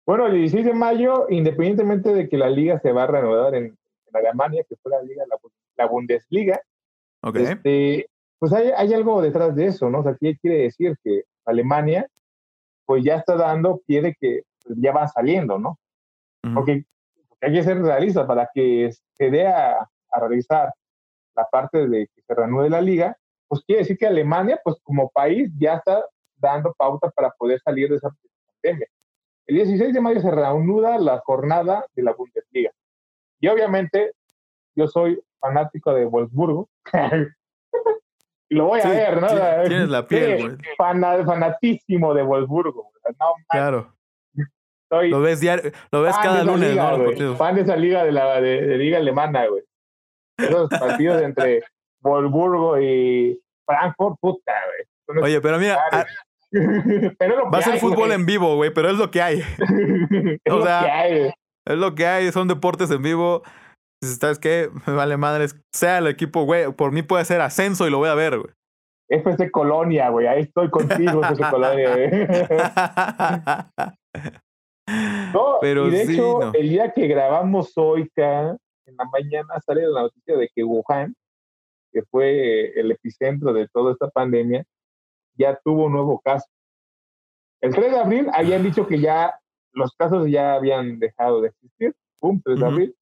Bueno, 0.06 0.28
el 0.28 0.34
16 0.34 0.66
de 0.66 0.74
mayo, 0.74 1.26
independientemente 1.30 2.14
de 2.14 2.30
que 2.30 2.38
la 2.38 2.52
liga 2.52 2.80
se 2.80 2.92
va 2.92 3.06
a 3.06 3.08
reanudar 3.08 3.56
en, 3.56 3.76
Alemania, 4.14 4.64
que 4.70 4.76
fue 4.84 4.92
la 4.92 5.02
liga, 5.02 5.24
la, 5.78 5.86
Bundesliga, 5.88 6.62
este, 7.34 8.08
pues 8.38 8.54
hay, 8.54 8.70
hay, 8.76 8.94
algo 8.94 9.20
detrás 9.20 9.56
de 9.56 9.66
eso, 9.66 9.90
¿no? 9.90 10.00
O 10.00 10.04
sea, 10.04 10.16
¿qué 10.20 10.36
quiere 10.38 10.64
decir? 10.64 10.96
Que 11.04 11.24
Alemania, 11.46 12.08
pues 12.90 13.04
ya 13.04 13.18
está 13.18 13.36
dando 13.36 13.84
pie 13.86 14.02
de 14.02 14.16
que 14.20 14.42
pues, 14.66 14.76
ya 14.82 14.92
van 14.92 15.08
saliendo, 15.08 15.60
¿no? 15.60 15.78
porque, 16.56 16.86
hay 17.40 17.54
que 17.54 17.64
ser 17.64 17.80
realistas 17.80 18.26
para 18.26 18.50
que 18.52 18.90
se 18.92 19.30
dé 19.30 19.46
a, 19.46 19.78
a 19.78 20.20
realizar 20.20 20.74
la 21.36 21.46
parte 21.46 21.88
de 21.88 22.08
que 22.08 22.22
se 22.24 22.34
reanude 22.34 22.68
la 22.68 22.82
liga, 22.82 23.16
pues 23.48 23.62
quiere 23.64 23.84
decir 23.84 23.96
que 23.96 24.08
Alemania, 24.08 24.60
pues 24.64 24.78
como 24.82 25.08
país, 25.12 25.52
ya 25.60 25.76
está 25.76 26.04
dando 26.38 26.74
pauta 26.74 27.12
para 27.12 27.30
poder 27.38 27.62
salir 27.62 27.90
de 27.90 27.98
esa 27.98 28.10
pandemia. 28.64 28.88
El 29.46 29.56
16 29.58 29.94
de 29.94 30.02
mayo 30.02 30.20
se 30.20 30.32
reanuda 30.32 30.98
la 30.98 31.20
jornada 31.20 31.86
de 31.94 32.02
la 32.02 32.14
Bundesliga. 32.14 32.72
Y 33.40 33.50
obviamente 33.50 34.14
yo 34.76 34.88
soy 34.88 35.22
fanático 35.40 35.94
de 35.94 36.06
Wolfsburgo. 36.06 36.68
y 38.50 38.56
lo 38.56 38.66
voy 38.66 38.82
a 38.82 38.90
ver, 38.90 39.22
¿no? 39.22 39.28
tienes 39.68 39.90
la 39.90 40.08
piel, 40.08 40.58
fanatísimo 40.78 42.14
de 42.14 42.24
Wolfsburgo. 42.24 42.92
claro. 43.50 43.94
lo 44.90 45.22
ves, 45.22 45.42
lo 45.92 46.02
ves 46.02 46.18
cada 46.18 46.44
lunes, 46.44 46.76
¿no? 46.76 47.36
Fan 47.36 47.56
de 47.56 47.62
esa 47.62 47.76
liga 47.76 48.04
de 48.04 48.12
la 48.12 48.42
de, 48.42 48.78
liga 48.78 48.98
alemana, 48.98 49.48
güey. 49.48 49.64
Esos 50.38 50.70
partidos 50.80 51.22
entre 51.22 51.64
Wolfsburgo 52.02 52.80
y 52.80 53.40
Frankfurt, 53.66 54.18
puta, 54.20 54.54
güey. 54.66 55.24
Oye, 55.24 55.42
pero 55.42 55.58
mira, 55.58 55.80
Va 57.54 57.60
a 57.60 57.62
ser 57.62 57.80
fútbol 57.80 58.12
en 58.12 58.26
vivo, 58.26 58.56
güey, 58.56 58.74
pero 58.74 58.90
es 58.90 58.98
lo 58.98 59.12
que 59.12 59.22
hay. 59.22 59.40
es 60.44 60.54
o 60.54 60.64
sea, 60.64 61.08
es 61.08 61.34
lo 61.66 61.94
que 61.94 62.08
hay, 62.08 62.32
son 62.32 62.48
deportes 62.48 62.90
en 62.92 63.04
vivo. 63.04 63.44
¿Sabes 64.02 64.40
qué? 64.40 64.70
Me 64.88 64.94
vale 64.94 65.18
madres. 65.18 65.60
Sea 65.74 65.98
el 66.00 66.08
equipo, 66.08 66.44
güey. 66.44 66.72
Por 66.72 66.92
mí 66.92 67.02
puede 67.02 67.26
ser 67.26 67.42
ascenso 67.42 67.88
y 67.88 67.92
lo 67.92 67.98
voy 67.98 68.10
a 68.10 68.16
ver, 68.16 68.40
güey. 68.40 68.54
FC 69.10 69.52
Colonia, 69.52 70.10
güey. 70.10 70.28
Ahí 70.28 70.44
estoy 70.44 70.70
contigo, 70.70 71.22
FC 71.24 71.44
Colonia, 71.52 71.96
güey. 71.96 72.12
no, 75.34 75.58
pero 75.62 75.88
y 75.88 75.92
de 75.92 76.04
hecho, 76.04 76.54
el 76.54 76.70
día 76.70 76.94
que 76.94 77.08
grabamos 77.08 77.74
hoy, 77.76 78.10
en 78.16 78.58
la 78.98 79.06
mañana 79.12 79.60
sale 79.66 79.88
la 79.88 80.04
noticia 80.04 80.38
de 80.38 80.48
que 80.54 80.64
Wuhan, 80.64 81.16
que 81.92 82.04
fue 82.04 82.80
el 82.80 82.92
epicentro 82.92 83.52
de 83.52 83.68
toda 83.68 83.94
esta 83.94 84.10
pandemia, 84.10 84.64
ya 85.36 85.60
tuvo 85.64 85.86
un 85.86 85.94
nuevo 85.94 86.20
caso. 86.20 86.46
El 87.62 87.74
3 87.74 87.92
de 87.92 88.00
abril 88.00 88.28
habían 88.32 88.62
dicho 88.64 88.86
que 88.88 89.00
ya 89.00 89.34
los 89.74 89.94
casos 89.96 90.30
ya 90.30 90.54
habían 90.54 91.00
dejado 91.00 91.42
de 91.42 91.50
existir. 91.50 91.96
Pum, 92.20 92.40
3 92.44 92.60
de 92.60 92.66
abril. 92.66 92.96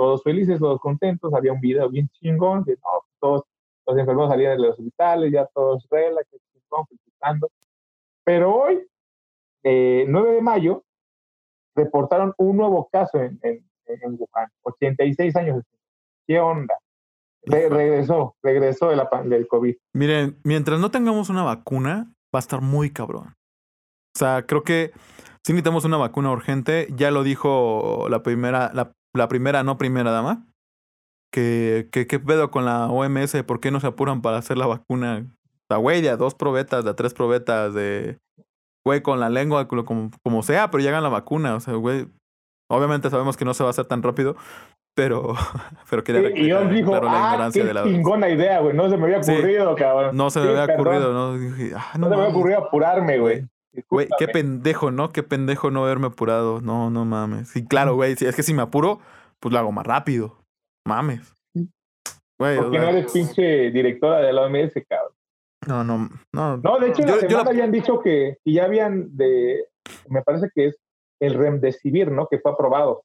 Todos 0.00 0.22
felices, 0.22 0.58
todos 0.58 0.80
contentos. 0.80 1.34
Había 1.34 1.52
un 1.52 1.60
video 1.60 1.86
bien 1.90 2.08
chingón 2.08 2.64
no, 2.66 3.04
todos 3.20 3.42
los 3.86 3.98
enfermos 3.98 4.30
salían 4.30 4.56
de 4.56 4.62
los 4.62 4.78
hospitales, 4.78 5.30
ya 5.30 5.44
todos 5.54 5.86
relax, 5.90 6.26
chingón, 6.30 6.86
felicitando. 6.86 7.50
Pero 8.24 8.54
hoy, 8.54 8.80
eh, 9.62 10.06
9 10.08 10.36
de 10.36 10.40
mayo, 10.40 10.84
reportaron 11.74 12.32
un 12.38 12.56
nuevo 12.56 12.88
caso 12.90 13.18
en, 13.18 13.38
en, 13.42 13.62
en 13.84 14.16
Wuhan. 14.18 14.48
86 14.62 15.36
años. 15.36 15.64
¿Qué 16.26 16.40
onda? 16.40 16.78
regresó, 17.44 18.36
regresó 18.42 18.88
de 18.88 18.96
la, 18.96 19.10
del 19.26 19.46
COVID. 19.48 19.76
Miren, 19.92 20.38
mientras 20.44 20.80
no 20.80 20.90
tengamos 20.90 21.28
una 21.28 21.42
vacuna, 21.42 22.10
va 22.34 22.38
a 22.38 22.40
estar 22.40 22.62
muy 22.62 22.90
cabrón. 22.90 23.34
O 24.16 24.18
sea, 24.18 24.46
creo 24.46 24.62
que 24.62 24.92
si 25.44 25.52
necesitamos 25.52 25.84
una 25.84 25.96
vacuna 25.96 26.30
urgente. 26.30 26.88
Ya 26.96 27.10
lo 27.10 27.22
dijo 27.22 28.06
la 28.08 28.22
primera, 28.22 28.70
la, 28.74 28.92
la 29.14 29.28
primera, 29.28 29.62
no 29.62 29.78
primera 29.78 30.10
dama. 30.10 30.46
Que, 31.32 31.88
que, 31.92 32.06
¿Qué 32.06 32.18
pedo 32.18 32.50
con 32.50 32.64
la 32.64 32.88
OMS? 32.88 33.42
¿Por 33.44 33.60
qué 33.60 33.70
no 33.70 33.80
se 33.80 33.86
apuran 33.86 34.20
para 34.22 34.38
hacer 34.38 34.58
la 34.58 34.66
vacuna? 34.66 35.26
Sea, 35.68 35.78
güey, 35.78 36.00
de 36.00 36.10
a 36.10 36.16
dos 36.16 36.34
probetas, 36.34 36.84
de 36.84 36.90
a 36.90 36.96
tres 36.96 37.14
probetas, 37.14 37.74
de. 37.74 38.18
Güey, 38.84 39.02
con 39.02 39.20
la 39.20 39.28
lengua, 39.28 39.68
como, 39.68 40.10
como 40.24 40.42
sea, 40.42 40.70
pero 40.70 40.82
llegan 40.82 41.02
la 41.02 41.08
vacuna. 41.08 41.54
O 41.54 41.60
sea, 41.60 41.74
güey. 41.74 42.08
Obviamente 42.68 43.10
sabemos 43.10 43.36
que 43.36 43.44
no 43.44 43.52
se 43.52 43.64
va 43.64 43.68
a 43.68 43.70
hacer 43.70 43.86
tan 43.86 44.00
rápido, 44.00 44.36
pero, 44.94 45.34
pero 45.90 46.04
quería 46.04 46.30
Y 46.30 46.46
yo 46.46 46.64
dijo, 46.66 46.94
ah, 46.94 47.50
qué 47.52 47.64
de 47.64 47.74
la 47.74 47.82
chingona 47.82 48.28
idea, 48.28 48.60
güey. 48.60 48.76
No 48.76 48.88
se 48.88 48.96
me 48.96 49.04
había 49.04 49.18
ocurrido, 49.18 49.74
cabrón. 49.74 50.16
No 50.16 50.30
se 50.30 50.40
me 50.40 50.50
había 50.50 50.74
ocurrido, 50.74 51.12
¿no? 51.12 51.36
Dije, 51.36 51.72
ah, 51.76 51.92
no, 51.94 52.00
no 52.00 52.10
se 52.10 52.16
me 52.16 52.22
había 52.22 52.36
ocurrido 52.36 52.58
apurarme, 52.58 53.18
güey. 53.18 53.46
Güey, 53.88 54.08
qué 54.18 54.28
pendejo, 54.28 54.90
¿no? 54.90 55.10
Qué 55.10 55.22
pendejo 55.22 55.70
no 55.70 55.84
haberme 55.84 56.08
apurado. 56.08 56.60
No, 56.60 56.90
no 56.90 57.04
mames. 57.04 57.48
Sí, 57.48 57.66
claro, 57.66 57.94
güey. 57.94 58.12
es 58.12 58.34
que 58.34 58.42
si 58.42 58.54
me 58.54 58.62
apuro, 58.62 59.00
pues 59.38 59.52
lo 59.52 59.58
hago 59.58 59.72
más 59.72 59.86
rápido. 59.86 60.36
Mames. 60.86 61.32
Güey, 62.38 62.56
¿Por 62.56 62.70
qué 62.70 62.78
no 62.78 62.88
eres 62.88 63.12
pinche 63.12 63.70
directora 63.70 64.20
de 64.20 64.32
la 64.32 64.42
OMS, 64.42 64.72
cabrón? 64.88 65.12
No, 65.66 65.84
no, 65.84 66.08
no. 66.32 66.56
No, 66.56 66.78
de 66.78 66.88
hecho, 66.88 67.02
yo, 67.02 67.16
la 67.16 67.20
semana 67.20 67.50
habían 67.50 67.70
dicho 67.70 68.00
que, 68.00 68.38
que, 68.42 68.52
ya 68.52 68.64
habían 68.64 69.14
de, 69.14 69.66
me 70.08 70.22
parece 70.22 70.48
que 70.54 70.68
es 70.68 70.76
el 71.20 71.34
remdesivir, 71.34 72.10
¿no? 72.10 72.26
Que 72.28 72.38
fue 72.38 72.52
aprobado. 72.52 73.02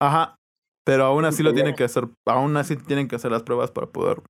Ajá, 0.00 0.36
pero 0.84 1.04
aún 1.04 1.24
así 1.24 1.42
lo 1.42 1.52
tienen 1.52 1.74
que 1.74 1.82
hacer, 1.82 2.04
aún 2.26 2.56
así 2.56 2.76
tienen 2.76 3.08
que 3.08 3.16
hacer 3.16 3.32
las 3.32 3.42
pruebas 3.42 3.72
para 3.72 3.88
poder 3.88 4.22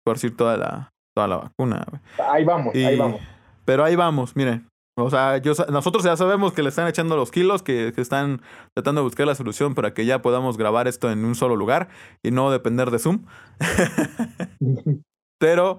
esparcir 0.00 0.34
toda 0.34 0.56
la, 0.56 0.90
toda 1.14 1.28
la 1.28 1.36
vacuna. 1.36 1.86
Ahí 2.18 2.44
vamos, 2.44 2.74
ahí 2.74 2.96
vamos. 2.96 3.20
Pero 3.66 3.84
ahí 3.84 3.94
vamos, 3.94 4.34
miren. 4.34 4.69
O 5.04 5.10
sea, 5.10 5.38
yo, 5.38 5.52
nosotros 5.70 6.04
ya 6.04 6.16
sabemos 6.16 6.52
que 6.52 6.62
le 6.62 6.68
están 6.68 6.88
echando 6.88 7.16
los 7.16 7.30
kilos, 7.30 7.62
que, 7.62 7.92
que, 7.94 8.00
están 8.00 8.40
tratando 8.74 9.00
de 9.00 9.04
buscar 9.04 9.26
la 9.26 9.34
solución 9.34 9.74
para 9.74 9.94
que 9.94 10.04
ya 10.06 10.22
podamos 10.22 10.56
grabar 10.56 10.88
esto 10.88 11.10
en 11.10 11.24
un 11.24 11.34
solo 11.34 11.56
lugar 11.56 11.88
y 12.22 12.30
no 12.30 12.50
depender 12.50 12.90
de 12.90 12.98
Zoom. 12.98 13.24
pero, 15.38 15.78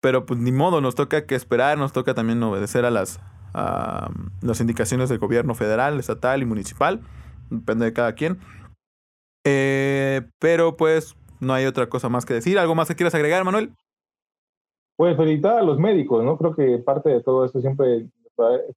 pero 0.00 0.26
pues 0.26 0.40
ni 0.40 0.52
modo, 0.52 0.80
nos 0.80 0.94
toca 0.94 1.26
que 1.26 1.34
esperar, 1.34 1.78
nos 1.78 1.92
toca 1.92 2.14
también 2.14 2.42
obedecer 2.42 2.84
a 2.84 2.90
las, 2.90 3.20
a, 3.54 4.10
las 4.42 4.60
indicaciones 4.60 5.08
del 5.08 5.18
gobierno 5.18 5.54
federal, 5.54 5.98
estatal 5.98 6.42
y 6.42 6.46
municipal. 6.46 7.00
Depende 7.50 7.86
de 7.86 7.92
cada 7.92 8.14
quien. 8.14 8.38
Eh, 9.44 10.22
pero 10.38 10.76
pues 10.76 11.16
no 11.40 11.54
hay 11.54 11.66
otra 11.66 11.88
cosa 11.88 12.08
más 12.08 12.26
que 12.26 12.34
decir. 12.34 12.58
¿Algo 12.58 12.74
más 12.74 12.88
que 12.88 12.94
quieras 12.94 13.14
agregar, 13.14 13.44
Manuel? 13.44 13.72
Pues 14.96 15.16
felicitar 15.16 15.58
a 15.58 15.62
los 15.62 15.78
médicos, 15.78 16.22
¿no? 16.24 16.36
Creo 16.36 16.54
que 16.54 16.78
parte 16.78 17.08
de 17.08 17.22
todo 17.22 17.44
esto 17.44 17.60
siempre 17.60 18.06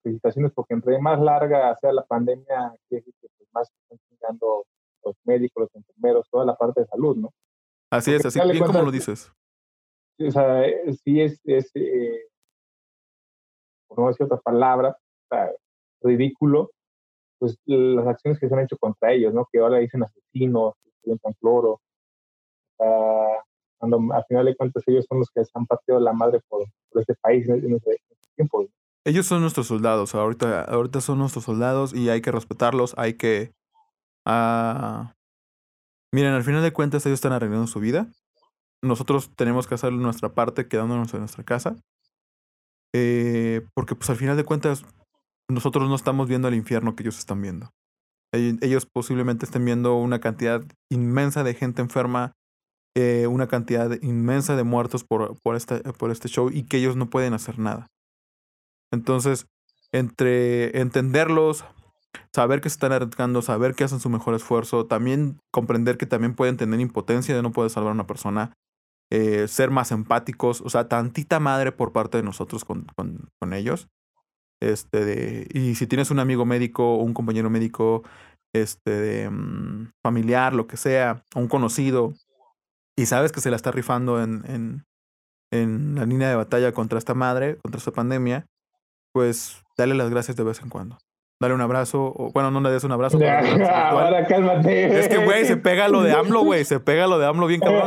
felicitaciones 0.01 0.51
porque 0.53 0.73
entre 0.73 0.99
más 0.99 1.19
larga 1.19 1.75
sea 1.79 1.91
la 1.91 2.03
pandemia, 2.03 2.75
que 2.89 3.01
pues, 3.01 3.31
más 3.53 3.71
están 3.71 3.99
chingando 4.09 4.65
los 5.03 5.15
médicos, 5.25 5.63
los 5.63 5.75
enfermeros, 5.75 6.27
toda 6.29 6.45
la 6.45 6.55
parte 6.55 6.81
de 6.81 6.87
salud, 6.87 7.17
¿no? 7.17 7.33
Así 7.91 8.13
es, 8.13 8.25
así 8.25 8.39
bien 8.39 8.63
como 8.63 8.81
lo 8.81 8.91
dices. 8.91 9.31
O 10.19 10.31
sea, 10.31 10.63
sí 11.03 11.21
es, 11.21 11.39
es 11.43 11.71
eh, 11.75 12.27
por 13.87 13.99
no 13.99 14.07
decir 14.07 14.25
otra 14.25 14.37
palabra, 14.37 14.97
ridículo, 16.01 16.71
pues 17.39 17.57
las 17.65 18.07
acciones 18.07 18.39
que 18.39 18.47
se 18.47 18.53
han 18.53 18.61
hecho 18.61 18.77
contra 18.77 19.11
ellos, 19.11 19.33
¿no? 19.33 19.47
Que 19.51 19.59
ahora 19.59 19.79
dicen 19.79 20.03
asesinos, 20.03 20.75
que 21.03 21.15
tan 21.17 21.33
cloro. 21.33 21.81
cuando 23.77 24.13
al 24.13 24.25
final 24.25 24.45
de 24.45 24.55
cuentas 24.55 24.83
ellos 24.87 25.05
son 25.07 25.19
los 25.19 25.29
que 25.29 25.43
se 25.43 25.51
han 25.53 25.65
partido 25.65 25.99
la 25.99 26.13
madre 26.13 26.39
por, 26.47 26.65
por 26.89 27.01
este 27.01 27.15
país 27.15 27.47
en, 27.49 27.65
en 27.65 27.75
ese 27.75 27.97
tiempo. 28.35 28.65
Ellos 29.05 29.25
son 29.25 29.41
nuestros 29.41 29.67
soldados, 29.67 30.15
ahorita, 30.15 30.63
ahorita 30.63 31.01
son 31.01 31.19
nuestros 31.19 31.43
soldados 31.43 31.93
y 31.93 32.09
hay 32.09 32.21
que 32.21 32.31
respetarlos, 32.31 32.93
hay 32.97 33.15
que... 33.15 33.51
Uh, 34.25 35.11
miren, 36.13 36.33
al 36.33 36.43
final 36.43 36.63
de 36.63 36.71
cuentas 36.71 37.05
ellos 37.05 37.17
están 37.17 37.33
arreglando 37.33 37.67
su 37.67 37.81
vida. 37.81 38.07
Nosotros 38.81 39.31
tenemos 39.35 39.67
que 39.67 39.75
hacer 39.75 39.91
nuestra 39.91 40.33
parte 40.33 40.67
quedándonos 40.67 41.13
en 41.13 41.19
nuestra 41.19 41.43
casa. 41.43 41.75
Eh, 42.95 43.65
porque 43.73 43.95
pues 43.95 44.09
al 44.09 44.17
final 44.17 44.37
de 44.37 44.45
cuentas 44.45 44.85
nosotros 45.49 45.89
no 45.89 45.95
estamos 45.95 46.27
viendo 46.27 46.47
el 46.47 46.53
infierno 46.53 46.95
que 46.95 47.03
ellos 47.03 47.17
están 47.17 47.41
viendo. 47.41 47.71
Ellos 48.31 48.87
posiblemente 48.91 49.45
estén 49.45 49.63
viendo 49.65 49.95
una 49.95 50.19
cantidad 50.19 50.63
inmensa 50.89 51.43
de 51.43 51.53
gente 51.53 51.81
enferma, 51.81 52.33
eh, 52.95 53.27
una 53.27 53.47
cantidad 53.47 53.91
inmensa 54.01 54.55
de 54.55 54.63
muertos 54.63 55.03
por, 55.03 55.39
por, 55.41 55.55
este, 55.55 55.81
por 55.93 56.09
este 56.09 56.29
show 56.29 56.49
y 56.51 56.63
que 56.63 56.77
ellos 56.77 56.95
no 56.95 57.09
pueden 57.09 57.33
hacer 57.33 57.59
nada. 57.59 57.87
Entonces, 58.93 59.47
entre 59.91 60.79
entenderlos, 60.79 61.65
saber 62.31 62.61
que 62.61 62.69
se 62.69 62.75
están 62.75 62.91
arriesgando, 62.91 63.41
saber 63.41 63.73
que 63.73 63.83
hacen 63.83 63.99
su 63.99 64.09
mejor 64.09 64.35
esfuerzo, 64.35 64.85
también 64.85 65.39
comprender 65.51 65.97
que 65.97 66.05
también 66.05 66.35
pueden 66.35 66.57
tener 66.57 66.79
impotencia 66.79 67.35
de 67.35 67.41
no 67.41 67.51
poder 67.51 67.71
salvar 67.71 67.89
a 67.89 67.95
una 67.95 68.05
persona, 68.05 68.53
eh, 69.11 69.47
ser 69.47 69.71
más 69.71 69.91
empáticos, 69.91 70.61
o 70.61 70.69
sea, 70.69 70.87
tantita 70.87 71.39
madre 71.39 71.71
por 71.71 71.91
parte 71.91 72.17
de 72.17 72.23
nosotros 72.23 72.65
con, 72.65 72.85
con, 72.95 73.29
con 73.39 73.53
ellos. 73.53 73.87
Este 74.61 75.03
de, 75.03 75.47
y 75.51 75.73
si 75.73 75.87
tienes 75.87 76.11
un 76.11 76.19
amigo 76.19 76.45
médico 76.45 76.95
un 76.97 77.15
compañero 77.15 77.49
médico, 77.49 78.03
este 78.53 78.91
de, 78.91 79.29
mm, 79.31 79.91
familiar, 80.03 80.53
lo 80.53 80.67
que 80.67 80.77
sea, 80.77 81.23
un 81.35 81.47
conocido, 81.47 82.13
y 82.95 83.07
sabes 83.07 83.31
que 83.31 83.41
se 83.41 83.49
la 83.49 83.55
está 83.55 83.71
rifando 83.71 84.21
en, 84.21 84.43
en, 84.47 84.85
en 85.51 85.95
la 85.95 86.05
línea 86.05 86.29
de 86.29 86.35
batalla 86.35 86.71
contra 86.73 86.99
esta 86.99 87.15
madre, 87.15 87.57
contra 87.63 87.79
esta 87.79 87.91
pandemia, 87.91 88.45
pues 89.13 89.63
dale 89.77 89.95
las 89.95 90.09
gracias 90.09 90.35
de 90.35 90.43
vez 90.43 90.61
en 90.61 90.69
cuando. 90.69 90.97
Dale 91.39 91.55
un 91.55 91.61
abrazo, 91.61 92.13
o 92.15 92.31
bueno, 92.31 92.51
no 92.51 92.61
le 92.61 92.69
des 92.69 92.83
un 92.83 92.93
abrazo. 92.93 93.17
ahora 93.73 94.25
cálmate. 94.27 94.99
Es 94.99 95.09
que, 95.09 95.17
güey, 95.17 95.45
se 95.45 95.57
pega 95.57 95.89
lo 95.89 96.01
de 96.01 96.13
AMLO, 96.13 96.43
güey, 96.43 96.63
se 96.63 96.79
pega 96.79 97.05
lo 97.05 97.19
de 97.19 97.25
AMLO 97.25 97.47
bien 97.47 97.59
cabrón. 97.59 97.83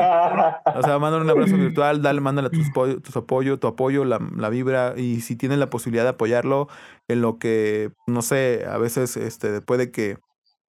O 0.74 0.82
sea, 0.82 0.98
mándale 0.98 1.24
un 1.24 1.30
abrazo 1.30 1.56
virtual, 1.56 2.02
dale, 2.02 2.20
mándale 2.20 2.50
tus, 2.50 2.70
tus 3.02 3.16
apoyo, 3.16 3.58
tu 3.58 3.66
apoyo, 3.66 4.04
la, 4.04 4.20
la, 4.36 4.50
vibra, 4.50 4.94
y 4.96 5.20
si 5.22 5.36
tienes 5.36 5.58
la 5.58 5.70
posibilidad 5.70 6.04
de 6.04 6.10
apoyarlo 6.10 6.68
en 7.08 7.22
lo 7.22 7.38
que, 7.38 7.92
no 8.06 8.20
sé, 8.20 8.66
a 8.70 8.76
veces 8.76 9.16
este, 9.16 9.62
puede 9.62 9.90
que 9.90 10.18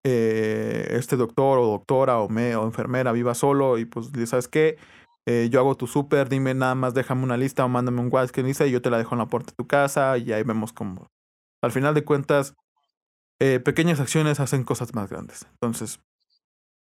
eh, 0.04 0.86
este 0.92 1.16
doctor 1.16 1.58
o 1.58 1.66
doctora 1.66 2.20
o, 2.20 2.28
me, 2.28 2.54
o 2.54 2.62
enfermera 2.62 3.10
viva 3.10 3.34
solo 3.34 3.78
y 3.78 3.86
pues, 3.86 4.12
¿sabes 4.26 4.46
qué? 4.46 4.76
Eh, 5.28 5.48
yo 5.50 5.58
hago 5.58 5.74
tu 5.74 5.86
súper, 5.86 6.28
dime 6.28 6.54
nada 6.54 6.76
más, 6.76 6.94
déjame 6.94 7.24
una 7.24 7.36
lista 7.36 7.64
o 7.64 7.68
mándame 7.68 8.00
un 8.00 8.08
WhatsApp 8.12 8.34
que 8.34 8.42
dice 8.44 8.68
y 8.68 8.70
yo 8.70 8.80
te 8.80 8.90
la 8.90 8.98
dejo 8.98 9.14
en 9.14 9.18
la 9.18 9.26
puerta 9.26 9.50
de 9.50 9.56
tu 9.56 9.66
casa 9.66 10.16
y 10.18 10.32
ahí 10.32 10.44
vemos 10.44 10.72
cómo. 10.72 11.08
Al 11.62 11.72
final 11.72 11.94
de 11.94 12.04
cuentas, 12.04 12.54
eh, 13.40 13.58
pequeñas 13.58 13.98
acciones 13.98 14.38
hacen 14.38 14.62
cosas 14.62 14.94
más 14.94 15.10
grandes. 15.10 15.46
Entonces, 15.52 16.00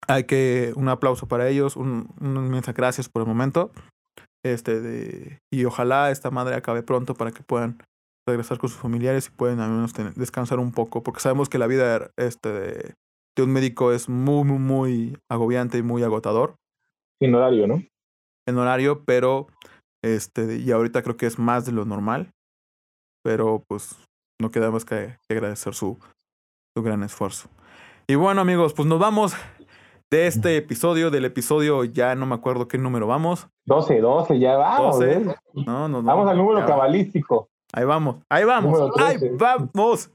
hay 0.08 0.26
que 0.26 0.74
un 0.76 0.90
aplauso 0.90 1.28
para 1.28 1.50
ellos, 1.50 1.76
un, 1.76 2.14
inmensa 2.22 2.72
gracias 2.74 3.10
por 3.10 3.24
el 3.24 3.28
momento. 3.28 3.72
Este 4.46 4.80
de, 4.80 5.40
y 5.52 5.66
ojalá 5.66 6.12
esta 6.12 6.32
madre 6.32 6.56
acabe 6.56 6.84
pronto 6.84 7.16
para 7.16 7.32
que 7.32 7.44
puedan 7.44 7.82
regresar 8.28 8.60
con 8.60 8.70
sus 8.70 8.80
familiares 8.80 9.28
y 9.28 9.32
puedan 9.32 9.60
al 9.60 9.72
menos 9.72 9.94
descansar 10.16 10.60
un 10.60 10.72
poco, 10.72 11.02
porque 11.02 11.20
sabemos 11.20 11.50
que 11.50 11.58
la 11.58 11.68
vida 11.68 12.12
este, 12.16 12.50
de, 12.50 12.94
de 13.36 13.44
un 13.44 13.52
médico 13.52 13.92
es 13.92 14.08
muy, 14.08 14.44
muy, 14.44 14.60
muy 14.60 15.18
agobiante 15.30 15.80
y 15.80 15.82
muy 15.82 16.04
agotador. 16.04 16.56
Sin 17.20 17.34
horario, 17.34 17.68
¿no? 17.68 17.84
En 18.50 18.58
horario, 18.58 19.04
pero 19.06 19.47
este, 20.04 20.58
y 20.58 20.72
ahorita 20.72 21.02
creo 21.02 21.18
que 21.18 21.26
es 21.26 21.39
más 21.39 21.66
de 21.66 21.72
lo 21.72 21.86
normal, 21.86 22.32
pero 23.24 23.64
pues 23.68 23.97
no 24.41 24.52
queda 24.52 24.72
más 24.72 24.86
que, 24.86 25.18
agradecer 25.30 25.74
su, 25.74 25.97
su 26.76 26.84
gran 26.84 27.04
esfuerzo. 27.04 27.50
Y 28.08 28.16
bueno 28.16 28.41
amigos, 28.41 28.74
pues 28.74 28.88
nos 28.88 29.00
vamos 29.00 29.36
de 30.12 30.28
este 30.28 30.58
episodio, 30.58 31.12
del 31.12 31.26
episodio 31.26 31.84
ya 31.84 32.16
no 32.16 32.26
me 32.26 32.36
acuerdo 32.36 32.68
qué 32.68 32.78
número 32.78 33.08
vamos. 33.08 33.47
12, 33.66 34.00
12, 34.00 34.39
ya 34.39 34.58
vamos. 34.58 35.00
No, 35.54 35.88
no, 35.88 36.02
vamos 36.02 36.28
al 36.28 36.38
número 36.38 36.66
cabalístico. 36.66 37.50
Ahí 37.72 37.86
vamos, 37.86 38.18
ahí 38.30 38.43
vamos, 38.45 38.91
ahí 38.97 39.18
vamos. 39.38 40.12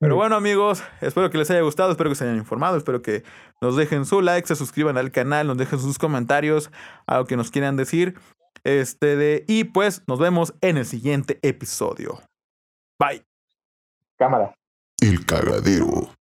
Pero 0.00 0.16
bueno, 0.16 0.36
amigos, 0.36 0.82
espero 1.00 1.30
que 1.30 1.38
les 1.38 1.50
haya 1.50 1.62
gustado, 1.62 1.90
espero 1.90 2.10
que 2.10 2.16
se 2.16 2.24
hayan 2.24 2.36
informado, 2.36 2.76
espero 2.76 3.02
que 3.02 3.22
nos 3.60 3.76
dejen 3.76 4.04
su 4.04 4.22
like, 4.22 4.46
se 4.46 4.56
suscriban 4.56 4.96
al 4.96 5.10
canal, 5.10 5.46
nos 5.46 5.58
dejen 5.58 5.78
sus 5.78 5.98
comentarios, 5.98 6.70
algo 7.06 7.26
que 7.26 7.36
nos 7.36 7.50
quieran 7.50 7.76
decir. 7.76 8.18
Este 8.64 9.16
de, 9.16 9.44
y 9.46 9.64
pues 9.64 10.02
nos 10.06 10.18
vemos 10.18 10.54
en 10.60 10.76
el 10.76 10.86
siguiente 10.86 11.38
episodio. 11.42 12.20
Bye. 12.98 13.24
Cámara. 14.18 14.52
El 15.00 15.24
cagadero. 15.24 16.10